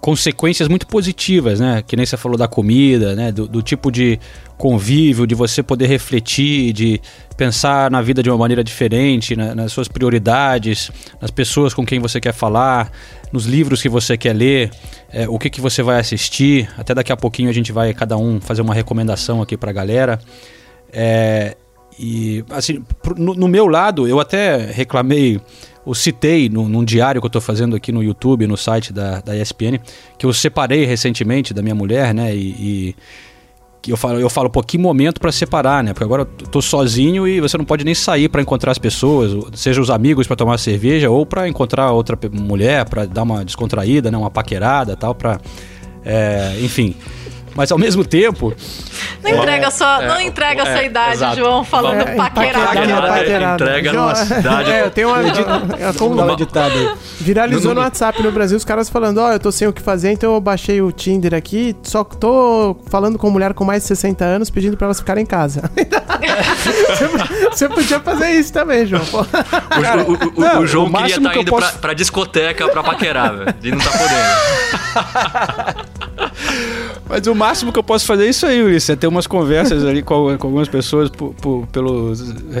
Consequências 0.00 0.68
muito 0.68 0.86
positivas, 0.86 1.60
né? 1.60 1.82
Que 1.86 1.94
nem 1.94 2.06
você 2.06 2.16
falou 2.16 2.38
da 2.38 2.48
comida, 2.48 3.14
né? 3.14 3.30
Do, 3.30 3.46
do, 3.46 3.62
tipo 3.62 3.92
de 3.92 4.18
convívio, 4.56 5.26
de 5.26 5.34
você 5.34 5.62
poder 5.62 5.86
refletir, 5.86 6.72
de 6.72 7.00
pensar 7.36 7.90
na 7.90 8.00
vida 8.02 8.22
de 8.22 8.30
uma 8.30 8.38
maneira 8.38 8.62
diferente, 8.62 9.34
né? 9.34 9.54
nas 9.54 9.72
suas 9.72 9.88
prioridades, 9.88 10.90
nas 11.20 11.30
pessoas 11.30 11.72
com 11.72 11.84
quem 11.84 11.98
você 11.98 12.20
quer 12.20 12.34
falar, 12.34 12.92
nos 13.32 13.46
livros 13.46 13.80
que 13.80 13.88
você 13.88 14.18
quer 14.18 14.34
ler, 14.34 14.70
é, 15.10 15.26
o 15.26 15.38
que, 15.38 15.48
que 15.48 15.60
você 15.60 15.82
vai 15.82 15.98
assistir. 15.98 16.68
Até 16.76 16.94
daqui 16.94 17.10
a 17.10 17.16
pouquinho 17.16 17.48
a 17.48 17.52
gente 17.52 17.72
vai 17.72 17.94
cada 17.94 18.16
um 18.16 18.40
fazer 18.40 18.60
uma 18.60 18.74
recomendação 18.74 19.40
aqui 19.40 19.56
para 19.56 19.70
a 19.70 19.72
galera. 19.72 20.18
É, 20.92 21.56
e 22.00 22.44
assim, 22.48 22.82
no, 23.16 23.34
no 23.34 23.46
meu 23.46 23.66
lado, 23.66 24.08
eu 24.08 24.18
até 24.18 24.56
reclamei 24.56 25.38
eu 25.86 25.94
citei 25.94 26.48
no, 26.48 26.68
num 26.68 26.84
diário 26.84 27.20
que 27.20 27.26
eu 27.26 27.28
estou 27.28 27.40
fazendo 27.40 27.74
aqui 27.74 27.90
no 27.90 28.02
YouTube, 28.02 28.46
no 28.46 28.56
site 28.56 28.92
da, 28.92 29.20
da 29.20 29.36
ESPN, 29.36 29.78
que 30.18 30.24
eu 30.26 30.32
separei 30.32 30.84
recentemente 30.84 31.52
da 31.52 31.62
minha 31.62 31.74
mulher, 31.74 32.14
né? 32.14 32.34
E, 32.34 32.48
e 32.58 32.96
que 33.82 33.90
eu 33.90 33.96
falo, 33.96 34.20
eu 34.20 34.28
falo, 34.28 34.50
pô, 34.50 34.62
que 34.62 34.76
momento 34.76 35.20
para 35.20 35.32
separar, 35.32 35.82
né? 35.82 35.92
Porque 35.92 36.04
agora 36.04 36.22
eu 36.22 36.46
tô 36.48 36.60
sozinho 36.60 37.26
e 37.26 37.40
você 37.40 37.56
não 37.56 37.64
pode 37.64 37.82
nem 37.82 37.94
sair 37.94 38.28
para 38.28 38.42
encontrar 38.42 38.72
as 38.72 38.78
pessoas, 38.78 39.32
seja 39.54 39.80
os 39.80 39.90
amigos 39.90 40.26
para 40.26 40.36
tomar 40.36 40.58
cerveja 40.58 41.08
ou 41.10 41.24
para 41.24 41.48
encontrar 41.48 41.90
outra 41.92 42.18
mulher, 42.30 42.84
para 42.84 43.06
dar 43.06 43.22
uma 43.22 43.44
descontraída, 43.44 44.10
né? 44.10 44.18
Uma 44.18 44.30
paquerada, 44.30 44.96
tal, 44.96 45.14
para 45.14 45.40
é, 46.04 46.56
enfim. 46.60 46.94
Mas 47.54 47.72
ao 47.72 47.78
mesmo 47.78 48.04
tempo. 48.04 48.54
Não 49.22 49.30
entrega 49.30 49.68
a 49.68 49.70
sua, 49.70 50.02
é, 50.02 50.08
não 50.08 50.20
entrega 50.20 50.62
é, 50.62 50.72
sua 50.72 50.84
idade, 50.84 51.12
exato. 51.14 51.36
João, 51.36 51.64
falando 51.64 52.00
é, 52.00 52.14
paquerada. 52.14 52.66
paquerada. 52.66 53.54
Entrega 53.54 53.92
numa 53.92 54.14
cidade. 54.14 54.70
É, 54.80 54.84
eu 54.84 54.90
tenho 54.90 55.08
uma. 55.08 55.20
É, 55.80 55.92
como 55.94 56.20
uma 56.20 56.32
editada. 56.32 56.94
Viralizou 57.20 57.74
no 57.74 57.80
WhatsApp 57.80 58.22
no 58.22 58.30
Brasil 58.30 58.56
os 58.56 58.64
caras 58.64 58.88
falando: 58.88 59.18
Ó, 59.18 59.28
oh, 59.28 59.32
eu 59.32 59.38
tô 59.38 59.50
sem 59.50 59.66
o 59.66 59.72
que 59.72 59.82
fazer, 59.82 60.12
então 60.12 60.34
eu 60.34 60.40
baixei 60.40 60.80
o 60.80 60.92
Tinder 60.92 61.34
aqui, 61.34 61.74
só 61.82 62.04
tô 62.04 62.76
falando 62.86 63.18
com 63.18 63.30
mulher 63.30 63.54
com 63.54 63.64
mais 63.64 63.82
de 63.82 63.88
60 63.88 64.24
anos 64.24 64.50
pedindo 64.50 64.76
pra 64.76 64.86
elas 64.86 65.00
ficarem 65.00 65.22
em 65.22 65.26
casa. 65.26 65.70
você, 67.50 67.68
podia 67.68 68.00
fazer 68.00 68.30
isso 68.32 68.52
também, 68.52 68.86
João. 68.86 69.02
O, 69.02 70.12
o, 70.12 70.14
o, 70.36 70.40
não, 70.40 70.60
o 70.60 70.66
João 70.66 70.86
o 70.86 70.92
queria 70.92 71.16
estar 71.16 71.30
tá 71.30 71.38
indo 71.38 71.50
posso... 71.50 71.72
pra, 71.72 71.80
pra 71.80 71.94
discoteca 71.94 72.68
pra 72.68 72.82
paquerar, 72.82 73.36
velho. 73.36 73.54
E 73.62 73.70
não 73.70 73.78
tá 73.78 73.90
podendo. 73.90 75.90
Mas 77.10 77.26
o 77.26 77.34
máximo 77.34 77.72
que 77.72 77.78
eu 77.78 77.82
posso 77.82 78.06
fazer 78.06 78.26
é 78.26 78.28
isso 78.28 78.46
aí, 78.46 78.62
Ulisses. 78.62 78.88
É 78.88 78.94
ter 78.94 79.08
umas 79.08 79.26
conversas 79.26 79.84
ali 79.84 80.00
com, 80.00 80.38
com 80.38 80.46
algumas 80.46 80.68
pessoas 80.68 81.10
por, 81.10 81.34
por, 81.34 81.66
pelo 81.66 82.12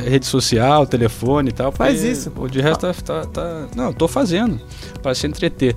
rede 0.04 0.26
social, 0.26 0.84
telefone 0.84 1.50
e 1.50 1.52
tal. 1.52 1.70
Faz 1.70 2.02
isso. 2.02 2.32
O 2.34 2.48
de 2.48 2.60
resto 2.60 2.80
tá, 2.80 2.92
tá, 2.92 3.26
tá, 3.26 3.66
Não, 3.76 3.92
tô 3.92 4.08
fazendo. 4.08 4.60
para 5.00 5.14
se 5.14 5.24
entreter. 5.24 5.76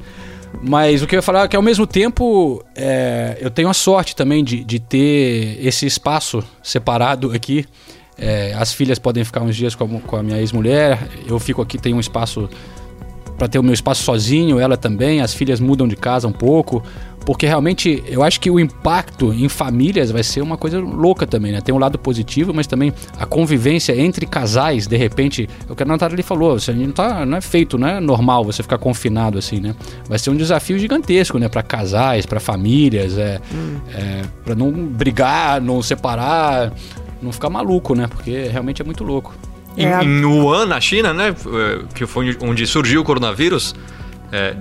Mas 0.60 1.04
o 1.04 1.08
que 1.08 1.14
eu 1.14 1.20
ia 1.20 1.22
falar 1.22 1.44
é 1.44 1.48
que 1.48 1.56
ao 1.56 1.62
mesmo 1.62 1.86
tempo 1.86 2.64
é, 2.76 3.38
eu 3.40 3.52
tenho 3.52 3.70
a 3.70 3.76
sorte 3.76 4.16
também 4.16 4.44
de, 4.44 4.64
de 4.64 4.80
ter 4.80 5.64
esse 5.64 5.86
espaço 5.86 6.44
separado 6.64 7.32
aqui. 7.32 7.68
É, 8.18 8.56
as 8.56 8.74
filhas 8.74 8.98
podem 8.98 9.24
ficar 9.24 9.42
uns 9.42 9.56
dias 9.56 9.76
com 9.76 9.84
a, 9.84 10.00
com 10.00 10.16
a 10.16 10.24
minha 10.24 10.40
ex-mulher, 10.40 11.08
eu 11.28 11.40
fico 11.40 11.62
aqui, 11.62 11.78
tenho 11.80 11.98
um 11.98 12.00
espaço 12.00 12.48
para 13.38 13.48
ter 13.48 13.60
o 13.60 13.64
meu 13.64 13.74
espaço 13.74 14.04
sozinho, 14.04 14.60
ela 14.60 14.78
também, 14.78 15.20
as 15.20 15.34
filhas 15.34 15.60
mudam 15.60 15.88
de 15.88 15.96
casa 15.96 16.28
um 16.28 16.32
pouco, 16.32 16.84
porque 17.26 17.46
realmente 17.46 18.04
eu 18.08 18.24
acho 18.24 18.40
que 18.40 18.50
o 18.50 18.60
impacto 18.60 19.34
em 19.34 19.48
famílias 19.48 20.12
vai 20.12 20.24
ser 20.24 20.42
uma 20.42 20.58
coisa 20.58 20.80
louca 20.80 21.26
também, 21.26 21.52
né? 21.52 21.62
Tem 21.62 21.74
um 21.74 21.78
lado 21.78 21.98
positivo, 21.98 22.54
mas 22.54 22.68
também 22.68 22.94
a 23.18 23.26
convivência 23.26 23.96
entre 23.96 24.26
casais, 24.26 24.88
de 24.88 24.98
repente, 24.98 25.50
é 25.68 25.72
o 25.72 25.76
que 25.76 25.84
a 25.84 25.86
Natália 25.86 26.24
falou, 26.24 26.60
você 26.60 26.74
não, 26.74 26.92
tá, 26.92 27.26
não 27.26 27.38
é 27.38 27.42
feito, 27.42 27.78
não 27.78 27.88
é 27.88 28.00
normal 28.00 28.44
você 28.44 28.62
ficar 28.62 28.78
confinado 28.78 29.38
assim, 29.38 29.60
né? 29.60 29.76
Vai 30.08 30.20
ser 30.20 30.30
um 30.30 30.36
desafio 30.36 30.78
gigantesco, 30.78 31.38
né? 31.38 31.48
Para 31.48 31.64
casais, 31.64 32.26
para 32.26 32.40
famílias, 32.40 33.18
é, 33.18 33.40
hum. 33.54 33.78
é 33.94 34.22
para 34.44 34.56
não 34.56 34.72
brigar, 34.72 35.62
não 35.62 35.82
separar, 35.82 36.74
não 37.22 37.32
ficar 37.32 37.50
maluco, 37.50 37.96
né? 37.96 38.08
Porque 38.08 38.48
realmente 38.48 38.82
é 38.82 38.86
muito 38.86 39.04
louco. 39.04 39.34
Em, 39.78 39.86
é. 39.86 40.04
em 40.04 40.24
Wuhan, 40.26 40.66
na 40.66 40.80
China, 40.80 41.14
né? 41.14 41.34
Que 41.96 42.06
foi 42.06 42.38
onde 42.42 42.68
surgiu 42.68 43.02
o 43.02 43.04
coronavírus. 43.04 43.74
É, 44.32 44.56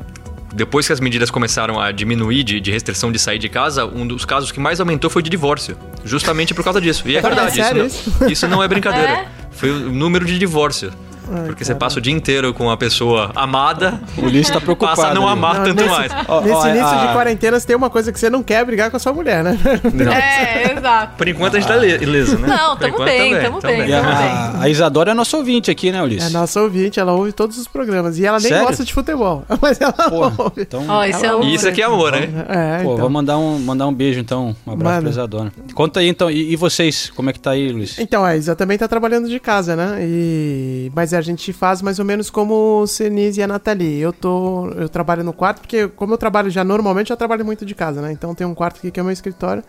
depois 0.55 0.87
que 0.87 0.93
as 0.93 1.01
medidas 1.01 1.31
começaram 1.31 1.81
a 1.81 1.91
diminuir 1.91 2.45
de, 2.45 2.61
de, 2.61 2.71
restrição 2.71 3.11
de 3.11 3.19
sair 3.19 3.39
de 3.39 3.49
casa, 3.49 3.87
um 3.87 4.07
dos 4.07 4.25
casos 4.25 4.53
que 4.53 4.61
mais 4.61 4.81
aumentou 4.81 5.09
foi 5.09 5.23
de 5.23 5.31
divórcio. 5.31 5.77
Justamente 6.05 6.55
por 6.55 6.63
causa 6.63 6.81
disso. 6.81 7.09
E 7.09 7.17
é 7.17 7.21
verdade, 7.21 7.61
é 7.61 7.87
isso, 7.87 8.13
não, 8.21 8.29
isso 8.29 8.49
não 8.49 8.63
é 8.63 8.69
brincadeira. 8.69 9.11
É? 9.11 9.29
Foi 9.51 9.71
o 9.71 9.93
número 9.93 10.25
de 10.25 10.39
divórcio. 10.39 10.93
Ai, 11.33 11.47
porque 11.47 11.65
você 11.65 11.75
passa 11.75 11.99
o 11.99 12.03
dia 12.03 12.13
inteiro 12.13 12.53
com 12.53 12.71
a 12.71 12.77
pessoa 12.77 13.31
amada. 13.35 14.01
O 14.17 14.27
Ulisses 14.27 14.53
tá 14.53 14.61
preocupado. 14.61 14.97
Passa 14.97 15.09
a 15.09 15.15
não 15.15 15.27
amar 15.27 15.57
não, 15.57 15.65
tanto 15.65 15.83
nesse, 15.83 15.89
mais. 15.89 16.13
Nesse 16.45 16.69
início 16.69 17.01
de 17.01 17.13
quarentena, 17.13 17.59
você 17.59 17.67
tem 17.67 17.77
uma 17.77 17.91
coisa 17.91 18.13
que 18.13 18.21
você 18.21 18.29
não 18.29 18.43
quer 18.43 18.65
brigar 18.65 18.91
com 18.91 18.97
a 18.97 19.01
sua 19.01 19.13
mulher, 19.13 19.43
né? 19.43 19.59
Não. 19.93 20.13
É, 20.13 20.75
exato. 20.77 21.17
Por 21.17 21.29
enquanto 21.29 21.57
a 21.57 21.61
gente 21.61 21.69
tá 21.69 21.77
ileso, 21.77 22.39
né? 22.39 22.49
Não, 22.49 22.77
tamo 22.77 23.05
bem, 23.05 23.41
tamo 23.41 23.61
bem. 23.61 23.85
bem. 23.85 23.95
A, 23.95 24.61
a, 24.63 24.69
Isadora 24.69 25.13
é 25.13 25.15
nossa 25.15 25.37
ouvinte 25.37 25.71
aqui, 25.71 25.91
né, 25.91 26.03
Ulisses? 26.03 26.29
É 26.29 26.33
nossa 26.33 26.61
ouvinte, 26.61 27.01
ela 27.01 27.13
ouve 27.13 27.33
todos 27.33 27.59
os 27.59 27.67
programas. 27.67 28.19
E 28.19 28.27
ela 28.27 28.39
nem 28.39 28.49
Sério? 28.49 28.67
gosta 28.67 28.85
de 28.85 28.93
futebol. 28.93 29.45
Mas 29.61 29.81
ela 29.81 29.93
Porra, 29.93 30.35
ouve. 30.39 30.63
Então, 30.63 30.85
oh, 30.89 31.05
isso, 31.05 31.25
é 31.25 31.35
ouve. 31.35 31.55
isso 31.55 31.69
aqui 31.69 31.83
é 31.83 31.85
amor, 31.85 32.13
né? 32.13 32.29
É, 32.49 32.83
Pô, 32.83 32.93
então. 32.93 32.97
vou 32.99 33.11
mandar 33.11 33.39
um, 33.39 33.59
mandar 33.59 33.87
um 33.87 33.95
beijo, 33.95 34.21
então. 34.21 34.55
Um 34.67 34.73
abraço 34.73 34.95
Mano. 34.95 35.03
pra 35.03 35.11
Isadora. 35.11 35.53
Conta 35.75 36.01
aí, 36.01 36.09
então. 36.09 36.31
E, 36.31 36.53
e, 36.53 36.57
vocês, 36.57 37.11
como 37.15 37.31
é 37.31 37.33
que 37.33 37.41
tá 37.41 37.53
aí, 37.53 37.71
Luiz? 37.71 37.99
Então, 37.99 38.25
a 38.25 38.37
Isa 38.37 38.55
também 38.55 38.77
tá 38.77 38.89
trabalhando 38.89 39.29
de 39.29 39.39
casa, 39.41 39.77
né? 39.77 39.99
E... 40.01 40.91
Mas 40.95 41.13
a 41.23 41.25
gente 41.25 41.53
faz 41.53 41.81
mais 41.81 41.99
ou 41.99 42.05
menos 42.05 42.29
como 42.29 42.83
o 42.83 42.87
Senise 42.87 43.41
e 43.41 43.43
a 43.43 43.47
Nathalie. 43.47 44.01
Eu 44.01 44.13
tô. 44.13 44.69
Eu 44.71 44.89
trabalho 44.89 45.23
no 45.23 45.33
quarto, 45.33 45.61
porque 45.61 45.89
como 45.89 46.15
eu 46.15 46.19
trabalho 46.19 46.51
já 46.51 46.65
normalmente, 46.65 47.11
eu 47.11 47.17
trabalho 47.17 47.45
muito 47.45 47.65
de 47.65 47.75
casa, 47.75 48.03
né? 48.03 48.13
Então 48.13 48.35
tem 48.35 48.47
um 48.47 48.55
quarto 48.55 48.79
aqui 48.79 48.91
que 48.91 49.01
é 49.01 49.03
o 49.03 49.07
meu 49.07 49.13
escritório. 49.13 49.63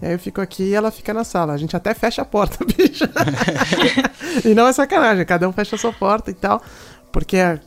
E 0.00 0.06
aí 0.06 0.12
eu 0.12 0.18
fico 0.18 0.40
aqui 0.40 0.62
e 0.62 0.74
ela 0.74 0.90
fica 0.90 1.12
na 1.12 1.24
sala. 1.24 1.54
A 1.54 1.56
gente 1.56 1.74
até 1.74 1.92
fecha 1.94 2.22
a 2.22 2.24
porta, 2.24 2.62
bicho. 2.64 3.04
e 4.44 4.54
não 4.54 4.68
é 4.68 4.72
sacanagem, 4.72 5.24
cada 5.24 5.48
um 5.48 5.52
fecha 5.52 5.74
a 5.74 5.78
sua 5.78 5.92
porta 5.92 6.30
e 6.30 6.34
tal. 6.34 6.62
Porque 7.10 7.38
a, 7.38 7.58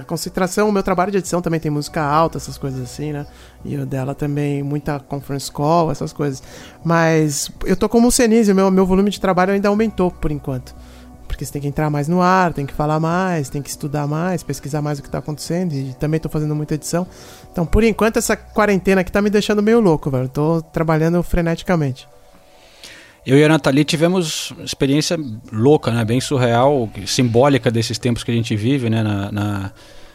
a, 0.00 0.04
concentração, 0.04 0.68
o 0.68 0.72
meu 0.72 0.82
trabalho 0.82 1.10
de 1.10 1.18
edição 1.18 1.40
também 1.40 1.58
tem 1.58 1.70
música 1.70 2.02
alta, 2.02 2.36
essas 2.36 2.58
coisas 2.58 2.80
assim, 2.82 3.12
né? 3.12 3.26
E 3.64 3.76
o 3.78 3.86
dela 3.86 4.14
também, 4.14 4.62
muita 4.62 5.00
conference 5.00 5.50
call, 5.50 5.90
essas 5.90 6.12
coisas. 6.12 6.42
Mas 6.84 7.50
eu 7.64 7.76
tô 7.76 7.88
como 7.88 8.08
o 8.08 8.12
Senise, 8.12 8.52
o 8.52 8.54
meu, 8.54 8.70
meu 8.70 8.84
volume 8.84 9.10
de 9.10 9.18
trabalho 9.18 9.52
ainda 9.52 9.68
aumentou 9.68 10.10
por 10.10 10.30
enquanto. 10.30 10.74
Porque 11.34 11.44
você 11.44 11.52
tem 11.52 11.62
que 11.62 11.68
entrar 11.68 11.90
mais 11.90 12.06
no 12.06 12.22
ar, 12.22 12.52
tem 12.52 12.64
que 12.64 12.72
falar 12.72 13.00
mais, 13.00 13.48
tem 13.48 13.60
que 13.60 13.68
estudar 13.68 14.06
mais, 14.06 14.42
pesquisar 14.42 14.80
mais 14.80 15.00
o 15.00 15.02
que 15.02 15.08
está 15.08 15.18
acontecendo. 15.18 15.72
E 15.72 15.92
também 15.94 16.18
estou 16.18 16.30
fazendo 16.30 16.54
muita 16.54 16.74
edição. 16.74 17.06
Então, 17.52 17.66
por 17.66 17.82
enquanto, 17.82 18.18
essa 18.18 18.36
quarentena 18.36 19.00
aqui 19.00 19.10
tá 19.10 19.20
me 19.20 19.28
deixando 19.28 19.62
meio 19.62 19.80
louco, 19.80 20.10
velho. 20.10 20.28
Tô 20.28 20.62
trabalhando 20.62 21.22
freneticamente. 21.22 22.08
Eu 23.26 23.36
e 23.36 23.44
a 23.44 23.48
Nathalie 23.48 23.84
tivemos 23.84 24.52
experiência 24.62 25.18
louca, 25.50 25.90
né? 25.90 26.04
Bem 26.04 26.20
surreal, 26.20 26.88
simbólica 27.06 27.70
desses 27.70 27.98
tempos 27.98 28.22
que 28.22 28.30
a 28.30 28.34
gente 28.34 28.54
vive, 28.54 28.88
né? 28.88 29.02
Na, 29.02 29.32
na... 29.32 29.72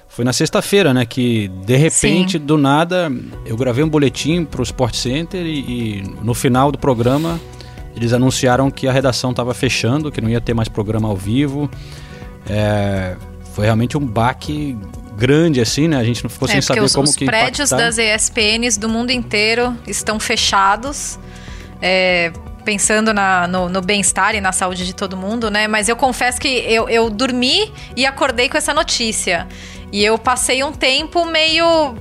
Foi 0.07 0.23
na 0.23 0.31
sexta-feira, 0.31 0.93
né? 0.93 1.05
Que 1.05 1.49
de 1.65 1.75
repente, 1.75 2.39
Sim. 2.39 2.45
do 2.45 2.57
nada, 2.57 3.11
eu 3.45 3.57
gravei 3.57 3.83
um 3.83 3.89
boletim 3.89 4.45
para 4.45 4.61
o 4.61 4.63
Sport 4.63 4.95
Center 4.95 5.45
e, 5.45 5.59
e 5.59 6.03
no 6.23 6.33
final 6.33 6.71
do 6.71 6.77
programa 6.77 7.39
eles 7.95 8.13
anunciaram 8.13 8.69
que 8.71 8.87
a 8.87 8.91
redação 8.91 9.31
estava 9.31 9.53
fechando, 9.53 10.11
que 10.11 10.21
não 10.21 10.29
ia 10.29 10.41
ter 10.41 10.53
mais 10.53 10.67
programa 10.67 11.07
ao 11.07 11.15
vivo. 11.15 11.69
É, 12.47 13.15
foi 13.53 13.65
realmente 13.65 13.97
um 13.97 14.05
baque 14.05 14.77
grande 15.17 15.59
assim, 15.59 15.87
né? 15.87 15.97
A 15.97 16.03
gente 16.03 16.23
não 16.23 16.29
ficou 16.29 16.47
é, 16.47 16.51
sem 16.51 16.61
saber 16.61 16.81
os, 16.81 16.95
como 16.95 17.07
os 17.07 17.15
que 17.15 17.25
Os 17.25 17.29
prédios 17.29 17.71
impactar. 17.71 17.85
das 17.85 17.97
ESPNs 17.97 18.79
do 18.79 18.87
mundo 18.87 19.11
inteiro 19.11 19.75
estão 19.85 20.19
fechados. 20.19 21.19
É, 21.81 22.31
pensando 22.63 23.13
na, 23.13 23.47
no, 23.47 23.67
no 23.67 23.81
bem-estar 23.81 24.35
e 24.35 24.41
na 24.41 24.51
saúde 24.51 24.85
de 24.85 24.93
todo 24.93 25.17
mundo, 25.17 25.49
né? 25.49 25.67
Mas 25.67 25.89
eu 25.89 25.95
confesso 25.95 26.39
que 26.39 26.47
eu, 26.47 26.87
eu 26.87 27.09
dormi 27.09 27.73
e 27.95 28.05
acordei 28.05 28.47
com 28.47 28.57
essa 28.57 28.73
notícia. 28.73 29.47
E 29.91 30.03
eu 30.03 30.17
passei 30.17 30.63
um 30.63 30.71
tempo 30.71 31.25
meio 31.25 31.95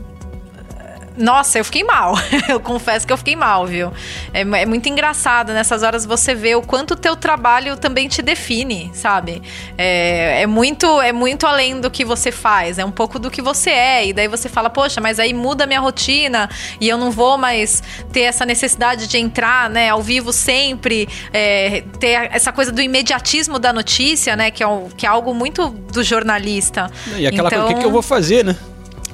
nossa, 1.18 1.58
eu 1.58 1.64
fiquei 1.64 1.82
mal. 1.82 2.14
eu 2.48 2.60
confesso 2.60 3.06
que 3.06 3.12
eu 3.12 3.16
fiquei 3.16 3.36
mal, 3.36 3.66
viu? 3.66 3.92
É, 4.32 4.40
é, 4.40 4.66
muito 4.66 4.88
engraçado 4.88 5.52
nessas 5.52 5.82
horas 5.82 6.06
você 6.06 6.34
vê 6.34 6.54
o 6.54 6.62
quanto 6.62 6.92
o 6.92 6.96
teu 6.96 7.16
trabalho 7.16 7.76
também 7.76 8.08
te 8.08 8.22
define, 8.22 8.90
sabe? 8.94 9.42
É, 9.76 10.42
é, 10.42 10.46
muito, 10.46 11.00
é 11.00 11.12
muito 11.12 11.46
além 11.46 11.80
do 11.80 11.90
que 11.90 12.04
você 12.04 12.30
faz, 12.30 12.78
é 12.78 12.84
um 12.84 12.90
pouco 12.90 13.18
do 13.18 13.30
que 13.30 13.42
você 13.42 13.70
é. 13.70 14.06
E 14.06 14.12
daí 14.12 14.28
você 14.28 14.48
fala, 14.48 14.70
poxa, 14.70 15.00
mas 15.00 15.18
aí 15.18 15.34
muda 15.34 15.64
a 15.64 15.66
minha 15.66 15.80
rotina 15.80 16.48
e 16.80 16.88
eu 16.88 16.96
não 16.96 17.10
vou 17.10 17.36
mais 17.36 17.82
ter 18.12 18.22
essa 18.22 18.46
necessidade 18.46 19.06
de 19.06 19.18
entrar, 19.18 19.68
né, 19.68 19.88
ao 19.88 20.00
vivo 20.00 20.32
sempre, 20.32 21.08
é, 21.32 21.82
ter 21.98 22.30
essa 22.32 22.52
coisa 22.52 22.70
do 22.70 22.80
imediatismo 22.80 23.58
da 23.58 23.72
notícia, 23.72 24.36
né, 24.36 24.50
que 24.50 24.62
é, 24.62 24.66
que 24.96 25.04
é 25.04 25.08
algo 25.08 25.34
muito 25.34 25.68
do 25.68 26.02
jornalista. 26.02 26.90
E 27.16 27.26
aquela 27.26 27.48
então, 27.48 27.60
coisa, 27.60 27.64
o 27.64 27.68
que, 27.68 27.80
que 27.80 27.86
eu 27.86 27.90
vou 27.90 28.02
fazer, 28.02 28.44
né? 28.44 28.56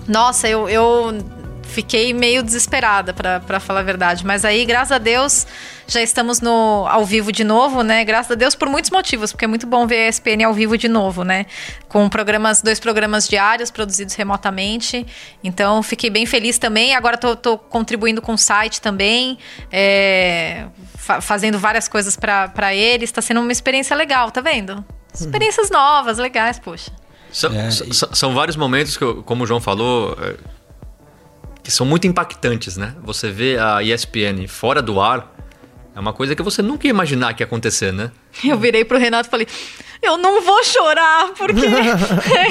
Nossa, 0.06 0.46
eu, 0.46 0.68
eu 0.68 1.14
fiquei 1.74 2.14
meio 2.14 2.42
desesperada, 2.42 3.12
para 3.12 3.58
falar 3.58 3.80
a 3.80 3.82
verdade. 3.82 4.24
Mas 4.24 4.44
aí, 4.44 4.64
graças 4.64 4.92
a 4.92 4.98
Deus, 4.98 5.46
já 5.86 6.00
estamos 6.00 6.40
no 6.40 6.86
ao 6.88 7.04
vivo 7.04 7.32
de 7.32 7.42
novo, 7.42 7.82
né? 7.82 8.04
Graças 8.04 8.30
a 8.30 8.34
Deus 8.34 8.54
por 8.54 8.68
muitos 8.68 8.90
motivos, 8.90 9.32
porque 9.32 9.44
é 9.44 9.48
muito 9.48 9.66
bom 9.66 9.86
ver 9.86 10.06
a 10.06 10.08
ESPN 10.08 10.44
ao 10.46 10.54
vivo 10.54 10.78
de 10.78 10.88
novo, 10.88 11.24
né? 11.24 11.46
Com 11.88 12.08
programas, 12.08 12.62
dois 12.62 12.78
programas 12.78 13.28
diários 13.28 13.70
produzidos 13.70 14.14
remotamente. 14.14 15.04
Então, 15.42 15.82
fiquei 15.82 16.08
bem 16.08 16.24
feliz 16.24 16.58
também. 16.58 16.94
Agora 16.94 17.18
tô, 17.18 17.34
tô 17.34 17.58
contribuindo 17.58 18.22
com 18.22 18.34
o 18.34 18.38
site 18.38 18.80
também, 18.80 19.36
é, 19.70 20.66
fa 20.96 21.20
fazendo 21.20 21.58
várias 21.58 21.88
coisas 21.88 22.16
para 22.16 22.74
eles. 22.74 23.10
Está 23.10 23.20
sendo 23.20 23.40
uma 23.40 23.52
experiência 23.52 23.96
legal, 23.96 24.30
tá 24.30 24.40
vendo? 24.40 24.84
Experiências 25.12 25.70
novas, 25.70 26.18
legais, 26.18 26.58
poxa. 26.58 26.90
São, 27.34 27.52
é, 27.52 27.68
e... 27.68 28.16
são 28.16 28.32
vários 28.32 28.56
momentos 28.56 28.96
que, 28.96 29.02
eu, 29.02 29.22
como 29.24 29.42
o 29.42 29.46
João 29.46 29.60
falou, 29.60 30.16
é, 30.20 30.36
que 31.64 31.70
são 31.70 31.86
muito 31.86 32.06
impactantes, 32.06 32.76
né? 32.76 32.94
Você 33.02 33.30
vê 33.30 33.58
a 33.58 33.82
ESPN 33.82 34.46
fora 34.46 34.82
do 34.82 35.00
ar, 35.00 35.34
é 35.96 35.98
uma 35.98 36.12
coisa 36.12 36.36
que 36.36 36.42
você 36.42 36.60
nunca 36.60 36.86
ia 36.86 36.90
imaginar 36.90 37.32
que 37.32 37.42
ia 37.42 37.46
acontecer, 37.46 37.92
né? 37.92 38.12
Eu 38.44 38.58
virei 38.58 38.84
pro 38.84 38.98
Renato 38.98 39.28
e 39.28 39.30
falei, 39.30 39.46
eu 40.02 40.18
não 40.18 40.42
vou 40.42 40.62
chorar, 40.64 41.32
porque 41.32 41.62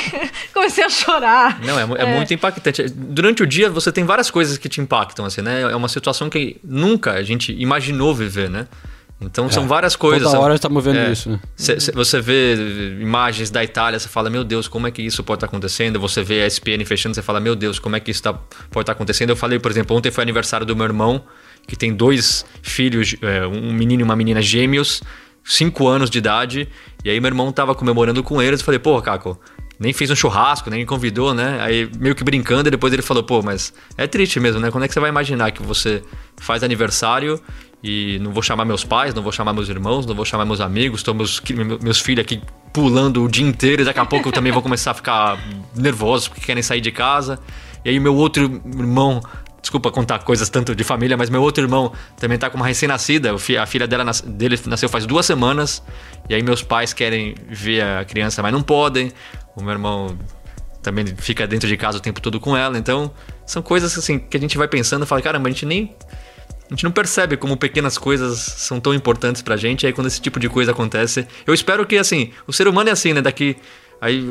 comecei 0.52 0.84
a 0.84 0.90
chorar. 0.90 1.60
Não, 1.62 1.78
é, 1.78 2.02
é, 2.02 2.04
é, 2.04 2.16
muito 2.16 2.34
impactante. 2.34 2.90
Durante 2.90 3.44
o 3.44 3.48
dia 3.48 3.70
você 3.70 3.92
tem 3.92 4.04
várias 4.04 4.32
coisas 4.32 4.58
que 4.58 4.68
te 4.68 4.82
impactam, 4.82 5.24
assim, 5.26 5.42
né? 5.42 5.62
É 5.62 5.76
uma 5.76 5.88
situação 5.88 6.30
que 6.30 6.60
nunca 6.64 7.12
a 7.12 7.22
gente 7.22 7.54
imaginou 7.54 8.16
viver, 8.16 8.50
né? 8.50 8.68
Então 9.26 9.46
é. 9.46 9.50
são 9.50 9.68
várias 9.68 9.96
coisas. 9.96 10.30
Toda 10.30 10.40
hora 10.40 10.56
estamos 10.56 10.84
vendo 10.84 11.00
é, 11.00 11.12
isso, 11.12 11.30
né? 11.30 11.40
Cê, 11.56 11.80
cê, 11.80 11.92
você 11.92 12.22
vê 12.22 12.56
imagens 13.00 13.50
da 13.50 13.64
Itália, 13.64 14.00
você 14.00 14.08
fala, 14.08 14.30
meu 14.30 14.44
Deus, 14.44 14.68
como 14.68 14.88
é 14.88 14.92
que 14.92 15.02
isso 15.02 15.24
pode 15.24 15.38
estar 15.38 15.48
acontecendo? 15.48 16.00
Você 16.00 16.24
vê 16.24 16.42
a 16.44 16.48
SPN 16.48 16.84
fechando, 16.86 17.16
você 17.16 17.22
fala, 17.22 17.40
meu 17.40 17.56
Deus, 17.56 17.80
como 17.80 17.96
é 17.96 18.00
que 18.00 18.12
isso 18.12 18.22
tá, 18.22 18.34
pode 18.34 18.84
estar 18.84 18.94
acontecendo? 18.94 19.30
Eu 19.30 19.36
falei, 19.36 19.60
por 19.60 19.72
exemplo, 19.72 19.96
ontem 19.96 20.12
foi 20.12 20.22
aniversário 20.22 20.66
do 20.66 20.76
meu 20.76 20.86
irmão, 20.86 21.24
que 21.68 21.76
tem 21.76 21.94
dois 21.94 22.46
filhos, 22.62 23.16
é, 23.22 23.46
um 23.48 23.74
menino 23.74 24.02
e 24.02 24.04
uma 24.04 24.16
menina 24.16 24.42
gêmeos, 24.42 25.02
cinco 25.44 25.88
anos 25.88 26.10
de 26.10 26.18
idade. 26.18 26.68
E 27.04 27.10
aí 27.10 27.20
meu 27.20 27.30
irmão 27.30 27.52
tava 27.52 27.74
comemorando 27.76 28.24
com 28.24 28.42
eles. 28.42 28.60
Eu 28.60 28.66
falei, 28.66 28.80
pô, 28.80 29.02
Caco, 29.02 29.40
nem 29.80 29.92
fez 29.92 30.10
um 30.10 30.16
churrasco, 30.16 30.70
nem 30.70 30.86
convidou, 30.86 31.34
né? 31.34 31.60
Aí 31.62 31.90
meio 32.00 32.16
que 32.16 32.24
brincando, 32.24 32.68
e 32.70 32.72
depois 32.72 32.94
ele 32.94 33.02
falou, 33.02 33.24
pô, 33.24 33.42
mas 33.42 33.74
é 33.98 34.08
triste 34.08 34.40
mesmo, 34.40 34.60
né? 34.60 34.72
Quando 34.72 34.84
é 34.84 34.88
que 34.88 34.94
você 34.94 35.00
vai 35.00 35.10
imaginar 35.10 35.52
que 35.52 35.62
você 35.62 36.02
faz 36.38 36.64
aniversário 36.64 37.40
e 37.84 38.18
não 38.20 38.32
vou 38.32 38.42
chamar 38.42 38.64
meus 38.64 38.86
pais, 38.86 39.14
não 39.14 39.22
vou 39.22 39.32
chamar 39.32 39.52
meus 39.52 39.68
irmãos, 39.68 40.06
não 40.06 40.16
vou 40.16 40.24
chamar 40.24 40.46
meus 40.46 40.62
amigos, 40.62 41.02
estão 41.02 41.14
meus, 41.14 41.42
meus 41.82 42.00
filhos 42.00 42.24
aqui 42.24 42.42
pulando 42.72 43.24
o 43.26 43.28
dia 43.28 43.46
inteiro 43.46 43.82
e 43.82 43.86
daqui 43.86 44.00
a 44.00 44.06
pouco 44.06 44.30
eu 44.30 44.32
também 44.32 44.54
vou 44.54 44.62
começar 44.62 44.92
a 44.92 44.94
ficar 44.94 45.38
nervoso 45.76 46.30
porque 46.30 46.46
querem 46.46 46.64
sair 46.64 46.80
de 46.80 46.92
casa. 46.92 47.38
E 47.84 47.90
aí 47.90 48.00
meu 48.00 48.16
outro 48.16 48.62
irmão, 48.66 49.22
desculpa 49.62 49.92
contar 49.92 50.20
coisas 50.20 50.50
tanto 50.50 50.74
de 50.74 50.84
família, 50.86 51.18
mas 51.18 51.30
meu 51.30 51.42
outro 51.42 51.62
irmão 51.62 51.92
também 52.18 52.38
tá 52.38 52.50
com 52.50 52.56
uma 52.56 52.66
recém-nascida, 52.66 53.36
a 53.36 53.66
filha 53.66 53.86
dela, 53.86 54.10
dele 54.26 54.58
nasceu 54.66 54.88
faz 54.88 55.06
duas 55.06 55.26
semanas, 55.26 55.84
e 56.30 56.34
aí 56.34 56.42
meus 56.42 56.64
pais 56.64 56.94
querem 56.94 57.36
ver 57.50 57.84
a 57.84 58.06
criança, 58.06 58.42
mas 58.42 58.54
não 58.54 58.64
podem. 58.64 59.12
O 59.58 59.62
meu 59.62 59.74
irmão 59.74 60.18
também 60.82 61.06
fica 61.06 61.46
dentro 61.46 61.68
de 61.68 61.76
casa 61.76 61.98
o 61.98 62.02
tempo 62.02 62.22
todo 62.22 62.40
com 62.40 62.56
ela, 62.56 62.78
então 62.78 63.12
são 63.46 63.62
coisas 63.62 63.98
assim 63.98 64.18
que 64.18 64.38
a 64.38 64.40
gente 64.40 64.58
vai 64.58 64.70
pensando 64.70 65.04
e 65.04 65.06
fala, 65.06 65.22
caramba, 65.22 65.50
a 65.50 65.52
gente 65.52 65.66
nem 65.66 65.94
a 66.70 66.74
gente 66.74 66.84
não 66.84 66.92
percebe 66.92 67.38
como 67.38 67.58
pequenas 67.58 67.98
coisas 67.98 68.40
são 68.40 68.80
tão 68.80 68.94
importantes 68.94 69.42
pra 69.42 69.58
gente. 69.58 69.86
Aí 69.86 69.94
quando 69.94 70.08
esse 70.08 70.22
tipo 70.22 70.40
de 70.40 70.50
coisa 70.50 70.72
acontece, 70.72 71.28
eu 71.46 71.54
espero 71.54 71.86
que 71.86 71.98
assim, 71.98 72.32
o 72.48 72.54
ser 72.54 72.68
humano 72.68 72.90
é 72.90 72.92
assim, 72.94 73.14
né? 73.14 73.22
Daqui 73.22 73.56
aí 74.02 74.26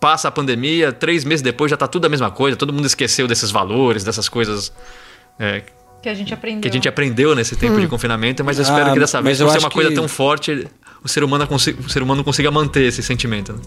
passa 0.00 0.28
a 0.28 0.30
pandemia, 0.30 0.92
três 0.92 1.24
meses 1.24 1.42
depois 1.42 1.70
já 1.70 1.76
tá 1.76 1.86
tudo 1.86 2.04
a 2.04 2.08
mesma 2.08 2.30
coisa, 2.30 2.56
todo 2.56 2.72
mundo 2.72 2.86
esqueceu 2.86 3.26
desses 3.26 3.50
valores, 3.50 4.04
dessas 4.04 4.28
coisas. 4.28 4.72
É, 5.38 5.62
que 6.04 6.08
a 6.10 6.14
gente 6.14 6.34
aprendeu. 6.34 6.60
Que 6.60 6.68
a 6.68 6.70
gente 6.70 6.86
aprendeu 6.86 7.34
nesse 7.34 7.56
tempo 7.56 7.78
hum. 7.78 7.80
de 7.80 7.88
confinamento, 7.88 8.44
mas 8.44 8.58
eu 8.58 8.62
espero 8.62 8.90
ah, 8.90 8.92
que 8.92 9.00
dessa 9.00 9.22
vez, 9.22 9.38
por 9.38 9.50
ser 9.50 9.58
uma 9.58 9.70
coisa 9.70 9.94
tão 9.94 10.06
forte, 10.06 10.68
o 11.02 11.08
ser 11.08 11.24
humano, 11.24 11.46
consiga, 11.46 11.80
o 11.80 11.88
ser 11.88 12.02
humano 12.02 12.22
consiga 12.22 12.50
manter 12.50 12.82
esse 12.82 13.02
sentimento. 13.02 13.54
Né? 13.54 13.58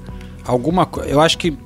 Alguma 0.46 0.88
Eu 1.08 1.20
acho 1.20 1.36
que 1.40 1.58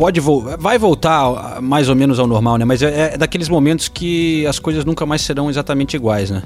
pode 0.00 0.18
vai 0.58 0.78
voltar 0.78 1.60
mais 1.60 1.90
ou 1.90 1.94
menos 1.94 2.18
ao 2.18 2.26
normal, 2.26 2.56
né? 2.56 2.64
Mas 2.64 2.80
é, 2.80 3.12
é, 3.12 3.18
daqueles 3.18 3.50
momentos 3.50 3.86
que 3.86 4.46
as 4.46 4.58
coisas 4.58 4.82
nunca 4.82 5.04
mais 5.04 5.20
serão 5.20 5.50
exatamente 5.50 5.94
iguais, 5.94 6.30
né? 6.30 6.42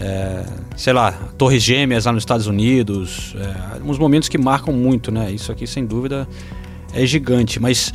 É, 0.00 0.46
sei 0.78 0.94
lá, 0.94 1.12
Torres 1.36 1.62
Gêmeas 1.62 2.06
lá 2.06 2.12
nos 2.12 2.22
Estados 2.22 2.46
Unidos, 2.46 3.36
é, 3.36 3.82
uns 3.84 3.98
momentos 3.98 4.30
que 4.30 4.38
marcam 4.38 4.72
muito, 4.72 5.12
né? 5.12 5.30
Isso 5.30 5.52
aqui 5.52 5.66
sem 5.66 5.84
dúvida 5.84 6.26
é 6.94 7.04
gigante, 7.04 7.60
mas 7.60 7.92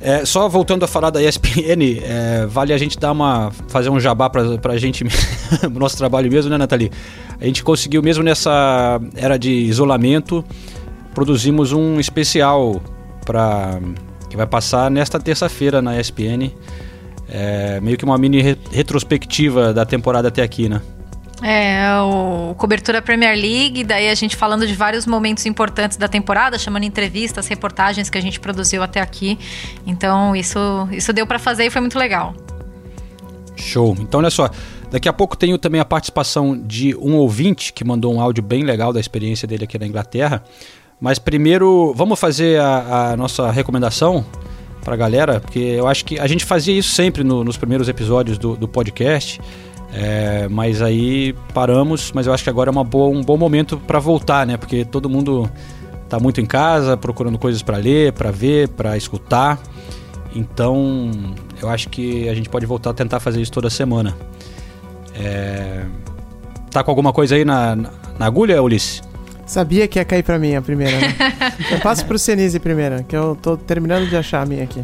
é, 0.00 0.24
só 0.24 0.48
voltando 0.48 0.82
a 0.82 0.88
falar 0.88 1.10
da 1.10 1.22
ESPN, 1.22 2.00
é, 2.02 2.46
vale 2.46 2.72
a 2.72 2.78
gente 2.78 2.98
dar 2.98 3.12
uma 3.12 3.52
fazer 3.68 3.90
um 3.90 4.00
jabá 4.00 4.30
pra, 4.30 4.56
pra 4.56 4.78
gente, 4.78 5.04
nosso 5.70 5.98
trabalho 5.98 6.32
mesmo, 6.32 6.50
né, 6.50 6.56
Nathalie? 6.56 6.90
A 7.38 7.44
gente 7.44 7.62
conseguiu 7.62 8.02
mesmo 8.02 8.24
nessa 8.24 8.98
era 9.14 9.36
de 9.36 9.50
isolamento, 9.50 10.42
produzimos 11.12 11.70
um 11.72 12.00
especial 12.00 12.80
para 13.26 13.78
que 14.32 14.36
vai 14.36 14.46
passar 14.46 14.90
nesta 14.90 15.20
terça-feira 15.20 15.82
na 15.82 16.00
ESPN. 16.00 16.50
É 17.28 17.78
meio 17.82 17.98
que 17.98 18.04
uma 18.04 18.16
mini 18.16 18.40
re 18.40 18.56
retrospectiva 18.70 19.74
da 19.74 19.84
temporada 19.84 20.28
até 20.28 20.42
aqui, 20.42 20.70
né? 20.70 20.80
É, 21.42 21.84
o 22.00 22.54
cobertura 22.54 23.02
Premier 23.02 23.36
League, 23.36 23.84
daí 23.84 24.08
a 24.08 24.14
gente 24.14 24.34
falando 24.34 24.66
de 24.66 24.74
vários 24.74 25.06
momentos 25.06 25.44
importantes 25.44 25.98
da 25.98 26.08
temporada, 26.08 26.58
chamando 26.58 26.84
entrevistas, 26.84 27.46
reportagens 27.46 28.08
que 28.08 28.16
a 28.16 28.22
gente 28.22 28.40
produziu 28.40 28.82
até 28.82 29.00
aqui. 29.00 29.38
Então, 29.86 30.34
isso, 30.34 30.58
isso 30.90 31.12
deu 31.12 31.26
para 31.26 31.38
fazer 31.38 31.66
e 31.66 31.70
foi 31.70 31.82
muito 31.82 31.98
legal. 31.98 32.32
Show. 33.54 33.94
Então, 34.00 34.20
olha 34.20 34.30
só, 34.30 34.48
daqui 34.90 35.10
a 35.10 35.12
pouco 35.12 35.36
tenho 35.36 35.58
também 35.58 35.80
a 35.80 35.84
participação 35.84 36.56
de 36.56 36.94
um 36.96 37.16
ouvinte 37.16 37.70
que 37.72 37.84
mandou 37.84 38.14
um 38.14 38.20
áudio 38.20 38.42
bem 38.42 38.62
legal 38.62 38.94
da 38.94 39.00
experiência 39.00 39.46
dele 39.46 39.64
aqui 39.64 39.78
na 39.78 39.86
Inglaterra. 39.86 40.42
Mas 41.02 41.18
primeiro, 41.18 41.92
vamos 41.96 42.20
fazer 42.20 42.60
a, 42.60 43.10
a 43.10 43.16
nossa 43.16 43.50
recomendação 43.50 44.24
para 44.84 44.94
a 44.94 44.96
galera, 44.96 45.40
porque 45.40 45.58
eu 45.58 45.88
acho 45.88 46.04
que 46.04 46.16
a 46.16 46.28
gente 46.28 46.44
fazia 46.44 46.78
isso 46.78 46.90
sempre 46.90 47.24
no, 47.24 47.42
nos 47.42 47.56
primeiros 47.56 47.88
episódios 47.88 48.38
do, 48.38 48.56
do 48.56 48.68
podcast. 48.68 49.40
É, 49.92 50.46
mas 50.48 50.80
aí 50.80 51.34
paramos, 51.52 52.12
mas 52.14 52.28
eu 52.28 52.32
acho 52.32 52.44
que 52.44 52.48
agora 52.48 52.70
é 52.70 52.72
uma 52.72 52.84
boa, 52.84 53.08
um 53.08 53.20
bom 53.20 53.36
momento 53.36 53.78
para 53.78 53.98
voltar, 53.98 54.46
né? 54.46 54.56
Porque 54.56 54.84
todo 54.84 55.10
mundo 55.10 55.50
está 56.04 56.20
muito 56.20 56.40
em 56.40 56.46
casa, 56.46 56.96
procurando 56.96 57.36
coisas 57.36 57.62
para 57.62 57.78
ler, 57.78 58.12
para 58.12 58.30
ver, 58.30 58.68
para 58.68 58.96
escutar. 58.96 59.58
Então, 60.36 61.10
eu 61.60 61.68
acho 61.68 61.88
que 61.88 62.28
a 62.28 62.34
gente 62.34 62.48
pode 62.48 62.64
voltar 62.64 62.90
a 62.90 62.94
tentar 62.94 63.18
fazer 63.18 63.42
isso 63.42 63.50
toda 63.50 63.68
semana. 63.68 64.16
É... 65.16 65.84
Tá 66.70 66.84
com 66.84 66.92
alguma 66.92 67.12
coisa 67.12 67.34
aí 67.34 67.44
na, 67.44 67.74
na 67.74 68.24
agulha, 68.24 68.62
Ulisses? 68.62 69.02
Sabia 69.46 69.86
que 69.88 69.98
ia 69.98 70.04
cair 70.04 70.22
pra 70.22 70.38
mim 70.38 70.54
a 70.54 70.62
primeira, 70.62 70.98
né? 71.00 71.14
eu 71.70 71.80
passo 71.80 72.06
pro 72.06 72.18
Senise 72.18 72.58
primeira, 72.58 73.02
que 73.02 73.16
eu 73.16 73.36
tô 73.40 73.56
terminando 73.56 74.08
de 74.08 74.16
achar 74.16 74.42
a 74.42 74.46
minha 74.46 74.64
aqui. 74.64 74.82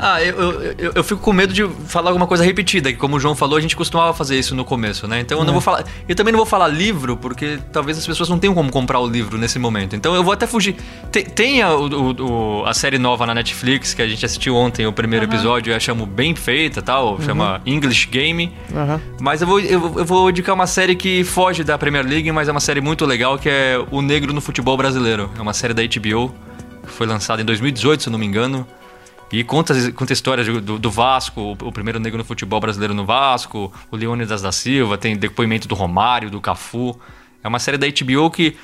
Ah, 0.00 0.22
eu, 0.22 0.40
eu, 0.40 0.62
eu, 0.78 0.92
eu, 0.96 1.04
fico 1.04 1.20
com 1.20 1.32
medo 1.32 1.52
de 1.52 1.66
falar 1.86 2.10
alguma 2.10 2.26
coisa 2.26 2.42
repetida, 2.42 2.92
que 2.92 2.98
como 2.98 3.16
o 3.16 3.20
João 3.20 3.34
falou, 3.34 3.56
a 3.56 3.60
gente 3.60 3.76
costumava 3.76 4.14
fazer 4.14 4.38
isso 4.38 4.54
no 4.54 4.64
começo, 4.64 5.06
né? 5.06 5.20
Então 5.20 5.38
eu 5.38 5.44
não 5.44 5.50
é. 5.50 5.52
vou 5.52 5.60
falar. 5.60 5.84
Eu 6.08 6.16
também 6.16 6.32
não 6.32 6.38
vou 6.38 6.46
falar 6.46 6.68
livro, 6.68 7.16
porque 7.16 7.58
talvez 7.72 7.98
as 7.98 8.06
pessoas 8.06 8.28
não 8.28 8.38
tenham 8.38 8.54
como 8.54 8.70
comprar 8.70 8.98
o 8.98 9.06
livro 9.06 9.36
nesse 9.36 9.58
momento. 9.58 9.94
Então 9.94 10.14
eu 10.14 10.24
vou 10.24 10.32
até 10.32 10.46
fugir. 10.46 10.76
Tem, 11.12 11.24
tem 11.24 11.62
a, 11.62 11.74
o, 11.74 12.60
o, 12.60 12.66
a 12.66 12.72
série 12.72 12.98
nova 12.98 13.26
na 13.26 13.34
Netflix, 13.34 13.92
que 13.92 14.02
a 14.02 14.08
gente 14.08 14.24
assistiu 14.24 14.56
ontem, 14.56 14.86
o 14.86 14.92
primeiro 14.92 15.26
uhum. 15.26 15.32
episódio, 15.32 15.72
eu 15.72 15.80
chamo 15.80 16.06
bem 16.06 16.34
feita 16.34 16.80
tal, 16.80 17.12
uhum. 17.12 17.22
chama 17.22 17.60
English 17.66 18.06
Game. 18.08 18.52
Uhum. 18.72 19.00
Mas 19.20 19.42
eu 19.42 19.46
vou, 19.46 19.60
eu, 19.60 19.98
eu 19.98 20.04
vou 20.04 20.30
indicar 20.30 20.54
uma 20.54 20.66
série 20.66 20.94
que 20.94 21.24
foge 21.24 21.62
da 21.62 21.76
Premier 21.76 22.06
League, 22.06 22.30
mas 22.32 22.48
é 22.48 22.50
uma 22.50 22.60
série 22.60 22.80
muito 22.80 23.04
legal, 23.04 23.38
que 23.38 23.48
é 23.48 23.78
O 23.90 24.00
Negro 24.00 24.32
no 24.32 24.40
Futebol 24.40 24.76
Brasileiro. 24.76 25.30
É 25.38 25.42
uma 25.42 25.52
série 25.52 25.74
da 25.74 25.82
HBO, 25.82 26.34
que 26.86 26.92
foi 26.92 27.06
lançada 27.06 27.42
em 27.42 27.44
2018, 27.44 28.02
se 28.02 28.08
eu 28.08 28.12
não 28.12 28.18
me 28.18 28.26
engano. 28.26 28.66
E 29.32 29.44
conta, 29.44 29.92
conta 29.92 30.12
histórias 30.12 30.46
do, 30.46 30.78
do 30.78 30.90
Vasco, 30.90 31.56
o, 31.60 31.72
primeiro 31.72 32.00
negro 32.00 32.18
no 32.18 32.24
futebol 32.24 32.58
brasileiro 32.58 32.92
no 32.92 33.04
Vasco, 33.04 33.72
o 33.90 33.96
Leônidas 33.96 34.42
da 34.42 34.50
Silva, 34.50 34.98
tem 34.98 35.16
depoimento 35.16 35.68
do 35.68 35.74
Romário, 35.74 36.28
do 36.28 36.40
Cafu. 36.40 36.98
É 37.42 37.46
uma 37.46 37.60
série 37.60 37.78
da 37.78 37.86
HBO 37.86 38.28
que, 38.28 38.56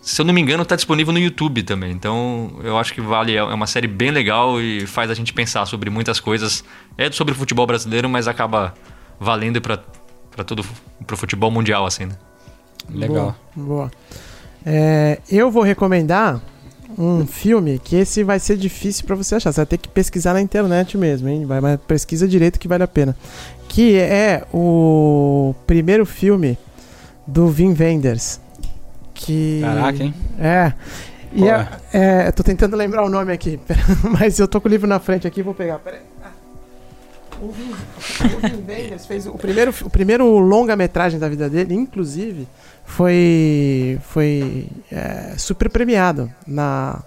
se 0.00 0.22
eu 0.22 0.24
não 0.24 0.32
me 0.32 0.40
engano, 0.40 0.62
está 0.62 0.76
disponível 0.76 1.12
no 1.12 1.18
YouTube 1.18 1.62
também. 1.62 1.92
Então 1.92 2.58
eu 2.62 2.78
acho 2.78 2.94
que 2.94 3.02
vale, 3.02 3.36
é 3.36 3.44
uma 3.44 3.66
série 3.66 3.86
bem 3.86 4.10
legal 4.10 4.58
e 4.60 4.86
faz 4.86 5.10
a 5.10 5.14
gente 5.14 5.32
pensar 5.34 5.66
sobre 5.66 5.90
muitas 5.90 6.18
coisas. 6.18 6.64
É 6.96 7.10
sobre 7.12 7.34
o 7.34 7.36
futebol 7.36 7.66
brasileiro, 7.66 8.08
mas 8.08 8.26
acaba 8.26 8.74
valendo 9.20 9.60
para 9.60 9.76
todo 10.44 10.60
o 10.60 11.16
futebol 11.16 11.50
mundial, 11.50 11.84
assim, 11.84 12.06
né? 12.06 12.16
Legal. 12.88 13.36
Boa. 13.54 13.66
boa. 13.66 13.90
É, 14.64 15.20
eu 15.30 15.50
vou 15.50 15.62
recomendar 15.62 16.40
um 16.98 17.26
filme 17.26 17.78
que 17.78 17.96
esse 17.96 18.22
vai 18.22 18.38
ser 18.38 18.56
difícil 18.56 19.04
para 19.04 19.16
você 19.16 19.34
achar. 19.34 19.52
Você 19.52 19.60
vai 19.60 19.66
ter 19.66 19.78
que 19.78 19.88
pesquisar 19.88 20.34
na 20.34 20.40
internet 20.40 20.96
mesmo, 20.96 21.28
hein? 21.28 21.44
Vai, 21.44 21.60
mas 21.60 21.80
pesquisa 21.86 22.28
direito 22.28 22.58
que 22.58 22.68
vale 22.68 22.82
a 22.82 22.88
pena. 22.88 23.16
Que 23.68 23.96
é 23.98 24.44
o 24.52 25.54
primeiro 25.66 26.06
filme 26.06 26.58
do 27.26 27.48
Vin 27.48 27.74
Wenders. 27.78 28.40
Que... 29.12 29.60
Caraca, 29.62 30.02
hein? 30.02 30.14
É. 30.38 30.72
E 31.32 31.48
é, 31.48 31.68
é, 31.92 32.32
tô 32.32 32.44
tentando 32.44 32.76
lembrar 32.76 33.04
o 33.04 33.08
nome 33.08 33.32
aqui, 33.32 33.58
mas 34.18 34.38
eu 34.38 34.46
tô 34.46 34.60
com 34.60 34.68
o 34.68 34.70
livro 34.70 34.86
na 34.86 35.00
frente 35.00 35.26
aqui, 35.26 35.42
vou 35.42 35.52
pegar. 35.52 35.80
Pera 35.80 35.96
aí. 35.96 36.02
Ah. 36.22 36.30
O 37.42 37.50
Vin, 37.50 37.72
o 37.72 38.48
Vin 38.48 38.64
Wenders 38.68 39.04
fez 39.04 39.26
o 39.26 39.32
primeiro, 39.32 39.74
o 39.82 39.90
primeiro 39.90 40.38
longa-metragem 40.38 41.18
da 41.18 41.28
vida 41.28 41.50
dele, 41.50 41.74
inclusive, 41.74 42.46
foi, 42.84 43.98
foi 44.02 44.68
é, 44.92 45.34
super 45.36 45.68
premiado 45.68 46.30
na, 46.46 47.00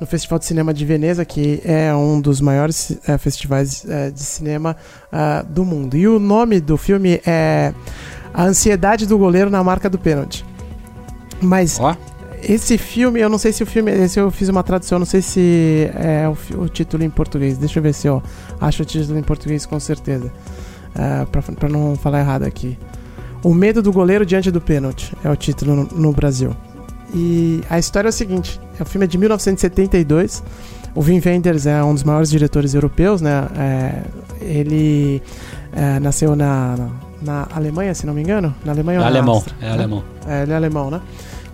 no 0.00 0.06
Festival 0.06 0.38
de 0.38 0.46
Cinema 0.46 0.72
de 0.72 0.84
Veneza, 0.84 1.24
que 1.24 1.60
é 1.64 1.94
um 1.94 2.20
dos 2.20 2.40
maiores 2.40 2.98
é, 3.06 3.16
festivais 3.18 3.84
é, 3.88 4.10
de 4.10 4.20
cinema 4.20 4.76
é, 5.12 5.44
do 5.44 5.64
mundo. 5.64 5.96
E 5.96 6.08
o 6.08 6.18
nome 6.18 6.60
do 6.60 6.76
filme 6.76 7.20
é 7.26 7.72
A 8.32 8.44
Ansiedade 8.44 9.06
do 9.06 9.18
Goleiro 9.18 9.50
na 9.50 9.62
Marca 9.62 9.88
do 9.88 9.98
Pênalti. 9.98 10.44
Mas 11.40 11.78
oh. 11.78 11.94
esse 12.42 12.76
filme, 12.76 13.20
eu 13.20 13.28
não 13.28 13.38
sei 13.38 13.52
se 13.52 13.62
o 13.62 13.66
filme. 13.66 14.08
Se 14.08 14.18
eu 14.18 14.30
fiz 14.30 14.48
uma 14.48 14.62
tradução, 14.62 14.98
não 14.98 15.06
sei 15.06 15.22
se 15.22 15.90
é 15.94 16.28
o, 16.28 16.62
o, 16.62 16.68
título 16.68 17.04
em 17.04 17.10
português. 17.10 17.58
Deixa 17.58 17.78
eu 17.78 17.82
ver 17.82 17.92
se 17.92 18.08
eu 18.08 18.22
acho 18.60 18.82
o 18.82 18.84
título 18.84 19.18
em 19.18 19.22
português 19.22 19.64
com 19.66 19.78
certeza. 19.78 20.32
Uh, 20.96 21.26
pra, 21.26 21.42
pra 21.42 21.68
não 21.68 21.94
falar 21.96 22.20
errado 22.20 22.42
aqui. 22.42 22.76
O 23.42 23.54
Medo 23.54 23.80
do 23.80 23.92
Goleiro 23.92 24.26
Diante 24.26 24.50
do 24.50 24.60
Pênalti 24.60 25.14
é 25.22 25.30
o 25.30 25.36
título 25.36 25.76
no, 25.76 25.84
no 25.84 26.12
Brasil. 26.12 26.54
E 27.14 27.62
a 27.70 27.78
história 27.78 28.08
é 28.08 28.10
o 28.10 28.12
seguinte: 28.12 28.60
o 28.78 28.84
filme 28.84 29.04
é 29.04 29.08
de 29.08 29.16
1972. 29.16 30.42
O 30.94 31.00
Wim 31.00 31.20
Wenders 31.24 31.66
é 31.66 31.82
um 31.84 31.94
dos 31.94 32.02
maiores 32.02 32.30
diretores 32.30 32.74
europeus, 32.74 33.20
né? 33.20 33.46
É, 33.56 34.02
ele 34.40 35.22
é, 35.72 36.00
nasceu 36.00 36.34
na, 36.34 36.76
na, 37.22 37.46
Alemanha, 37.54 37.94
se 37.94 38.06
não 38.06 38.14
me 38.14 38.22
engano. 38.22 38.54
Na 38.64 38.72
Alemanha 38.72 38.96
é 38.96 38.98
ou 38.98 39.04
na 39.04 39.10
alemão, 39.10 39.34
Áustria, 39.36 39.56
é 39.60 39.64
né? 39.66 39.72
alemão. 39.72 40.04
É, 40.26 40.42
ele 40.42 40.52
é 40.52 40.56
alemão, 40.56 40.90
né? 40.90 41.00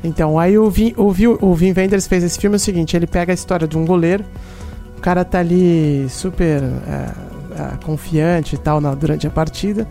Então, 0.03 0.39
aí 0.39 0.59
o 0.59 0.71
Vin, 0.71 0.95
o, 0.97 1.11
Vin, 1.11 1.37
o 1.41 1.55
Vin 1.55 1.75
Wenders 1.77 2.07
fez 2.07 2.25
esse 2.25 2.39
filme 2.39 2.55
é 2.55 2.59
o 2.59 2.61
seguinte: 2.61 2.97
ele 2.97 3.07
pega 3.07 3.33
a 3.33 3.35
história 3.35 3.69
de 3.69 3.77
um 3.77 3.85
goleiro, 3.85 4.25
o 4.97 5.01
cara 5.01 5.25
tá 5.25 5.41
ali 5.41 6.07
super 6.09 6.63
é, 6.63 7.11
é 7.61 7.77
confiante 7.85 8.55
e 8.55 8.59
tal 8.59 8.81
na, 8.81 8.95
durante 8.95 9.27
a 9.27 9.31
partida 9.31 9.87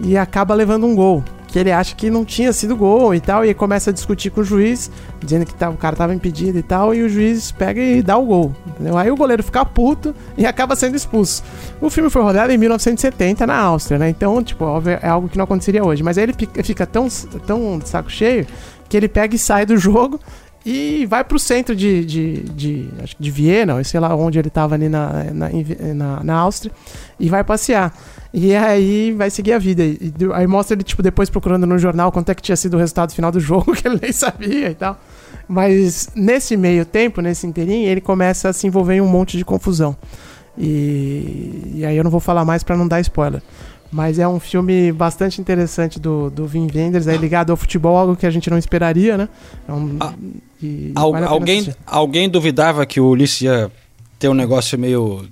e 0.00 0.16
acaba 0.16 0.54
levando 0.54 0.86
um 0.86 0.94
gol. 0.94 1.22
Que 1.48 1.58
ele 1.60 1.70
acha 1.70 1.94
que 1.94 2.10
não 2.10 2.24
tinha 2.24 2.52
sido 2.52 2.74
gol 2.74 3.14
e 3.14 3.20
tal, 3.20 3.44
e 3.44 3.54
começa 3.54 3.90
a 3.90 3.92
discutir 3.92 4.28
com 4.30 4.40
o 4.40 4.44
juiz, 4.44 4.90
dizendo 5.20 5.46
que 5.46 5.54
tá, 5.54 5.70
o 5.70 5.76
cara 5.76 5.94
tava 5.94 6.12
impedido 6.12 6.58
e 6.58 6.62
tal, 6.64 6.92
e 6.92 7.00
o 7.00 7.08
juiz 7.08 7.52
pega 7.52 7.80
e 7.80 8.02
dá 8.02 8.16
o 8.18 8.26
gol. 8.26 8.52
Entendeu? 8.66 8.98
Aí 8.98 9.08
o 9.08 9.16
goleiro 9.16 9.40
fica 9.40 9.64
puto 9.64 10.12
e 10.36 10.44
acaba 10.44 10.74
sendo 10.74 10.96
expulso. 10.96 11.44
O 11.80 11.88
filme 11.88 12.10
foi 12.10 12.22
rodado 12.22 12.52
em 12.52 12.58
1970 12.58 13.46
na 13.46 13.56
Áustria, 13.56 13.98
né? 14.00 14.08
Então, 14.08 14.42
tipo, 14.42 14.64
é 15.00 15.08
algo 15.08 15.28
que 15.28 15.38
não 15.38 15.44
aconteceria 15.44 15.84
hoje. 15.84 16.02
Mas 16.02 16.18
aí 16.18 16.24
ele 16.24 16.34
fica 16.64 16.84
tão, 16.86 17.06
tão 17.46 17.78
de 17.78 17.88
saco 17.88 18.10
cheio 18.10 18.44
que 18.88 18.96
ele 18.96 19.06
pega 19.06 19.36
e 19.36 19.38
sai 19.38 19.64
do 19.64 19.76
jogo 19.76 20.18
e 20.64 21.04
vai 21.06 21.22
pro 21.22 21.38
centro 21.38 21.76
de, 21.76 22.04
de, 22.04 22.40
de, 22.44 22.88
que 23.06 23.16
de 23.18 23.30
Viena, 23.30 23.74
ou 23.74 23.84
sei 23.84 24.00
lá 24.00 24.14
onde 24.16 24.38
ele 24.38 24.48
tava 24.48 24.74
ali 24.74 24.88
na, 24.88 25.24
na, 25.24 25.50
na, 25.94 26.24
na 26.24 26.34
Áustria, 26.34 26.72
e 27.20 27.28
vai 27.28 27.44
passear. 27.44 27.92
E 28.36 28.52
aí 28.52 29.12
vai 29.12 29.30
seguir 29.30 29.52
a 29.52 29.58
vida. 29.60 29.84
E, 29.84 30.12
aí 30.32 30.44
mostra 30.44 30.74
ele, 30.74 30.82
tipo, 30.82 31.00
depois 31.00 31.30
procurando 31.30 31.64
no 31.68 31.78
jornal 31.78 32.10
quanto 32.10 32.30
é 32.30 32.34
que 32.34 32.42
tinha 32.42 32.56
sido 32.56 32.74
o 32.74 32.78
resultado 32.78 33.12
final 33.14 33.30
do 33.30 33.38
jogo, 33.38 33.72
que 33.80 33.86
ele 33.86 34.00
nem 34.02 34.10
sabia 34.10 34.70
e 34.70 34.74
tal. 34.74 34.98
Mas 35.46 36.10
nesse 36.16 36.56
meio 36.56 36.84
tempo, 36.84 37.20
nesse 37.20 37.46
inteirinho, 37.46 37.88
ele 37.88 38.00
começa 38.00 38.48
a 38.48 38.52
se 38.52 38.66
envolver 38.66 38.96
em 38.96 39.00
um 39.00 39.06
monte 39.06 39.38
de 39.38 39.44
confusão. 39.44 39.96
E, 40.58 41.74
e 41.76 41.86
aí 41.86 41.96
eu 41.96 42.02
não 42.02 42.10
vou 42.10 42.18
falar 42.18 42.44
mais 42.44 42.64
para 42.64 42.76
não 42.76 42.88
dar 42.88 43.00
spoiler. 43.00 43.40
Mas 43.92 44.18
é 44.18 44.26
um 44.26 44.40
filme 44.40 44.90
bastante 44.90 45.40
interessante 45.40 46.00
do, 46.00 46.28
do 46.28 46.44
Vin 46.44 46.66
Wenders, 46.74 47.06
é 47.06 47.16
ligado 47.16 47.50
ao 47.50 47.56
futebol, 47.56 47.96
algo 47.96 48.16
que 48.16 48.26
a 48.26 48.30
gente 48.30 48.50
não 48.50 48.58
esperaria, 48.58 49.16
né? 49.16 49.28
É 49.68 49.72
um, 49.72 49.96
ah, 50.00 50.12
vale 51.12 51.26
alguém, 51.26 51.72
alguém 51.86 52.28
duvidava 52.28 52.84
que 52.84 53.00
o 53.00 53.06
Ulisses 53.06 53.42
ia 53.42 53.70
ter 54.18 54.28
um 54.28 54.34
negócio 54.34 54.76
meio 54.76 55.24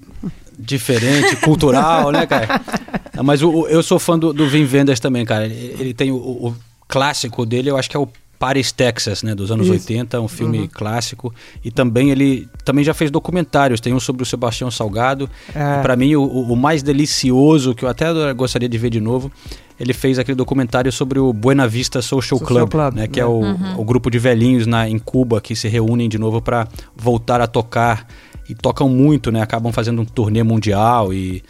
diferente, 0.62 1.36
cultural, 1.36 2.10
né, 2.10 2.26
cara? 2.26 2.60
Mas 3.22 3.42
o, 3.42 3.50
o, 3.50 3.68
eu 3.68 3.82
sou 3.82 3.98
fã 3.98 4.18
do, 4.18 4.32
do 4.32 4.48
Vin 4.48 4.66
Wenders 4.66 5.00
também, 5.00 5.24
cara. 5.24 5.44
Ele, 5.44 5.76
ele 5.78 5.94
tem 5.94 6.10
o, 6.10 6.16
o, 6.16 6.54
clássico 6.88 7.46
dele, 7.46 7.70
eu 7.70 7.76
acho 7.76 7.88
que 7.88 7.96
é 7.96 8.00
o 8.00 8.08
Paris, 8.38 8.72
Texas, 8.72 9.22
né, 9.22 9.36
dos 9.36 9.52
anos 9.52 9.66
Isso. 9.68 9.74
80, 9.74 10.20
um 10.20 10.26
filme 10.26 10.58
uhum. 10.62 10.68
clássico. 10.70 11.32
E 11.64 11.70
também 11.70 12.10
ele 12.10 12.48
também 12.64 12.82
já 12.82 12.92
fez 12.92 13.10
documentários, 13.10 13.80
tem 13.80 13.94
um 13.94 14.00
sobre 14.00 14.24
o 14.24 14.26
Sebastião 14.26 14.70
Salgado. 14.70 15.30
É. 15.54 15.80
Para 15.80 15.94
mim, 15.94 16.16
o, 16.16 16.24
o, 16.24 16.56
mais 16.56 16.82
delicioso, 16.82 17.72
que 17.72 17.84
eu 17.84 17.88
até 17.88 18.06
gostaria 18.34 18.68
de 18.68 18.76
ver 18.76 18.90
de 18.90 19.00
novo, 19.00 19.30
ele 19.78 19.92
fez 19.92 20.18
aquele 20.18 20.34
documentário 20.34 20.90
sobre 20.90 21.20
o 21.20 21.32
Buena 21.32 21.68
Vista 21.68 22.02
Social, 22.02 22.38
Social 22.38 22.66
Club, 22.66 22.70
Club, 22.70 22.94
né, 22.94 23.06
que 23.06 23.20
é, 23.20 23.22
é 23.22 23.26
o, 23.26 23.40
uhum. 23.40 23.80
o 23.80 23.84
grupo 23.84 24.10
de 24.10 24.18
velhinhos 24.18 24.66
na, 24.66 24.88
em 24.88 24.98
Cuba 24.98 25.40
que 25.40 25.54
se 25.54 25.68
reúnem 25.68 26.08
de 26.08 26.18
novo 26.18 26.42
para 26.42 26.66
voltar 26.96 27.40
a 27.40 27.46
tocar 27.46 28.08
e 28.52 28.54
tocam 28.54 28.88
muito, 28.88 29.32
né? 29.32 29.40
Acabam 29.40 29.72
fazendo 29.72 30.02
um 30.02 30.04
turnê 30.04 30.42
mundial 30.42 31.12
e 31.12 31.42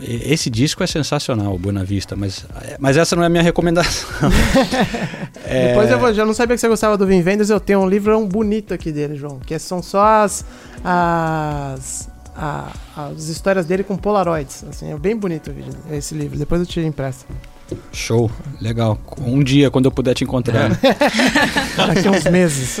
esse 0.00 0.48
disco 0.48 0.82
é 0.84 0.86
sensacional, 0.86 1.58
Buena 1.58 1.84
Vista, 1.84 2.14
mas, 2.14 2.46
mas 2.78 2.96
essa 2.96 3.16
não 3.16 3.22
é 3.24 3.26
a 3.26 3.28
minha 3.28 3.42
recomendação. 3.42 4.08
é... 5.44 5.68
Depois 5.74 5.90
eu 5.90 5.98
vou, 5.98 6.14
já 6.14 6.24
não 6.24 6.32
sabia 6.32 6.54
que 6.54 6.60
você 6.60 6.68
gostava 6.68 6.96
do 6.96 7.04
Vin 7.04 7.20
Vendors, 7.20 7.50
eu 7.50 7.58
tenho 7.58 7.80
um 7.80 7.88
livro 7.88 8.24
bonito 8.24 8.72
aqui 8.72 8.92
dele, 8.92 9.16
João, 9.16 9.40
que 9.40 9.58
são 9.58 9.82
só 9.82 10.22
as, 10.22 10.44
as, 10.84 12.08
a, 12.36 12.72
as 12.96 13.28
histórias 13.28 13.66
dele 13.66 13.82
com 13.82 13.96
Polaroids. 13.96 14.64
Assim, 14.70 14.92
é 14.92 14.96
bem 14.96 15.16
bonito 15.16 15.52
esse 15.90 16.14
livro, 16.14 16.38
depois 16.38 16.60
eu 16.60 16.66
te 16.66 16.78
empresto. 16.78 17.26
Show, 17.92 18.30
legal. 18.60 18.98
Um 19.20 19.42
dia, 19.42 19.70
quando 19.70 19.86
eu 19.86 19.90
puder 19.90 20.14
te 20.14 20.22
encontrar. 20.24 20.70
Daqui 21.76 22.08
a 22.08 22.10
uns 22.10 22.24
meses. 22.24 22.80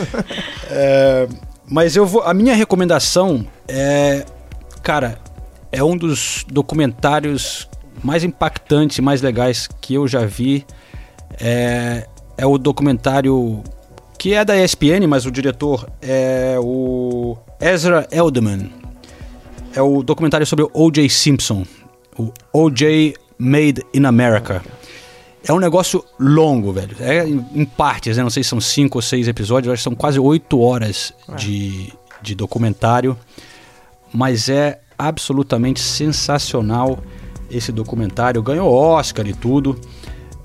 É, 0.70 1.28
mas 1.68 1.96
eu 1.96 2.06
vou. 2.06 2.22
A 2.22 2.32
minha 2.34 2.54
recomendação 2.54 3.46
é. 3.66 4.24
Cara, 4.82 5.18
é 5.70 5.82
um 5.84 5.96
dos 5.96 6.44
documentários 6.48 7.68
mais 8.02 8.24
impactantes, 8.24 8.98
mais 9.00 9.20
legais 9.20 9.68
que 9.80 9.94
eu 9.94 10.08
já 10.08 10.24
vi. 10.24 10.64
É, 11.40 12.06
é 12.36 12.46
o 12.46 12.56
documentário 12.56 13.62
que 14.18 14.34
é 14.34 14.44
da 14.44 14.56
ESPN, 14.56 15.06
mas 15.06 15.26
o 15.26 15.30
diretor 15.30 15.88
é 16.00 16.56
o 16.60 17.36
Ezra 17.60 18.06
Elderman. 18.10 18.72
É 19.74 19.82
o 19.82 20.02
documentário 20.02 20.46
sobre 20.46 20.64
o 20.64 20.70
O.J. 20.72 21.08
Simpson, 21.08 21.64
o 22.18 22.32
O.J. 22.52 23.14
Made 23.38 23.84
in 23.94 24.06
America. 24.06 24.62
É 25.48 25.52
um 25.52 25.58
negócio 25.58 26.04
longo, 26.20 26.72
velho. 26.72 26.94
É 27.00 27.26
em, 27.26 27.64
partes, 27.64 28.18
né? 28.18 28.22
Não 28.22 28.28
sei 28.28 28.42
se 28.42 28.50
são 28.50 28.60
cinco 28.60 28.98
ou 28.98 29.02
seis 29.02 29.26
episódios, 29.26 29.72
acho 29.72 29.80
que 29.80 29.84
são 29.84 29.94
quase 29.94 30.20
oito 30.20 30.60
horas 30.60 31.14
é. 31.26 31.34
de, 31.36 31.92
de 32.20 32.34
documentário. 32.34 33.16
Mas 34.12 34.50
é 34.50 34.78
absolutamente 34.98 35.80
sensacional 35.80 36.98
esse 37.50 37.72
documentário. 37.72 38.42
Ganhou 38.42 38.70
Oscar 38.70 39.26
e 39.26 39.32
tudo. 39.32 39.80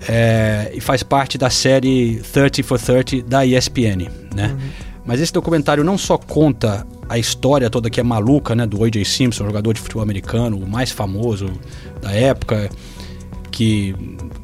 É, 0.07 0.71
e 0.73 0.79
faz 0.79 1.03
parte 1.03 1.37
da 1.37 1.49
série 1.49 2.21
30 2.31 2.63
for 2.63 2.79
30 2.79 3.23
da 3.27 3.45
ESPN, 3.45 4.09
né? 4.33 4.47
Uhum. 4.47 4.93
Mas 5.05 5.19
esse 5.19 5.33
documentário 5.33 5.83
não 5.83 5.97
só 5.97 6.17
conta 6.17 6.87
a 7.09 7.17
história 7.17 7.69
toda 7.69 7.89
que 7.89 7.99
é 7.99 8.03
maluca, 8.03 8.55
né, 8.55 8.65
do 8.65 8.81
O.J. 8.81 9.03
Simpson, 9.03 9.45
jogador 9.45 9.73
de 9.73 9.81
futebol 9.81 10.01
americano, 10.01 10.57
o 10.57 10.67
mais 10.67 10.91
famoso 10.91 11.51
da 12.01 12.11
época, 12.11 12.69
que 13.53 13.95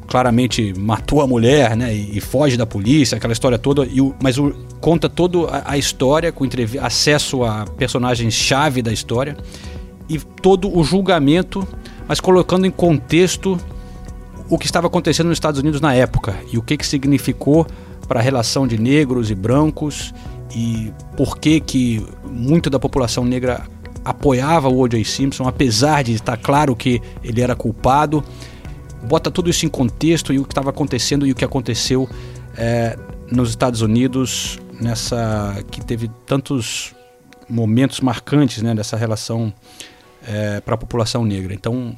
claramente 0.06 0.72
matou 0.78 1.20
a 1.20 1.26
mulher, 1.26 1.76
né, 1.76 1.92
e, 1.92 2.16
e 2.16 2.20
foge 2.20 2.56
da 2.56 2.64
polícia, 2.64 3.16
aquela 3.16 3.32
história 3.32 3.58
toda, 3.58 3.84
e 3.84 4.00
o, 4.00 4.14
mas 4.22 4.38
o, 4.38 4.54
conta 4.80 5.08
toda 5.08 5.50
a, 5.50 5.72
a, 5.72 5.78
história 5.78 6.30
com 6.30 6.46
acesso 6.80 7.42
a 7.42 7.66
personagens 7.76 8.32
chave 8.32 8.80
da 8.80 8.92
história 8.92 9.36
e 10.08 10.16
todo 10.16 10.72
o 10.72 10.84
julgamento, 10.84 11.66
mas 12.06 12.20
colocando 12.20 12.66
em 12.66 12.70
contexto 12.70 13.58
o 14.48 14.56
que 14.56 14.66
estava 14.66 14.86
acontecendo 14.86 15.26
nos 15.26 15.36
Estados 15.36 15.60
Unidos 15.60 15.80
na 15.80 15.92
época 15.92 16.36
e 16.52 16.56
o 16.56 16.62
que, 16.62 16.76
que 16.76 16.86
significou 16.86 17.66
para 18.06 18.20
a 18.20 18.22
relação 18.22 18.68
de 18.68 18.78
negros 18.78 19.28
e 19.28 19.34
brancos 19.34 20.14
e 20.54 20.92
por 21.16 21.38
que 21.38 21.58
que 21.58 22.06
muito 22.30 22.70
da 22.70 22.78
população 22.78 23.24
negra 23.24 23.64
apoiava 24.04 24.68
o 24.68 24.78
O.J. 24.78 25.04
Simpson, 25.04 25.46
apesar 25.48 26.02
de 26.02 26.14
estar 26.14 26.36
claro 26.36 26.74
que 26.76 27.02
ele 27.22 27.40
era 27.40 27.54
culpado. 27.56 28.24
Bota 29.02 29.30
tudo 29.30 29.50
isso 29.50 29.66
em 29.66 29.68
contexto 29.68 30.32
e 30.32 30.38
o 30.38 30.44
que 30.44 30.52
estava 30.52 30.70
acontecendo 30.70 31.26
e 31.26 31.32
o 31.32 31.34
que 31.34 31.44
aconteceu 31.44 32.08
é, 32.56 32.98
nos 33.30 33.50
Estados 33.50 33.80
Unidos 33.80 34.58
nessa 34.80 35.62
que 35.70 35.84
teve 35.84 36.10
tantos 36.26 36.94
momentos 37.48 38.00
marcantes 38.00 38.62
né, 38.62 38.74
dessa 38.74 38.96
relação 38.96 39.52
é, 40.26 40.60
para 40.60 40.74
a 40.74 40.78
população 40.78 41.24
negra. 41.24 41.52
Então, 41.52 41.94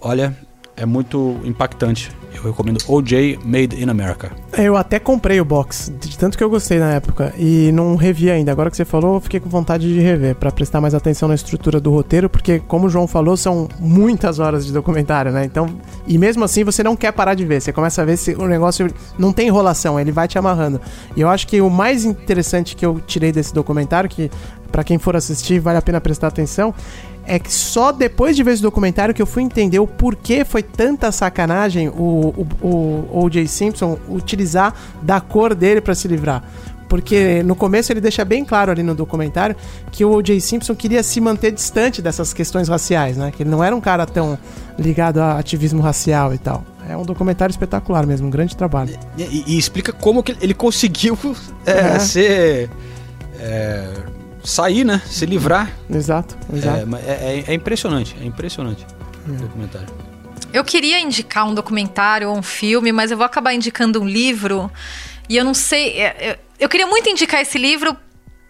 olha, 0.00 0.36
é 0.80 0.86
muito 0.86 1.36
impactante. 1.44 2.10
Eu 2.34 2.42
recomendo 2.42 2.78
OJ 2.88 3.38
Made 3.44 3.82
in 3.82 3.90
America. 3.90 4.32
Eu 4.56 4.76
até 4.76 4.98
comprei 4.98 5.40
o 5.40 5.44
box, 5.44 5.92
de 6.00 6.16
tanto 6.16 6.38
que 6.38 6.44
eu 6.44 6.48
gostei 6.48 6.78
na 6.78 6.92
época, 6.92 7.34
e 7.36 7.70
não 7.72 7.96
revi 7.96 8.30
ainda. 8.30 8.50
Agora 8.50 8.70
que 8.70 8.76
você 8.76 8.84
falou, 8.84 9.16
eu 9.16 9.20
fiquei 9.20 9.40
com 9.40 9.48
vontade 9.48 9.92
de 9.92 10.00
rever, 10.00 10.34
para 10.36 10.50
prestar 10.50 10.80
mais 10.80 10.94
atenção 10.94 11.28
na 11.28 11.34
estrutura 11.34 11.78
do 11.80 11.90
roteiro, 11.90 12.30
porque, 12.30 12.60
como 12.60 12.86
o 12.86 12.90
João 12.90 13.06
falou, 13.06 13.36
são 13.36 13.68
muitas 13.78 14.38
horas 14.38 14.64
de 14.64 14.72
documentário, 14.72 15.32
né? 15.32 15.44
Então, 15.44 15.68
e 16.06 16.16
mesmo 16.16 16.44
assim 16.44 16.64
você 16.64 16.82
não 16.82 16.96
quer 16.96 17.12
parar 17.12 17.34
de 17.34 17.44
ver, 17.44 17.60
você 17.60 17.72
começa 17.72 18.00
a 18.00 18.04
ver 18.04 18.16
se 18.16 18.34
o 18.34 18.46
negócio 18.46 18.88
não 19.18 19.32
tem 19.32 19.48
enrolação, 19.48 20.00
ele 20.00 20.12
vai 20.12 20.26
te 20.26 20.38
amarrando. 20.38 20.80
E 21.14 21.20
eu 21.20 21.28
acho 21.28 21.46
que 21.46 21.60
o 21.60 21.68
mais 21.68 22.04
interessante 22.04 22.74
que 22.74 22.86
eu 22.86 23.00
tirei 23.06 23.32
desse 23.32 23.52
documentário, 23.52 24.08
que 24.08 24.30
para 24.70 24.84
quem 24.84 24.98
for 24.98 25.16
assistir 25.16 25.58
vale 25.58 25.78
a 25.78 25.82
pena 25.82 26.00
prestar 26.00 26.28
atenção, 26.28 26.72
é 27.30 27.38
que 27.38 27.52
só 27.52 27.92
depois 27.92 28.34
de 28.34 28.42
ver 28.42 28.54
esse 28.54 28.62
documentário 28.62 29.14
que 29.14 29.22
eu 29.22 29.26
fui 29.26 29.44
entender 29.44 29.78
o 29.78 29.86
porquê 29.86 30.44
foi 30.44 30.64
tanta 30.64 31.12
sacanagem 31.12 31.88
o, 31.88 32.34
o, 32.60 32.66
o 32.66 33.24
O.J. 33.24 33.46
Simpson 33.46 33.96
utilizar 34.08 34.74
da 35.00 35.20
cor 35.20 35.54
dele 35.54 35.80
para 35.80 35.94
se 35.94 36.08
livrar. 36.08 36.42
Porque 36.88 37.40
no 37.44 37.54
começo 37.54 37.92
ele 37.92 38.00
deixa 38.00 38.24
bem 38.24 38.44
claro 38.44 38.72
ali 38.72 38.82
no 38.82 38.96
documentário 38.96 39.54
que 39.92 40.04
o 40.04 40.10
O.J. 40.16 40.40
Simpson 40.40 40.74
queria 40.74 41.04
se 41.04 41.20
manter 41.20 41.52
distante 41.52 42.02
dessas 42.02 42.34
questões 42.34 42.68
raciais, 42.68 43.16
né? 43.16 43.30
Que 43.30 43.44
ele 43.44 43.50
não 43.50 43.62
era 43.62 43.76
um 43.76 43.80
cara 43.80 44.06
tão 44.06 44.36
ligado 44.76 45.18
a 45.18 45.38
ativismo 45.38 45.80
racial 45.80 46.34
e 46.34 46.38
tal. 46.38 46.64
É 46.88 46.96
um 46.96 47.04
documentário 47.04 47.52
espetacular 47.52 48.04
mesmo, 48.08 48.26
um 48.26 48.30
grande 48.30 48.56
trabalho. 48.56 48.98
E, 49.16 49.22
e, 49.22 49.44
e 49.46 49.56
explica 49.56 49.92
como 49.92 50.20
que 50.20 50.36
ele 50.40 50.52
conseguiu 50.52 51.16
é, 51.64 51.78
é. 51.78 51.98
ser. 52.00 52.70
É 53.38 54.09
sair, 54.44 54.84
né? 54.84 55.00
Se 55.06 55.26
livrar. 55.26 55.72
Exato, 55.88 56.36
exato. 56.52 56.96
É, 57.06 57.10
é, 57.10 57.44
é 57.48 57.54
impressionante, 57.54 58.16
é 58.20 58.24
impressionante 58.24 58.86
o 59.26 59.32
documentário. 59.32 59.88
Eu 60.52 60.64
queria 60.64 60.98
indicar 60.98 61.46
um 61.46 61.54
documentário 61.54 62.28
ou 62.28 62.36
um 62.36 62.42
filme, 62.42 62.90
mas 62.90 63.10
eu 63.10 63.16
vou 63.16 63.24
acabar 63.24 63.54
indicando 63.54 64.00
um 64.00 64.06
livro. 64.06 64.70
E 65.28 65.36
eu 65.36 65.44
não 65.44 65.54
sei. 65.54 66.00
Eu, 66.00 66.36
eu 66.58 66.68
queria 66.68 66.86
muito 66.86 67.08
indicar 67.08 67.40
esse 67.40 67.56
livro 67.56 67.96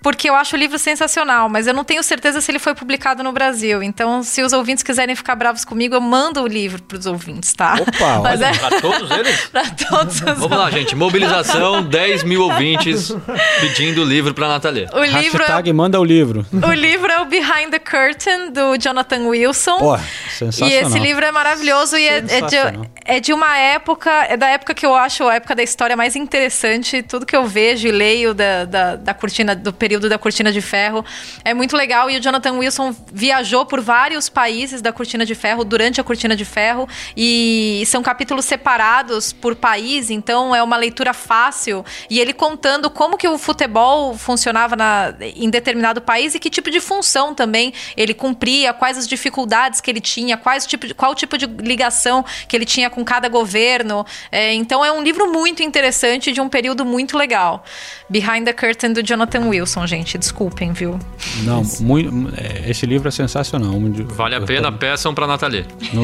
porque 0.03 0.31
eu 0.31 0.35
acho 0.35 0.57
o 0.57 0.59
livro 0.59 0.79
sensacional, 0.79 1.49
mas 1.49 1.67
eu 1.67 1.75
não 1.75 1.85
tenho 1.85 2.03
certeza 2.03 2.41
se 2.41 2.51
ele 2.51 2.59
foi 2.59 2.75
publicado 2.75 3.23
no 3.23 3.33
Brasil. 3.33 3.83
Então, 3.83 4.23
se 4.23 4.43
os 4.43 4.53
ouvintes 4.53 4.83
quiserem 4.83 5.15
ficar 5.15 5.35
bravos 5.35 5.65
comigo, 5.65 5.95
eu 5.95 6.01
mando 6.01 6.43
o 6.43 6.47
livro 6.47 6.83
para 6.83 6.99
os 6.99 7.07
ouvintes, 7.07 7.53
tá? 7.53 7.75
Opa, 7.75 8.21
mas 8.25 8.41
olha, 8.41 8.47
é... 8.47 8.59
para 8.59 8.81
todos 8.81 9.11
eles? 9.11 9.41
para 9.53 9.71
todos 9.71 10.15
os 10.15 10.21
Vamos 10.21 10.51
lá, 10.59 10.71
gente. 10.71 10.95
Mobilização, 10.97 11.83
10 11.85 12.25
mil 12.25 12.43
ouvintes 12.43 13.15
pedindo 13.61 14.03
o 14.03 14.05
livro 14.05 14.33
para 14.33 14.49
Nathalie. 14.49 14.87
O 14.93 15.05
livro 15.05 15.43
é... 15.45 15.73
manda 15.73 16.01
o 16.01 16.05
livro. 16.05 16.47
O 16.53 16.73
livro 16.73 17.13
é 17.13 17.21
o 17.21 17.27
Behind 17.27 17.71
the 17.71 17.79
Curtain, 17.79 18.53
do 18.53 18.79
Jonathan 18.79 19.27
Wilson. 19.27 19.79
Pô, 19.79 19.99
sensacional. 20.31 20.73
E 20.73 20.77
esse 20.77 20.99
livro 20.99 21.25
é 21.25 21.31
maravilhoso 21.31 21.97
e 21.97 22.09
é, 22.09 22.17
é, 22.17 22.41
de, 22.41 22.57
é 23.05 23.21
de 23.21 23.33
uma 23.33 23.57
época, 23.59 24.11
é 24.29 24.37
da 24.37 24.49
época 24.49 24.73
que 24.75 24.87
eu 24.87 24.95
acho 24.95 25.29
a 25.29 25.35
época 25.35 25.55
da 25.55 25.63
história 25.63 25.97
mais 25.97 26.17
interessante. 26.17 27.03
Tudo 27.03 27.27
que 27.27 27.37
eu 27.37 27.47
vejo 27.47 27.87
e 27.87 27.93
leio 27.93 28.33
da, 28.33 28.65
da, 28.65 28.97
da 28.97 29.15
cortina 29.15 29.55
do 29.55 29.73
período 29.73 29.90
período 29.91 30.09
da 30.09 30.19
Cortina 30.19 30.53
de 30.53 30.61
Ferro. 30.61 31.05
É 31.45 31.53
muito 31.53 31.77
legal 31.77 32.09
e 32.09 32.17
o 32.17 32.21
Jonathan 32.21 32.53
Wilson 32.53 32.95
viajou 33.13 33.67
por 33.67 33.81
vários 33.81 34.29
países 34.29 34.81
da 34.81 34.93
Cortina 34.93 35.27
de 35.27 35.35
Ferro 35.35 35.65
durante 35.65 36.01
a 36.01 36.05
Cortina 36.05 36.37
de 36.37 36.45
Ferro 36.45 36.89
e 37.17 37.83
são 37.87 38.01
capítulos 38.01 38.45
separados 38.45 39.33
por 39.33 39.57
país, 39.57 40.09
então 40.09 40.55
é 40.55 40.63
uma 40.63 40.77
leitura 40.77 41.13
fácil 41.13 41.85
e 42.09 42.21
ele 42.21 42.33
contando 42.33 42.89
como 42.89 43.17
que 43.17 43.27
o 43.27 43.37
futebol 43.37 44.17
funcionava 44.17 44.77
na, 44.77 45.13
em 45.21 45.51
determinado 45.51 46.01
país 46.01 46.37
e 46.37 46.39
que 46.39 46.49
tipo 46.49 46.71
de 46.71 46.81
função 46.81 47.35
também 47.35 47.75
ele 47.97 48.15
cumpria, 48.15 48.73
quais 48.73 48.97
as 48.97 49.09
dificuldades 49.09 49.81
que 49.81 49.91
ele 49.91 50.01
tinha, 50.01 50.37
quais 50.37 50.67
tipo 50.67 50.87
de, 50.87 50.95
qual 50.95 51.17
tipo 51.17 51.37
de 51.37 51.47
ligação 51.47 52.25
que 52.47 52.57
ele 52.57 52.65
tinha 52.65 52.89
com 52.89 53.05
cada 53.05 53.29
governo. 53.29 54.07
É, 54.31 54.55
então 54.55 54.85
é 54.85 54.93
um 54.93 55.03
livro 55.03 55.33
muito 55.33 55.65
interessante 55.65 56.31
de 56.31 56.41
um 56.41 56.49
período 56.49 56.85
muito 56.85 57.19
legal. 57.19 57.65
Behind 58.11 58.45
the 58.45 58.53
Curtain 58.53 58.93
do 58.93 59.03
Jonathan 59.03 59.49
Wilson, 59.49 59.87
gente. 59.87 60.19
Desculpem, 60.19 60.73
viu? 60.73 60.99
Não, 61.45 61.63
muito, 61.81 62.11
é, 62.37 62.69
esse 62.69 62.85
livro 62.85 63.07
é 63.07 63.11
sensacional. 63.13 63.73
Vale 64.09 64.35
a 64.35 64.41
pena, 64.41 64.73
peçam 64.73 65.15
pra 65.15 65.29
Nathalie. 65.29 65.65
No, 65.93 66.03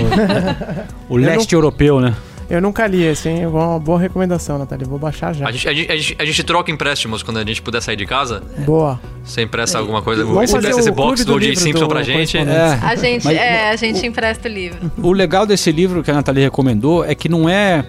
o 1.12 1.16
leste 1.16 1.52
não, 1.52 1.58
europeu, 1.58 2.00
né? 2.00 2.14
Eu 2.48 2.60
nunca 2.60 2.86
li 2.86 3.02
esse, 3.02 3.28
hein? 3.28 3.46
Uma 3.46 3.78
boa 3.80 3.98
recomendação, 3.98 4.56
Nathalie. 4.56 4.86
Vou 4.86 5.00
baixar 5.00 5.34
já. 5.34 5.48
A 5.48 5.50
gente, 5.50 5.68
a, 5.68 5.72
gente, 5.72 6.16
a, 6.16 6.24
gente, 6.24 6.44
troca 6.44 6.70
empréstimos 6.70 7.24
quando 7.24 7.38
a 7.38 7.44
gente 7.44 7.60
puder 7.60 7.82
sair 7.82 7.96
de 7.96 8.06
casa. 8.06 8.40
Boa. 8.58 9.00
Você 9.24 9.42
empresta 9.42 9.78
alguma 9.78 10.00
coisa. 10.00 10.24
Vamos 10.24 10.48
você 10.48 10.56
empresta 10.56 10.80
esse 10.80 10.90
box 10.92 11.24
do 11.24 11.34
O.J. 11.34 11.56
Simpson 11.56 11.88
pra 11.88 12.04
gente. 12.04 12.38
É, 12.38 12.78
a 12.80 12.94
gente, 12.94 13.24
mas, 13.24 13.36
é, 13.36 13.70
a 13.70 13.74
gente 13.74 14.06
empresta 14.06 14.48
o 14.48 14.52
livro. 14.52 14.92
O 14.98 15.12
legal 15.12 15.44
desse 15.44 15.72
livro 15.72 16.04
que 16.04 16.10
a 16.10 16.14
Nathalie 16.14 16.44
recomendou 16.44 17.04
é 17.04 17.16
que 17.16 17.28
não 17.28 17.48
é 17.48 17.84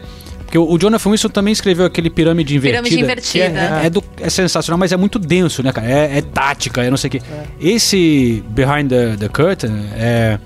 porque 0.47 0.57
o 0.57 0.77
Jonathan 0.77 1.09
Wilson 1.09 1.27
também 1.27 1.51
escreveu 1.51 1.85
aquele 1.85 2.09
Pirâmide 2.09 2.55
Invertida. 2.55 2.81
Pirâmide 2.81 3.03
Invertida. 3.03 3.81
É, 3.83 3.87
é, 3.87 3.89
do, 3.89 4.01
é, 4.21 4.29
sensacional, 4.29 4.79
mas 4.79 4.93
é 4.93 4.97
muito 4.97 5.19
denso, 5.19 5.61
né, 5.61 5.73
cara? 5.73 5.91
É, 5.91 6.19
é 6.19 6.21
tática, 6.21 6.81
é 6.81 6.89
não 6.89 6.95
sei 6.95 7.09
o 7.09 7.11
quê. 7.11 7.21
Esse 7.59 8.41
Behind 8.47 8.87
the, 8.87 9.17
the 9.17 9.27
Curtain 9.27 9.73
é 9.97 10.39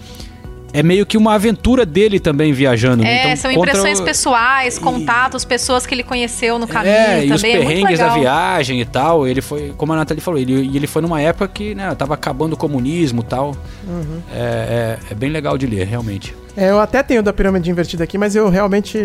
é 0.73 0.81
meio 0.83 1.05
que 1.05 1.17
uma 1.17 1.33
aventura 1.33 1.85
dele 1.85 2.19
também 2.19 2.53
viajando. 2.53 3.03
Né? 3.03 3.09
É, 3.09 3.23
então, 3.25 3.35
são 3.37 3.51
impressões 3.51 3.99
o... 3.99 4.03
pessoais, 4.03 4.79
contatos, 4.79 5.43
pessoas 5.43 5.85
que 5.85 5.93
ele 5.93 6.03
conheceu 6.03 6.57
no 6.57 6.67
caminho 6.67 6.93
é, 6.93 7.05
também. 7.05 7.29
E 7.29 7.33
os 7.33 7.43
é 7.43 7.51
perrengues 7.51 7.99
é 7.99 8.03
da 8.03 8.09
viagem 8.09 8.81
e 8.81 8.85
tal. 8.85 9.27
Ele 9.27 9.41
foi, 9.41 9.73
como 9.77 9.93
a 9.93 9.95
Nathalie 9.95 10.21
falou, 10.21 10.39
ele, 10.39 10.53
ele 10.75 10.87
foi 10.87 11.01
numa 11.01 11.21
época 11.21 11.47
que 11.47 11.75
né, 11.75 11.93
tava 11.95 12.13
acabando 12.13 12.53
o 12.53 12.57
comunismo 12.57 13.21
e 13.21 13.25
tal. 13.25 13.55
Uhum. 13.87 14.21
É, 14.33 14.39
é, 14.39 15.11
é, 15.11 15.15
bem 15.15 15.29
legal 15.29 15.57
de 15.57 15.65
ler, 15.65 15.85
realmente. 15.85 16.35
É, 16.55 16.69
eu 16.69 16.79
até 16.79 17.01
tenho 17.01 17.23
da 17.23 17.31
pirâmide 17.31 17.69
invertida 17.69 18.03
aqui, 18.03 18.17
mas 18.17 18.35
eu 18.35 18.49
realmente. 18.49 18.97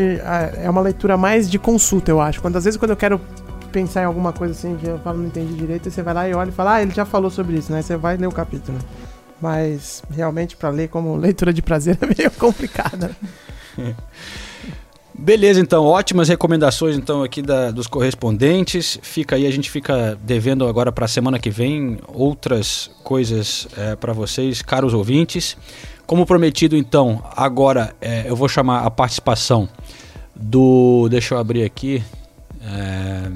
É 0.63 0.69
uma 0.69 0.81
leitura 0.81 1.17
mais 1.17 1.51
de 1.51 1.59
consulta, 1.59 2.11
eu 2.11 2.21
acho. 2.21 2.41
Quando 2.41 2.57
às 2.57 2.65
vezes 2.65 2.79
quando 2.79 2.91
eu 2.91 2.97
quero 2.97 3.21
pensar 3.73 4.03
em 4.03 4.05
alguma 4.05 4.33
coisa 4.33 4.55
assim 4.55 4.77
que 4.77 4.87
eu 4.87 4.99
falo 5.01 5.19
não 5.19 5.27
entendi 5.27 5.53
direito, 5.53 5.91
você 5.91 6.03
vai 6.03 6.15
lá 6.15 6.29
e 6.29 6.35
olha 6.35 6.49
e 6.49 6.53
fala, 6.53 6.77
ah, 6.77 6.83
ele 6.83 6.93
já 6.93 7.05
falou 7.05 7.31
sobre 7.31 7.57
isso, 7.57 7.71
né? 7.71 7.83
Você 7.83 7.97
vai 7.97 8.17
ler 8.17 8.27
o 8.27 8.33
capítulo. 8.33 8.79
Mas 9.41 10.03
realmente 10.11 10.57
para 10.57 10.71
ler 10.71 10.89
como 10.89 11.17
leitura 11.17 11.53
de 11.53 11.63
prazer 11.63 11.99
é 12.03 12.07
meio 12.07 12.31
complicada. 12.33 13.17
Beleza, 15.19 15.59
então, 15.61 15.85
ótimas 15.85 16.29
recomendações 16.29 16.95
então 16.95 17.23
aqui 17.23 17.41
da, 17.41 17.71
dos 17.71 17.87
correspondentes. 17.87 18.99
Fica 19.03 19.37
aí, 19.37 19.47
a 19.47 19.51
gente 19.51 19.71
fica 19.71 20.19
devendo 20.23 20.69
agora 20.69 20.93
para 20.93 21.07
a 21.07 21.09
semana 21.09 21.39
que 21.39 21.49
vem 21.49 21.99
outras 22.09 22.91
coisas 23.03 23.67
é, 23.79 23.97
para 23.97 24.13
vocês, 24.13 24.61
caros 24.61 24.93
ouvintes. 24.93 25.57
Como 26.07 26.27
prometido, 26.27 26.77
então, 26.77 27.23
agora 27.35 27.95
é, 28.01 28.25
eu 28.29 28.37
vou 28.37 28.49
chamar 28.49 28.85
a 28.85 28.91
participação 28.91 29.69
do. 30.35 31.09
Deixa 31.09 31.35
eu 31.35 31.39
abrir 31.39 31.65
aqui. 31.65 32.03
É... 32.61 33.31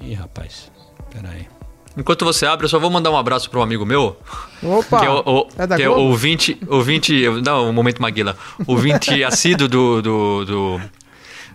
Ih, 0.00 0.14
rapaz, 0.14 0.70
peraí. 1.10 1.55
Enquanto 1.96 2.24
você 2.24 2.44
abre, 2.44 2.66
eu 2.66 2.68
só 2.68 2.78
vou 2.78 2.90
mandar 2.90 3.10
um 3.10 3.16
abraço 3.16 3.48
para 3.48 3.58
um 3.58 3.62
amigo 3.62 3.86
meu. 3.86 4.16
Opa! 4.62 5.00
Que 5.00 5.06
é 5.06 5.10
o, 5.10 5.22
o, 5.24 5.48
é 5.56 5.76
que 5.76 5.82
é 5.82 5.88
o 5.88 6.14
20, 6.14 6.58
o 6.68 6.82
20. 6.82 7.42
Não, 7.42 7.70
um 7.70 7.72
momento 7.72 8.02
Maguila. 8.02 8.36
O 8.66 8.76
20 8.76 9.24
assíduo 9.24 9.66
do, 9.66 10.02
do, 10.02 10.44
do, 10.44 10.80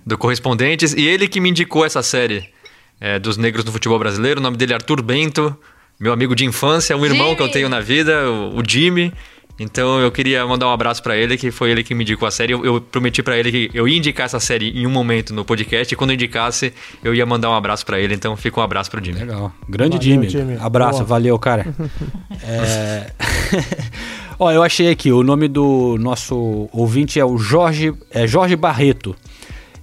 do 0.06 0.18
Correspondentes. 0.18 0.94
E 0.94 1.06
ele 1.06 1.28
que 1.28 1.40
me 1.40 1.50
indicou 1.50 1.86
essa 1.86 2.02
série 2.02 2.50
é, 3.00 3.20
dos 3.20 3.38
negros 3.38 3.64
no 3.64 3.72
futebol 3.72 4.00
brasileiro. 4.00 4.40
O 4.40 4.44
nome 4.44 4.58
dele 4.58 4.74
é 4.74 4.76
Arthur 4.76 5.02
Bento. 5.02 5.56
Meu 6.00 6.12
amigo 6.12 6.36
de 6.36 6.44
infância, 6.46 6.98
um 6.98 7.06
irmão 7.06 7.28
Jimmy. 7.28 7.38
que 7.38 7.44
eu 7.44 7.52
tenho 7.52 7.70
na 7.70 7.80
vida, 7.80 8.28
o, 8.28 8.60
o 8.60 8.64
Jimmy. 8.68 9.14
Então 9.60 10.00
eu 10.00 10.12
queria 10.12 10.46
mandar 10.46 10.68
um 10.68 10.72
abraço 10.72 11.02
para 11.04 11.16
ele, 11.16 11.38
que 11.38 11.52
foi 11.52 11.72
ele 11.72 11.84
que 11.84 11.94
me 11.94 12.04
indicou 12.04 12.28
a 12.28 12.32
série. 12.32 12.54
Eu, 12.54 12.66
eu 12.66 12.82
prometi 12.82 13.22
para 13.22 13.38
ele 13.38 13.52
que 13.52 13.72
eu 13.74 13.88
ia 13.88 13.98
indicar 13.98 14.26
essa 14.26 14.40
série 14.40 14.70
em 14.70 14.88
um 14.88 14.90
momento 14.90 15.34
no 15.34 15.46
podcast, 15.46 15.94
e 15.94 15.98
quando 15.98 16.12
eu 16.12 16.16
indicasse, 16.16 16.74
eu 17.04 17.14
ia 17.14 17.26
mandar 17.26 17.50
um 17.50 17.54
abraço 17.54 17.86
para 17.86 18.00
ele. 18.00 18.14
Então 18.14 18.36
fica 18.36 18.60
um 18.60 18.64
abraço 18.64 18.90
pro 18.90 19.04
Jimmy. 19.04 19.20
Legal. 19.20 19.52
Grande 19.68 19.98
valeu, 19.98 20.04
Jimmy. 20.04 20.30
Jimmy. 20.30 20.58
Abraço, 20.60 21.00
Boa. 21.00 21.06
valeu, 21.06 21.38
cara. 21.40 21.68
é... 22.44 23.12
Ó, 24.40 24.52
eu 24.52 24.64
achei 24.64 24.90
aqui, 24.90 25.12
o 25.12 25.22
nome 25.22 25.48
do 25.48 25.98
nosso 26.00 26.68
ouvinte 26.74 27.20
é 27.20 27.26
o 27.26 27.38
Jorge, 27.38 27.94
é 28.10 28.26
Jorge 28.26 28.56
Barreto. 28.56 29.16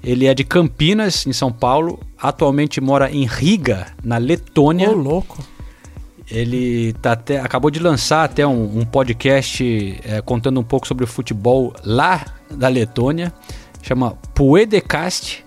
Ele 0.02 0.26
é 0.26 0.34
de 0.34 0.44
Campinas, 0.44 1.26
em 1.26 1.32
São 1.32 1.52
Paulo. 1.52 2.00
Atualmente 2.20 2.80
mora 2.80 3.10
em 3.10 3.24
Riga, 3.24 3.86
na 4.02 4.18
Letônia. 4.18 4.90
Ô, 4.90 4.94
louco. 4.94 5.44
Ele 6.30 6.92
tá 6.94 7.12
até, 7.12 7.40
acabou 7.40 7.70
de 7.70 7.78
lançar 7.78 8.24
até 8.24 8.46
um, 8.46 8.80
um 8.80 8.84
podcast 8.84 10.00
é, 10.04 10.20
contando 10.20 10.60
um 10.60 10.62
pouco 10.62 10.86
sobre 10.86 11.04
o 11.04 11.06
futebol 11.06 11.72
lá 11.84 12.24
da 12.50 12.68
Letônia, 12.68 13.32
chama 13.82 14.12
Puedecast. 14.34 15.44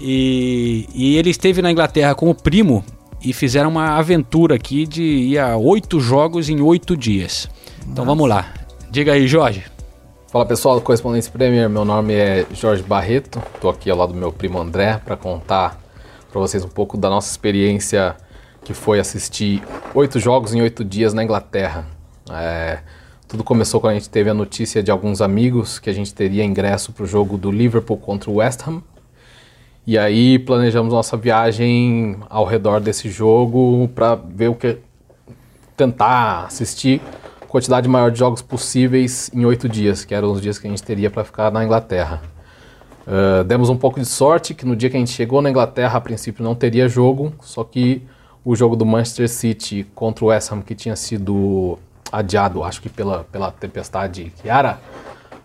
E, 0.00 0.88
e 0.94 1.16
ele 1.16 1.30
esteve 1.30 1.62
na 1.62 1.72
Inglaterra 1.72 2.14
com 2.14 2.30
o 2.30 2.34
primo 2.34 2.84
e 3.24 3.32
fizeram 3.32 3.70
uma 3.70 3.96
aventura 3.96 4.54
aqui 4.54 4.86
de 4.86 5.02
ir 5.02 5.38
a 5.38 5.56
oito 5.56 5.98
jogos 5.98 6.48
em 6.48 6.60
oito 6.60 6.96
dias. 6.96 7.48
Então 7.80 8.04
Nossa. 8.04 8.06
vamos 8.06 8.28
lá. 8.28 8.52
Diga 8.90 9.12
aí, 9.12 9.26
Jorge. 9.26 9.64
Fala 10.30 10.44
pessoal 10.44 10.74
do 10.74 10.82
Correspondência 10.82 11.32
Premier, 11.32 11.70
meu 11.70 11.86
nome 11.86 12.12
é 12.12 12.44
Jorge 12.52 12.82
Barreto, 12.82 13.42
estou 13.54 13.70
aqui 13.70 13.90
ao 13.90 13.96
lado 13.96 14.12
do 14.12 14.18
meu 14.18 14.30
primo 14.30 14.58
André 14.58 15.00
para 15.02 15.16
contar 15.16 15.80
para 16.30 16.38
vocês 16.38 16.62
um 16.62 16.68
pouco 16.68 16.98
da 16.98 17.08
nossa 17.08 17.30
experiência 17.30 18.14
que 18.68 18.74
foi 18.74 19.00
assistir 19.00 19.62
oito 19.94 20.20
jogos 20.20 20.52
em 20.52 20.60
oito 20.60 20.84
dias 20.84 21.14
na 21.14 21.24
Inglaterra. 21.24 21.86
É, 22.30 22.80
tudo 23.26 23.42
começou 23.42 23.80
quando 23.80 23.92
a 23.92 23.94
gente 23.94 24.10
teve 24.10 24.28
a 24.28 24.34
notícia 24.34 24.82
de 24.82 24.90
alguns 24.90 25.22
amigos 25.22 25.78
que 25.78 25.88
a 25.88 25.92
gente 25.94 26.12
teria 26.12 26.44
ingresso 26.44 26.92
para 26.92 27.04
o 27.04 27.06
jogo 27.06 27.38
do 27.38 27.50
Liverpool 27.50 27.96
contra 27.96 28.30
o 28.30 28.34
West 28.34 28.60
Ham. 28.68 28.82
E 29.86 29.96
aí 29.96 30.38
planejamos 30.38 30.92
nossa 30.92 31.16
viagem 31.16 32.18
ao 32.28 32.44
redor 32.44 32.78
desse 32.78 33.08
jogo 33.08 33.88
para 33.94 34.16
ver 34.16 34.48
o 34.48 34.54
que 34.54 34.76
tentar 35.74 36.44
assistir 36.44 37.00
quantidade 37.48 37.88
maior 37.88 38.10
de 38.10 38.18
jogos 38.18 38.42
possíveis 38.42 39.30
em 39.32 39.46
oito 39.46 39.66
dias, 39.66 40.04
que 40.04 40.14
eram 40.14 40.30
os 40.30 40.42
dias 40.42 40.58
que 40.58 40.66
a 40.66 40.70
gente 40.70 40.82
teria 40.82 41.08
para 41.08 41.24
ficar 41.24 41.50
na 41.50 41.64
Inglaterra. 41.64 42.20
Uh, 43.06 43.42
demos 43.44 43.70
um 43.70 43.78
pouco 43.78 43.98
de 43.98 44.04
sorte 44.04 44.52
que 44.52 44.66
no 44.66 44.76
dia 44.76 44.90
que 44.90 44.96
a 44.98 45.00
gente 45.00 45.12
chegou 45.12 45.40
na 45.40 45.48
Inglaterra, 45.48 45.96
a 45.96 46.00
princípio 46.02 46.44
não 46.44 46.54
teria 46.54 46.86
jogo, 46.86 47.32
só 47.40 47.64
que 47.64 48.06
o 48.44 48.54
jogo 48.56 48.76
do 48.76 48.86
Manchester 48.86 49.28
City 49.28 49.86
contra 49.94 50.24
o 50.24 50.28
West 50.28 50.50
Ham, 50.52 50.62
que 50.62 50.74
tinha 50.74 50.96
sido 50.96 51.78
adiado, 52.10 52.64
acho 52.64 52.80
que 52.80 52.88
pela, 52.88 53.24
pela 53.24 53.50
tempestade 53.50 54.32
Kiara, 54.40 54.78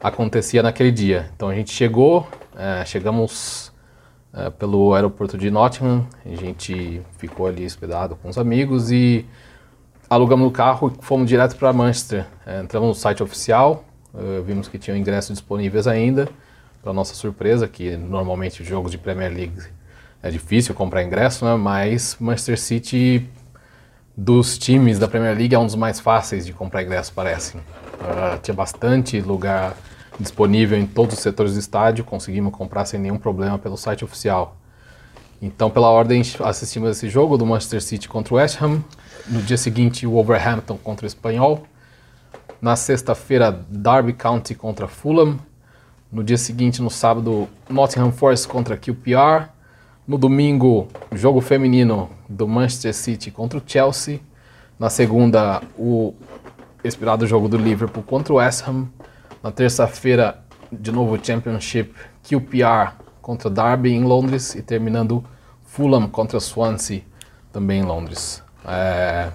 acontecia 0.01 0.63
naquele 0.63 0.91
dia. 0.91 1.29
Então 1.35 1.49
a 1.49 1.55
gente 1.55 1.71
chegou, 1.71 2.21
uh, 2.53 2.85
chegamos 2.85 3.71
uh, 4.33 4.51
pelo 4.51 4.93
aeroporto 4.93 5.37
de 5.37 5.49
Nottingham, 5.49 6.05
a 6.25 6.35
gente 6.35 7.01
ficou 7.17 7.47
ali 7.47 7.65
hospedado 7.65 8.15
com 8.15 8.29
os 8.29 8.37
amigos 8.37 8.91
e 8.91 9.25
alugamos 10.09 10.47
o 10.47 10.51
carro 10.51 10.93
e 10.93 11.03
fomos 11.03 11.27
direto 11.27 11.55
para 11.55 11.73
Manchester. 11.73 12.25
É, 12.45 12.61
entramos 12.61 12.89
no 12.89 12.95
site 12.95 13.23
oficial, 13.23 13.83
uh, 14.13 14.41
vimos 14.43 14.67
que 14.67 14.77
tinham 14.77 14.97
ingressos 14.97 15.31
disponíveis 15.31 15.87
ainda, 15.87 16.29
para 16.81 16.93
nossa 16.93 17.15
surpresa, 17.15 17.67
que 17.67 17.95
normalmente 17.95 18.63
jogos 18.63 18.91
de 18.91 18.97
Premier 18.97 19.33
League 19.33 19.53
é 20.23 20.31
difícil 20.31 20.73
comprar 20.73 21.03
ingresso, 21.03 21.43
né? 21.43 21.53
mas 21.55 22.15
Manchester 22.17 22.57
City, 22.57 23.29
dos 24.15 24.57
times 24.57 24.97
da 24.97 25.05
Premier 25.05 25.37
League, 25.37 25.53
é 25.53 25.59
um 25.59 25.65
dos 25.65 25.75
mais 25.75 25.99
fáceis 25.99 26.45
de 26.45 26.53
comprar 26.53 26.81
ingresso, 26.81 27.11
parece. 27.13 27.57
Uh, 27.57 28.39
tinha 28.41 28.55
bastante 28.55 29.19
lugar 29.19 29.75
disponível 30.17 30.79
em 30.79 30.85
todos 30.85 31.15
os 31.15 31.21
setores 31.21 31.53
do 31.53 31.59
estádio, 31.59 32.05
conseguimos 32.05 32.53
comprar 32.53 32.85
sem 32.85 32.99
nenhum 32.99 33.17
problema 33.17 33.59
pelo 33.59 33.75
site 33.75 34.05
oficial. 34.05 34.55
Então, 35.41 35.69
pela 35.69 35.89
ordem, 35.89 36.21
assistimos 36.39 36.91
esse 36.91 37.09
jogo 37.09 37.37
do 37.37 37.45
Manchester 37.45 37.81
City 37.81 38.07
contra 38.07 38.33
o 38.33 38.37
West 38.37 38.61
Ham. 38.61 38.81
No 39.27 39.41
dia 39.41 39.57
seguinte, 39.57 40.07
o 40.07 40.11
Wolverhampton 40.11 40.77
contra 40.77 41.05
o 41.05 41.07
Espanhol. 41.07 41.63
Na 42.61 42.77
sexta-feira, 42.77 43.51
Derby 43.67 44.13
County 44.13 44.55
contra 44.55 44.87
Fulham. 44.87 45.37
No 46.09 46.23
dia 46.23 46.37
seguinte, 46.37 46.81
no 46.81 46.89
sábado, 46.89 47.49
Nottingham 47.69 48.13
Forest 48.13 48.47
contra 48.47 48.77
QPR. 48.77 49.49
No 50.05 50.17
domingo, 50.17 50.89
jogo 51.13 51.39
feminino 51.39 52.09
do 52.27 52.45
Manchester 52.45 52.93
City 52.93 53.31
contra 53.31 53.57
o 53.57 53.61
Chelsea. 53.65 54.19
Na 54.77 54.89
segunda, 54.89 55.61
o 55.77 56.13
esperado 56.83 57.25
jogo 57.25 57.47
do 57.47 57.55
Liverpool 57.55 58.03
contra 58.03 58.33
o 58.33 58.35
West 58.35 58.67
Ham. 58.67 58.89
Na 59.41 59.49
terça-feira, 59.49 60.43
de 60.69 60.91
novo, 60.91 61.17
Championship 61.23 61.93
QPR 62.21 62.95
contra 63.21 63.49
Derby 63.49 63.93
em 63.93 64.03
Londres. 64.03 64.55
E 64.55 64.61
terminando, 64.61 65.23
Fulham 65.63 66.09
contra 66.09 66.37
Swansea, 66.41 67.01
também 67.53 67.79
em 67.79 67.85
Londres. 67.85 68.43
É, 68.67 69.31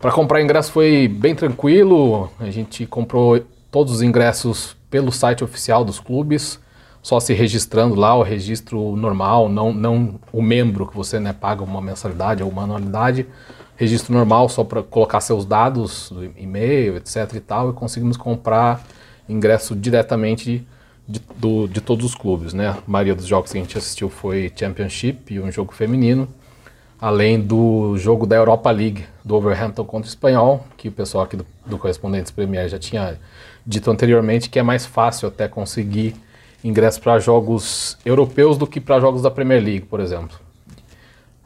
para 0.00 0.10
comprar 0.10 0.40
ingresso 0.40 0.72
foi 0.72 1.06
bem 1.06 1.34
tranquilo, 1.34 2.30
a 2.40 2.50
gente 2.50 2.86
comprou 2.86 3.44
todos 3.70 3.92
os 3.92 4.02
ingressos 4.02 4.74
pelo 4.88 5.12
site 5.12 5.44
oficial 5.44 5.84
dos 5.84 6.00
clubes, 6.00 6.58
só 7.02 7.18
se 7.18 7.34
registrando 7.34 7.94
lá, 7.94 8.14
o 8.14 8.22
registro 8.22 8.96
normal, 8.96 9.48
não, 9.48 9.72
não 9.72 10.20
o 10.32 10.40
membro 10.40 10.86
que 10.86 10.96
você 10.96 11.18
né, 11.18 11.32
paga 11.32 11.62
uma 11.62 11.80
mensalidade 11.82 12.42
ou 12.42 12.48
uma 12.48 12.62
anualidade, 12.62 13.26
registro 13.76 14.14
normal 14.14 14.48
só 14.48 14.62
para 14.62 14.82
colocar 14.82 15.20
seus 15.20 15.44
dados, 15.44 16.12
e-mail, 16.36 16.96
etc 16.96 17.34
e 17.34 17.40
tal, 17.40 17.70
e 17.70 17.72
conseguimos 17.72 18.16
comprar 18.16 18.86
ingresso 19.28 19.74
diretamente 19.74 20.66
de, 21.08 21.20
do, 21.36 21.66
de 21.66 21.80
todos 21.80 22.04
os 22.06 22.14
clubes, 22.14 22.54
né? 22.54 22.68
A 22.68 22.78
maioria 22.86 23.14
dos 23.14 23.26
jogos 23.26 23.50
que 23.50 23.58
a 23.58 23.60
gente 23.60 23.76
assistiu 23.76 24.08
foi 24.08 24.52
Championship 24.54 25.34
e 25.34 25.40
um 25.40 25.50
jogo 25.50 25.72
feminino 25.72 26.28
além 27.02 27.40
do 27.40 27.98
jogo 27.98 28.24
da 28.24 28.36
Europa 28.36 28.70
League, 28.70 29.04
do 29.24 29.34
Overhampton 29.34 29.84
contra 29.84 30.06
o 30.06 30.08
Espanhol, 30.08 30.64
que 30.76 30.86
o 30.86 30.92
pessoal 30.92 31.24
aqui 31.24 31.36
do, 31.36 31.44
do 31.66 31.76
Correspondentes 31.76 32.30
Premier 32.30 32.68
já 32.68 32.78
tinha 32.78 33.18
dito 33.66 33.90
anteriormente, 33.90 34.48
que 34.48 34.56
é 34.56 34.62
mais 34.62 34.86
fácil 34.86 35.26
até 35.26 35.48
conseguir 35.48 36.14
ingresso 36.64 37.00
para 37.00 37.18
jogos 37.18 37.98
europeus 38.04 38.56
do 38.56 38.66
que 38.66 38.80
para 38.80 39.00
jogos 39.00 39.22
da 39.22 39.30
Premier 39.30 39.62
League, 39.62 39.86
por 39.86 40.00
exemplo. 40.00 40.38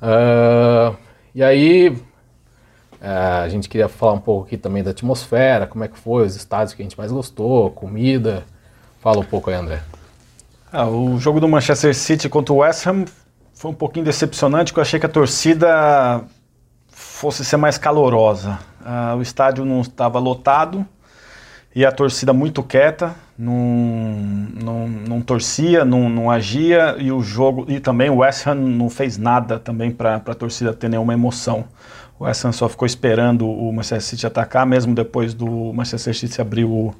Uh, 0.03 0.97
e 1.35 1.43
aí, 1.43 1.89
uh, 1.89 3.43
a 3.45 3.49
gente 3.49 3.69
queria 3.69 3.89
falar 3.89 4.13
um 4.13 4.21
pouco 4.21 4.47
aqui 4.47 4.57
também 4.57 4.83
da 4.83 4.91
atmosfera, 4.91 5.67
como 5.67 5.85
é 5.85 5.89
que 5.89 5.99
foi, 5.99 6.27
os 6.27 6.37
estádios 6.37 6.75
que 6.75 6.83
a 6.83 6.85
gente 6.85 6.99
mais 6.99 7.11
gostou, 7.11 7.71
comida. 7.71 8.45
Fala 9.01 9.21
um 9.21 9.25
pouco 9.25 9.51
aí, 9.51 9.57
André. 9.57 9.83
Ah, 10.73 10.87
o 10.87 11.19
jogo 11.19 11.41
do 11.41 11.49
Manchester 11.49 11.95
City 11.95 12.29
contra 12.29 12.53
o 12.53 12.59
West 12.59 12.87
Ham 12.87 13.05
foi 13.55 13.71
um 13.71 13.75
pouquinho 13.75 14.05
decepcionante, 14.05 14.73
porque 14.73 14.81
eu 14.81 14.83
achei 14.83 15.01
que 15.01 15.07
a 15.07 15.09
torcida 15.09 16.23
fosse 16.89 17.45
ser 17.45 17.57
mais 17.57 17.79
calorosa. 17.79 18.59
Uh, 18.81 19.17
o 19.17 19.23
estádio 19.23 19.65
não 19.65 19.81
estava 19.81 20.19
lotado 20.19 20.87
e 21.77 21.85
a 21.85 21.93
torcida 21.93 22.33
muito 22.33 22.63
quieta, 22.63 23.15
não, 23.39 24.89
não, 24.89 25.21
torcia, 25.21 25.85
não, 25.85 26.09
não 26.09 26.31
agia 26.31 26.97
e 26.99 27.13
o 27.13 27.21
jogo 27.21 27.67
e 27.69 27.79
também 27.79 28.09
o 28.09 28.17
West 28.17 28.47
Ham 28.47 28.55
não 28.55 28.89
fez 28.89 29.19
nada 29.19 29.59
também 29.59 29.91
para 29.91 30.17
a 30.17 30.35
torcida 30.35 30.73
ter 30.73 30.89
nenhuma 30.89 31.13
emoção. 31.13 31.67
O 32.19 32.25
West 32.25 32.43
Ham 32.47 32.53
só 32.53 32.67
ficou 32.67 32.87
esperando 32.87 33.47
o 33.47 33.71
Manchester 33.75 34.01
City 34.01 34.27
atacar, 34.27 34.65
mesmo 34.65 34.95
depois 34.95 35.35
do 35.35 35.71
Manchester 35.75 36.17
City 36.17 36.41
abrir 36.41 36.65
o, 36.65 36.95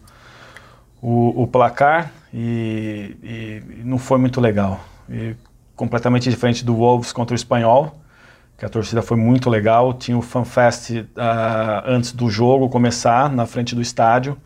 o, 1.01 1.45
o 1.45 1.47
placar 1.47 2.13
e, 2.35 3.17
e, 3.23 3.63
não 3.83 3.97
foi 3.97 4.19
muito 4.19 4.43
legal. 4.43 4.79
E 5.09 5.35
completamente 5.75 6.29
diferente 6.29 6.63
do 6.63 6.75
Wolves 6.75 7.13
contra 7.13 7.33
o 7.33 7.35
Espanhol, 7.35 7.99
que 8.59 8.67
a 8.67 8.69
torcida 8.69 9.01
foi 9.01 9.17
muito 9.17 9.49
legal. 9.49 9.95
Tinha 9.95 10.19
o 10.19 10.21
FanFest 10.21 10.91
uh, 10.91 11.07
antes 11.87 12.13
do 12.13 12.29
jogo 12.29 12.69
começar, 12.69 13.33
na 13.33 13.47
frente 13.47 13.75
do 13.75 13.81
estádio. 13.81 14.37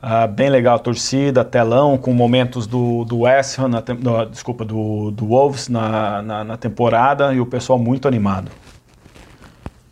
Uh, 0.00 0.28
bem 0.28 0.48
legal 0.48 0.76
a 0.76 0.78
torcida, 0.78 1.44
telão, 1.44 1.98
com 1.98 2.12
momentos 2.12 2.68
do, 2.68 3.04
do 3.04 3.20
West 3.20 3.58
Ham, 3.58 3.68
na, 3.68 4.24
desculpa, 4.30 4.64
do, 4.64 5.10
do 5.10 5.26
Wolves 5.26 5.68
na, 5.68 6.22
na, 6.22 6.44
na, 6.44 6.56
temporada 6.56 7.34
e 7.34 7.40
o 7.40 7.46
pessoal 7.46 7.80
muito 7.80 8.06
animado. 8.06 8.48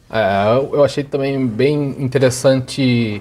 É, 0.08 0.56
eu 0.72 0.84
achei 0.84 1.02
também 1.02 1.44
bem 1.44 1.96
interessante 1.98 3.20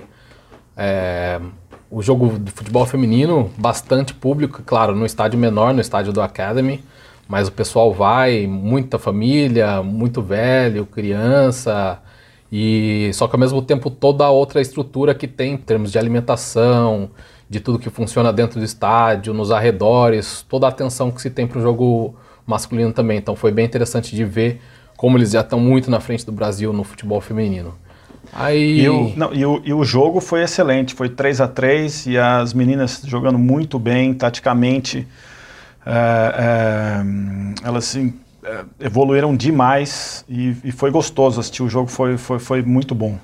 é, 0.77 1.41
o 1.89 2.03
jogo 2.03 2.37
de 2.37 2.51
futebol 2.51 2.85
feminino, 2.85 3.49
bastante 3.57 4.13
público, 4.13 4.61
claro, 4.63 4.95
no 4.95 5.07
estádio 5.07 5.39
menor, 5.39 5.73
no 5.73 5.81
estádio 5.81 6.13
do 6.13 6.21
Academy, 6.21 6.83
mas 7.27 7.47
o 7.47 7.51
pessoal 7.51 7.91
vai, 7.91 8.45
muita 8.45 8.99
família, 8.99 9.81
muito 9.81 10.21
velho, 10.21 10.85
criança, 10.85 11.99
e 12.57 13.11
só 13.13 13.27
que 13.27 13.35
ao 13.35 13.39
mesmo 13.39 13.61
tempo 13.61 13.89
toda 13.89 14.23
a 14.23 14.29
outra 14.29 14.61
estrutura 14.61 15.13
que 15.13 15.27
tem 15.27 15.55
em 15.55 15.57
termos 15.57 15.91
de 15.91 15.99
alimentação, 15.99 17.09
de 17.49 17.59
tudo 17.59 17.77
que 17.77 17.89
funciona 17.89 18.31
dentro 18.31 18.59
do 18.59 18.63
estádio, 18.63 19.33
nos 19.33 19.51
arredores, 19.51 20.45
toda 20.47 20.65
a 20.65 20.69
atenção 20.69 21.11
que 21.11 21.21
se 21.21 21.29
tem 21.29 21.45
para 21.45 21.59
o 21.59 21.61
jogo 21.61 22.15
masculino 22.47 22.93
também. 22.93 23.17
Então 23.17 23.35
foi 23.35 23.51
bem 23.51 23.65
interessante 23.65 24.15
de 24.15 24.23
ver 24.23 24.61
como 24.95 25.17
eles 25.17 25.31
já 25.31 25.41
estão 25.41 25.59
muito 25.59 25.91
na 25.91 25.99
frente 25.99 26.25
do 26.25 26.31
Brasil 26.31 26.71
no 26.71 26.85
futebol 26.85 27.19
feminino. 27.19 27.75
Aí... 28.31 28.83
E, 28.83 28.89
o, 28.89 29.11
não, 29.17 29.33
e, 29.33 29.45
o, 29.45 29.61
e 29.65 29.73
o 29.73 29.83
jogo 29.83 30.21
foi 30.21 30.41
excelente, 30.41 30.93
foi 30.93 31.09
3 31.09 31.41
a 31.41 31.49
3 31.49 32.05
e 32.05 32.17
as 32.17 32.53
meninas 32.53 33.01
jogando 33.05 33.37
muito 33.37 33.77
bem, 33.77 34.13
taticamente 34.13 35.05
é, 35.85 35.91
é, 35.93 37.67
elas 37.67 37.83
evoluíram 38.79 39.35
demais 39.35 40.23
e, 40.29 40.55
e, 40.63 40.71
foi 40.71 40.91
gostoso 40.91 41.39
assistir 41.39 41.63
o 41.63 41.69
jogo, 41.69 41.89
foi, 41.89 42.17
foi, 42.17 42.39
foi 42.39 42.61
muito 42.61 42.93
bom. 42.93 43.17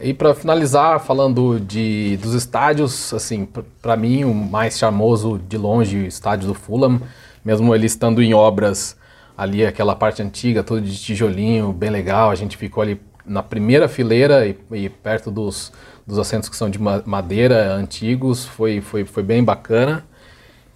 E 0.00 0.12
para 0.12 0.34
finalizar, 0.34 1.00
falando 1.00 1.58
de, 1.58 2.18
dos 2.18 2.34
estádios, 2.34 3.14
assim, 3.14 3.48
para 3.80 3.96
mim 3.96 4.24
o 4.24 4.34
mais 4.34 4.78
charmoso 4.78 5.40
de 5.48 5.56
longe 5.56 5.96
o 5.96 6.06
estádio 6.06 6.48
do 6.48 6.54
Fulham, 6.54 7.00
mesmo 7.44 7.74
ele 7.74 7.86
estando 7.86 8.22
em 8.22 8.34
obras 8.34 8.96
ali, 9.36 9.64
aquela 9.64 9.96
parte 9.96 10.22
antiga, 10.22 10.62
toda 10.62 10.80
de 10.80 10.96
tijolinho, 10.96 11.72
bem 11.72 11.90
legal, 11.90 12.30
a 12.30 12.34
gente 12.34 12.56
ficou 12.56 12.82
ali 12.82 13.00
na 13.24 13.42
primeira 13.42 13.88
fileira 13.88 14.46
e, 14.46 14.56
e 14.72 14.88
perto 14.88 15.30
dos, 15.30 15.72
dos 16.06 16.18
assentos 16.18 16.48
que 16.48 16.56
são 16.56 16.70
de 16.70 16.78
madeira 16.78 17.72
antigos, 17.72 18.44
foi, 18.44 18.80
foi, 18.80 19.04
foi 19.04 19.22
bem 19.22 19.42
bacana. 19.42 20.04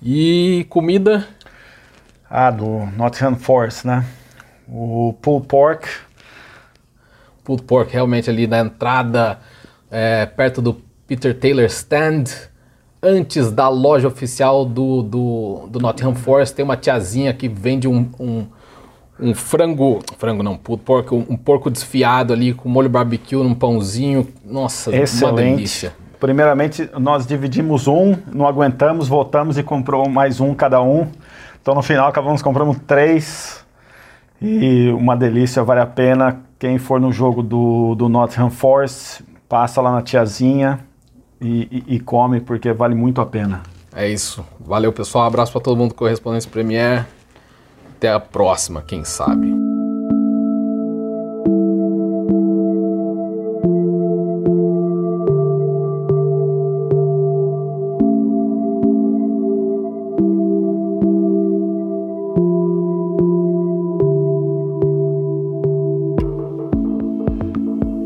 E 0.03 0.67
comida? 0.71 1.29
Ah, 2.33 2.53
do 2.53 2.87
Nottingham 2.97 3.35
Forest, 3.35 3.85
né? 3.85 4.05
O 4.69 5.17
pulled 5.21 5.49
pork. 5.49 5.89
Pulled 7.43 7.65
pork, 7.65 7.93
realmente 7.93 8.31
ali 8.31 8.47
na 8.47 8.61
entrada, 8.61 9.41
é, 9.91 10.27
perto 10.27 10.63
do 10.63 10.81
Peter 11.09 11.37
Taylor 11.37 11.65
Stand, 11.65 12.27
antes 13.03 13.51
da 13.51 13.69
loja 13.69 14.07
oficial 14.07 14.65
do, 14.65 15.03
do, 15.03 15.69
do 15.69 15.81
Nottingham 15.81 16.15
Forest, 16.15 16.55
tem 16.55 16.65
uma 16.65 16.77
tiazinha 16.77 17.35
que 17.35 17.49
vende 17.49 17.89
um, 17.89 18.09
um, 18.21 18.47
um 19.19 19.35
frango, 19.35 20.01
frango 20.17 20.45
não, 20.45 20.57
pulled 20.57 20.85
pork, 20.85 21.13
um, 21.13 21.27
um, 21.31 21.37
porco 21.37 21.69
desfiado 21.69 22.33
ali 22.33 22.55
com 22.55 22.69
molho 22.69 22.89
barbecue 22.89 23.43
num 23.43 23.55
pãozinho. 23.57 24.29
Nossa, 24.45 24.95
Excelente. 24.95 25.25
uma 25.25 25.43
delícia. 25.43 25.93
Primeiramente, 26.21 26.89
nós 26.97 27.27
dividimos 27.27 27.89
um, 27.89 28.15
não 28.33 28.47
aguentamos, 28.47 29.09
voltamos 29.09 29.59
e 29.59 29.65
comprou 29.65 30.09
mais 30.09 30.39
um 30.39 30.55
cada 30.55 30.81
um. 30.81 31.09
Então 31.63 31.75
no 31.75 31.83
final 31.83 32.09
acabamos 32.09 32.43
comprando 32.43 32.75
três 32.87 33.65
e 34.41 34.89
uma 34.91 35.17
delícia, 35.17 35.63
vale 35.63 35.81
a 35.81 35.87
pena. 35.87 36.41
Quem 36.59 36.79
for 36.79 37.01
no 37.01 37.13
jogo 37.13 37.43
do, 37.43 37.95
do 37.95 38.09
Nottingham 38.09 38.51
Forest, 38.51 39.25
passa 39.49 39.81
lá 39.81 39.93
na 39.93 40.03
tiazinha 40.03 40.81
e, 41.41 41.85
e, 41.89 41.97
e 41.97 42.01
come 42.01 42.41
porque 42.41 42.73
vale 42.73 42.95
muito 42.95 43.21
a 43.21 43.27
pena. 43.27 43.63
É 43.95 44.09
isso. 44.09 44.45
Valeu 44.59 44.93
pessoal, 44.93 45.25
um 45.25 45.27
abraço 45.27 45.53
para 45.53 45.61
todo 45.61 45.77
mundo 45.77 45.91
do 45.91 45.95
Correspondência 45.95 46.51
Premier. 46.51 47.07
Até 47.97 48.11
a 48.11 48.21
próxima, 48.21 48.83
quem 48.83 49.05
sabe. 49.05 49.70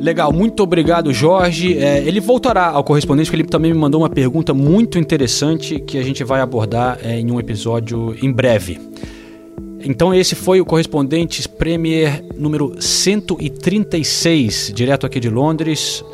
Legal, 0.05 0.30
muito 0.34 0.62
obrigado, 0.62 1.14
Jorge. 1.14 1.78
É, 1.78 2.05
ele 2.05 2.20
voltará 2.20 2.68
ao 2.68 2.84
correspondente, 2.84 3.30
porque 3.30 3.40
ele 3.40 3.48
também 3.48 3.72
me 3.72 3.78
mandou 3.78 4.02
uma 4.02 4.11
pergunta 4.11 4.52
muito 4.52 4.98
interessante 4.98 5.80
que 5.80 5.96
a 5.96 6.02
gente 6.02 6.22
vai 6.22 6.42
abordar 6.42 6.98
é, 7.02 7.18
em 7.18 7.30
um 7.32 7.40
episódio 7.40 8.14
em 8.22 8.30
breve. 8.30 8.78
Então 9.80 10.12
esse 10.12 10.34
foi 10.34 10.61
o 10.61 10.64
Correspondentes 10.66 11.46
Premier 11.46 12.22
número 12.36 12.74
136, 12.78 14.72
direto 14.74 15.07
aqui 15.07 15.18
de 15.18 15.30
Londres. 15.30 16.05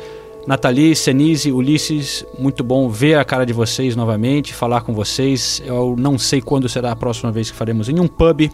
Nathalie, 0.47 0.95
Senise, 0.95 1.51
Ulisses, 1.51 2.25
muito 2.39 2.63
bom 2.63 2.87
ver 2.87 3.15
a 3.15 3.25
cara 3.25 3.45
de 3.45 3.51
vocês 3.51 3.93
novamente, 3.93 4.53
falar 4.53 4.83
com 4.83 4.93
vocês. 4.93 5.61
Eu 5.65 5.97
não 5.99 6.17
sei 6.17 6.39
quando 6.39 6.69
será 6.69 6.93
a 6.93 6.95
próxima 6.95 7.29
vez 7.29 7.51
que 7.51 7.57
faremos 7.57 7.89
em 7.89 7.99
um 7.99 8.07
pub, 8.07 8.49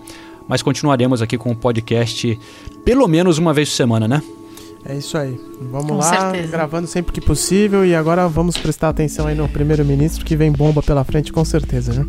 mas 0.47 0.63
continuaremos 0.63 1.21
aqui 1.21 1.38
com 1.38 1.51
o 1.51 1.55
podcast 1.55 2.39
pelo 2.83 3.07
menos 3.07 3.38
uma 3.38 3.53
vez 3.53 3.69
por 3.69 3.75
semana, 3.75 4.07
né? 4.07 4.19
É 4.89 4.95
isso 4.95 5.17
aí. 5.17 5.38
Vamos 5.69 5.88
Com 5.88 5.97
lá, 5.97 6.31
certeza. 6.31 6.51
gravando 6.51 6.88
sempre 6.88 7.11
que 7.11 7.19
possível. 7.19 7.85
E 7.85 7.93
agora 7.93 8.27
vamos 8.27 8.57
prestar 8.57 8.89
atenção 8.89 9.27
aí 9.27 9.35
no 9.35 9.47
primeiro-ministro, 9.49 10.23
que 10.23 10.35
vem 10.35 10.51
bomba 10.51 10.81
pela 10.81 11.03
frente, 11.03 11.33
com 11.33 11.43
certeza, 11.43 11.93
né? 11.93 12.05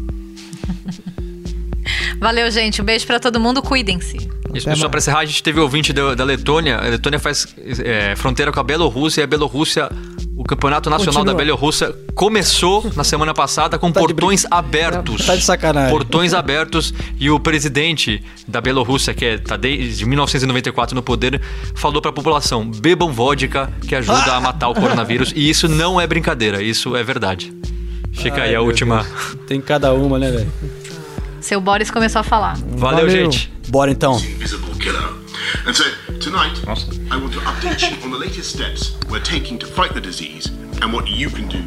Valeu, 2.21 2.51
gente. 2.51 2.81
Um 2.81 2.85
beijo 2.85 3.07
para 3.07 3.19
todo 3.19 3.41
mundo. 3.41 3.61
Cuidem-se. 3.63 4.29
Isso, 4.55 4.75
só 4.77 4.89
pra 4.89 4.99
encerrar, 4.99 5.21
a 5.21 5.27
gente 5.27 5.43
teve 5.43 5.61
ouvinte 5.61 5.93
da, 5.93 6.15
da 6.15 6.25
Letônia. 6.25 6.79
A 6.79 6.89
Letônia 6.89 7.19
faz 7.19 7.47
é, 7.85 8.17
fronteira 8.17 8.51
com 8.51 8.61
a 8.61 8.63
Bielorrússia 8.63 9.21
e 9.21 9.25
a 9.25 9.27
Bielorrússia 9.27 9.91
o 10.39 10.45
Campeonato 10.45 10.89
Nacional 10.89 11.25
Continua. 11.25 11.35
da 11.35 11.37
Bielorrússia 11.37 11.95
começou 12.15 12.89
na 12.95 13.03
semana 13.03 13.35
passada 13.35 13.77
com 13.77 13.91
tá 13.91 14.01
portões 14.01 14.43
de... 14.43 14.49
abertos. 14.51 15.27
Tá 15.27 15.35
de 15.35 15.43
sacanagem. 15.43 15.91
Portões 15.91 16.33
abertos 16.35 16.95
e 17.19 17.29
o 17.29 17.41
presidente 17.41 18.23
da 18.47 18.61
Bielorrússia, 18.61 19.13
que 19.13 19.25
é, 19.25 19.39
tá 19.39 19.57
desde 19.57 20.07
1994 20.07 20.95
no 20.95 21.03
poder, 21.03 21.41
falou 21.75 22.01
para 22.01 22.11
a 22.11 22.15
população: 22.15 22.71
bebam 22.71 23.13
vodka 23.13 23.69
que 23.87 23.97
ajuda 23.97 24.35
a 24.35 24.41
matar 24.41 24.69
o 24.69 24.75
coronavírus. 24.79 25.33
E 25.35 25.51
isso 25.51 25.69
não 25.69 26.01
é 26.01 26.07
brincadeira, 26.07 26.63
isso 26.63 26.95
é 26.95 27.03
verdade. 27.03 27.53
Fica 28.13 28.43
Ai, 28.43 28.51
aí 28.51 28.55
a 28.55 28.61
última. 28.61 29.03
Deus. 29.03 29.39
Tem 29.47 29.61
cada 29.61 29.93
uma, 29.93 30.21
né, 30.21 30.31
velho? 30.31 30.53
Seu 31.41 31.61
Boris 31.61 31.91
começou 31.91 32.21
a 32.21 32.25
falar. 32.25 32.57
Valeu, 32.57 33.07
Valeu. 33.07 33.11
gente. 33.11 33.53
Bora 33.69 33.91
então. 33.91 34.17
And 35.67 35.75
so 35.75 35.85
tonight, 36.21 36.61
I 37.11 37.17
want 37.17 37.33
to 37.33 37.41
update 37.41 37.91
you 37.91 37.97
on 38.05 38.11
the 38.11 38.19
latest 38.19 38.51
steps 38.55 38.97
we're 39.09 39.23
taking 39.23 39.59
to 39.59 39.67
fight 39.67 39.93
the 39.95 40.01
disease 40.01 40.51
and 40.83 40.93
what 40.93 41.09
you 41.09 41.31
can 41.31 41.49
do 41.49 41.63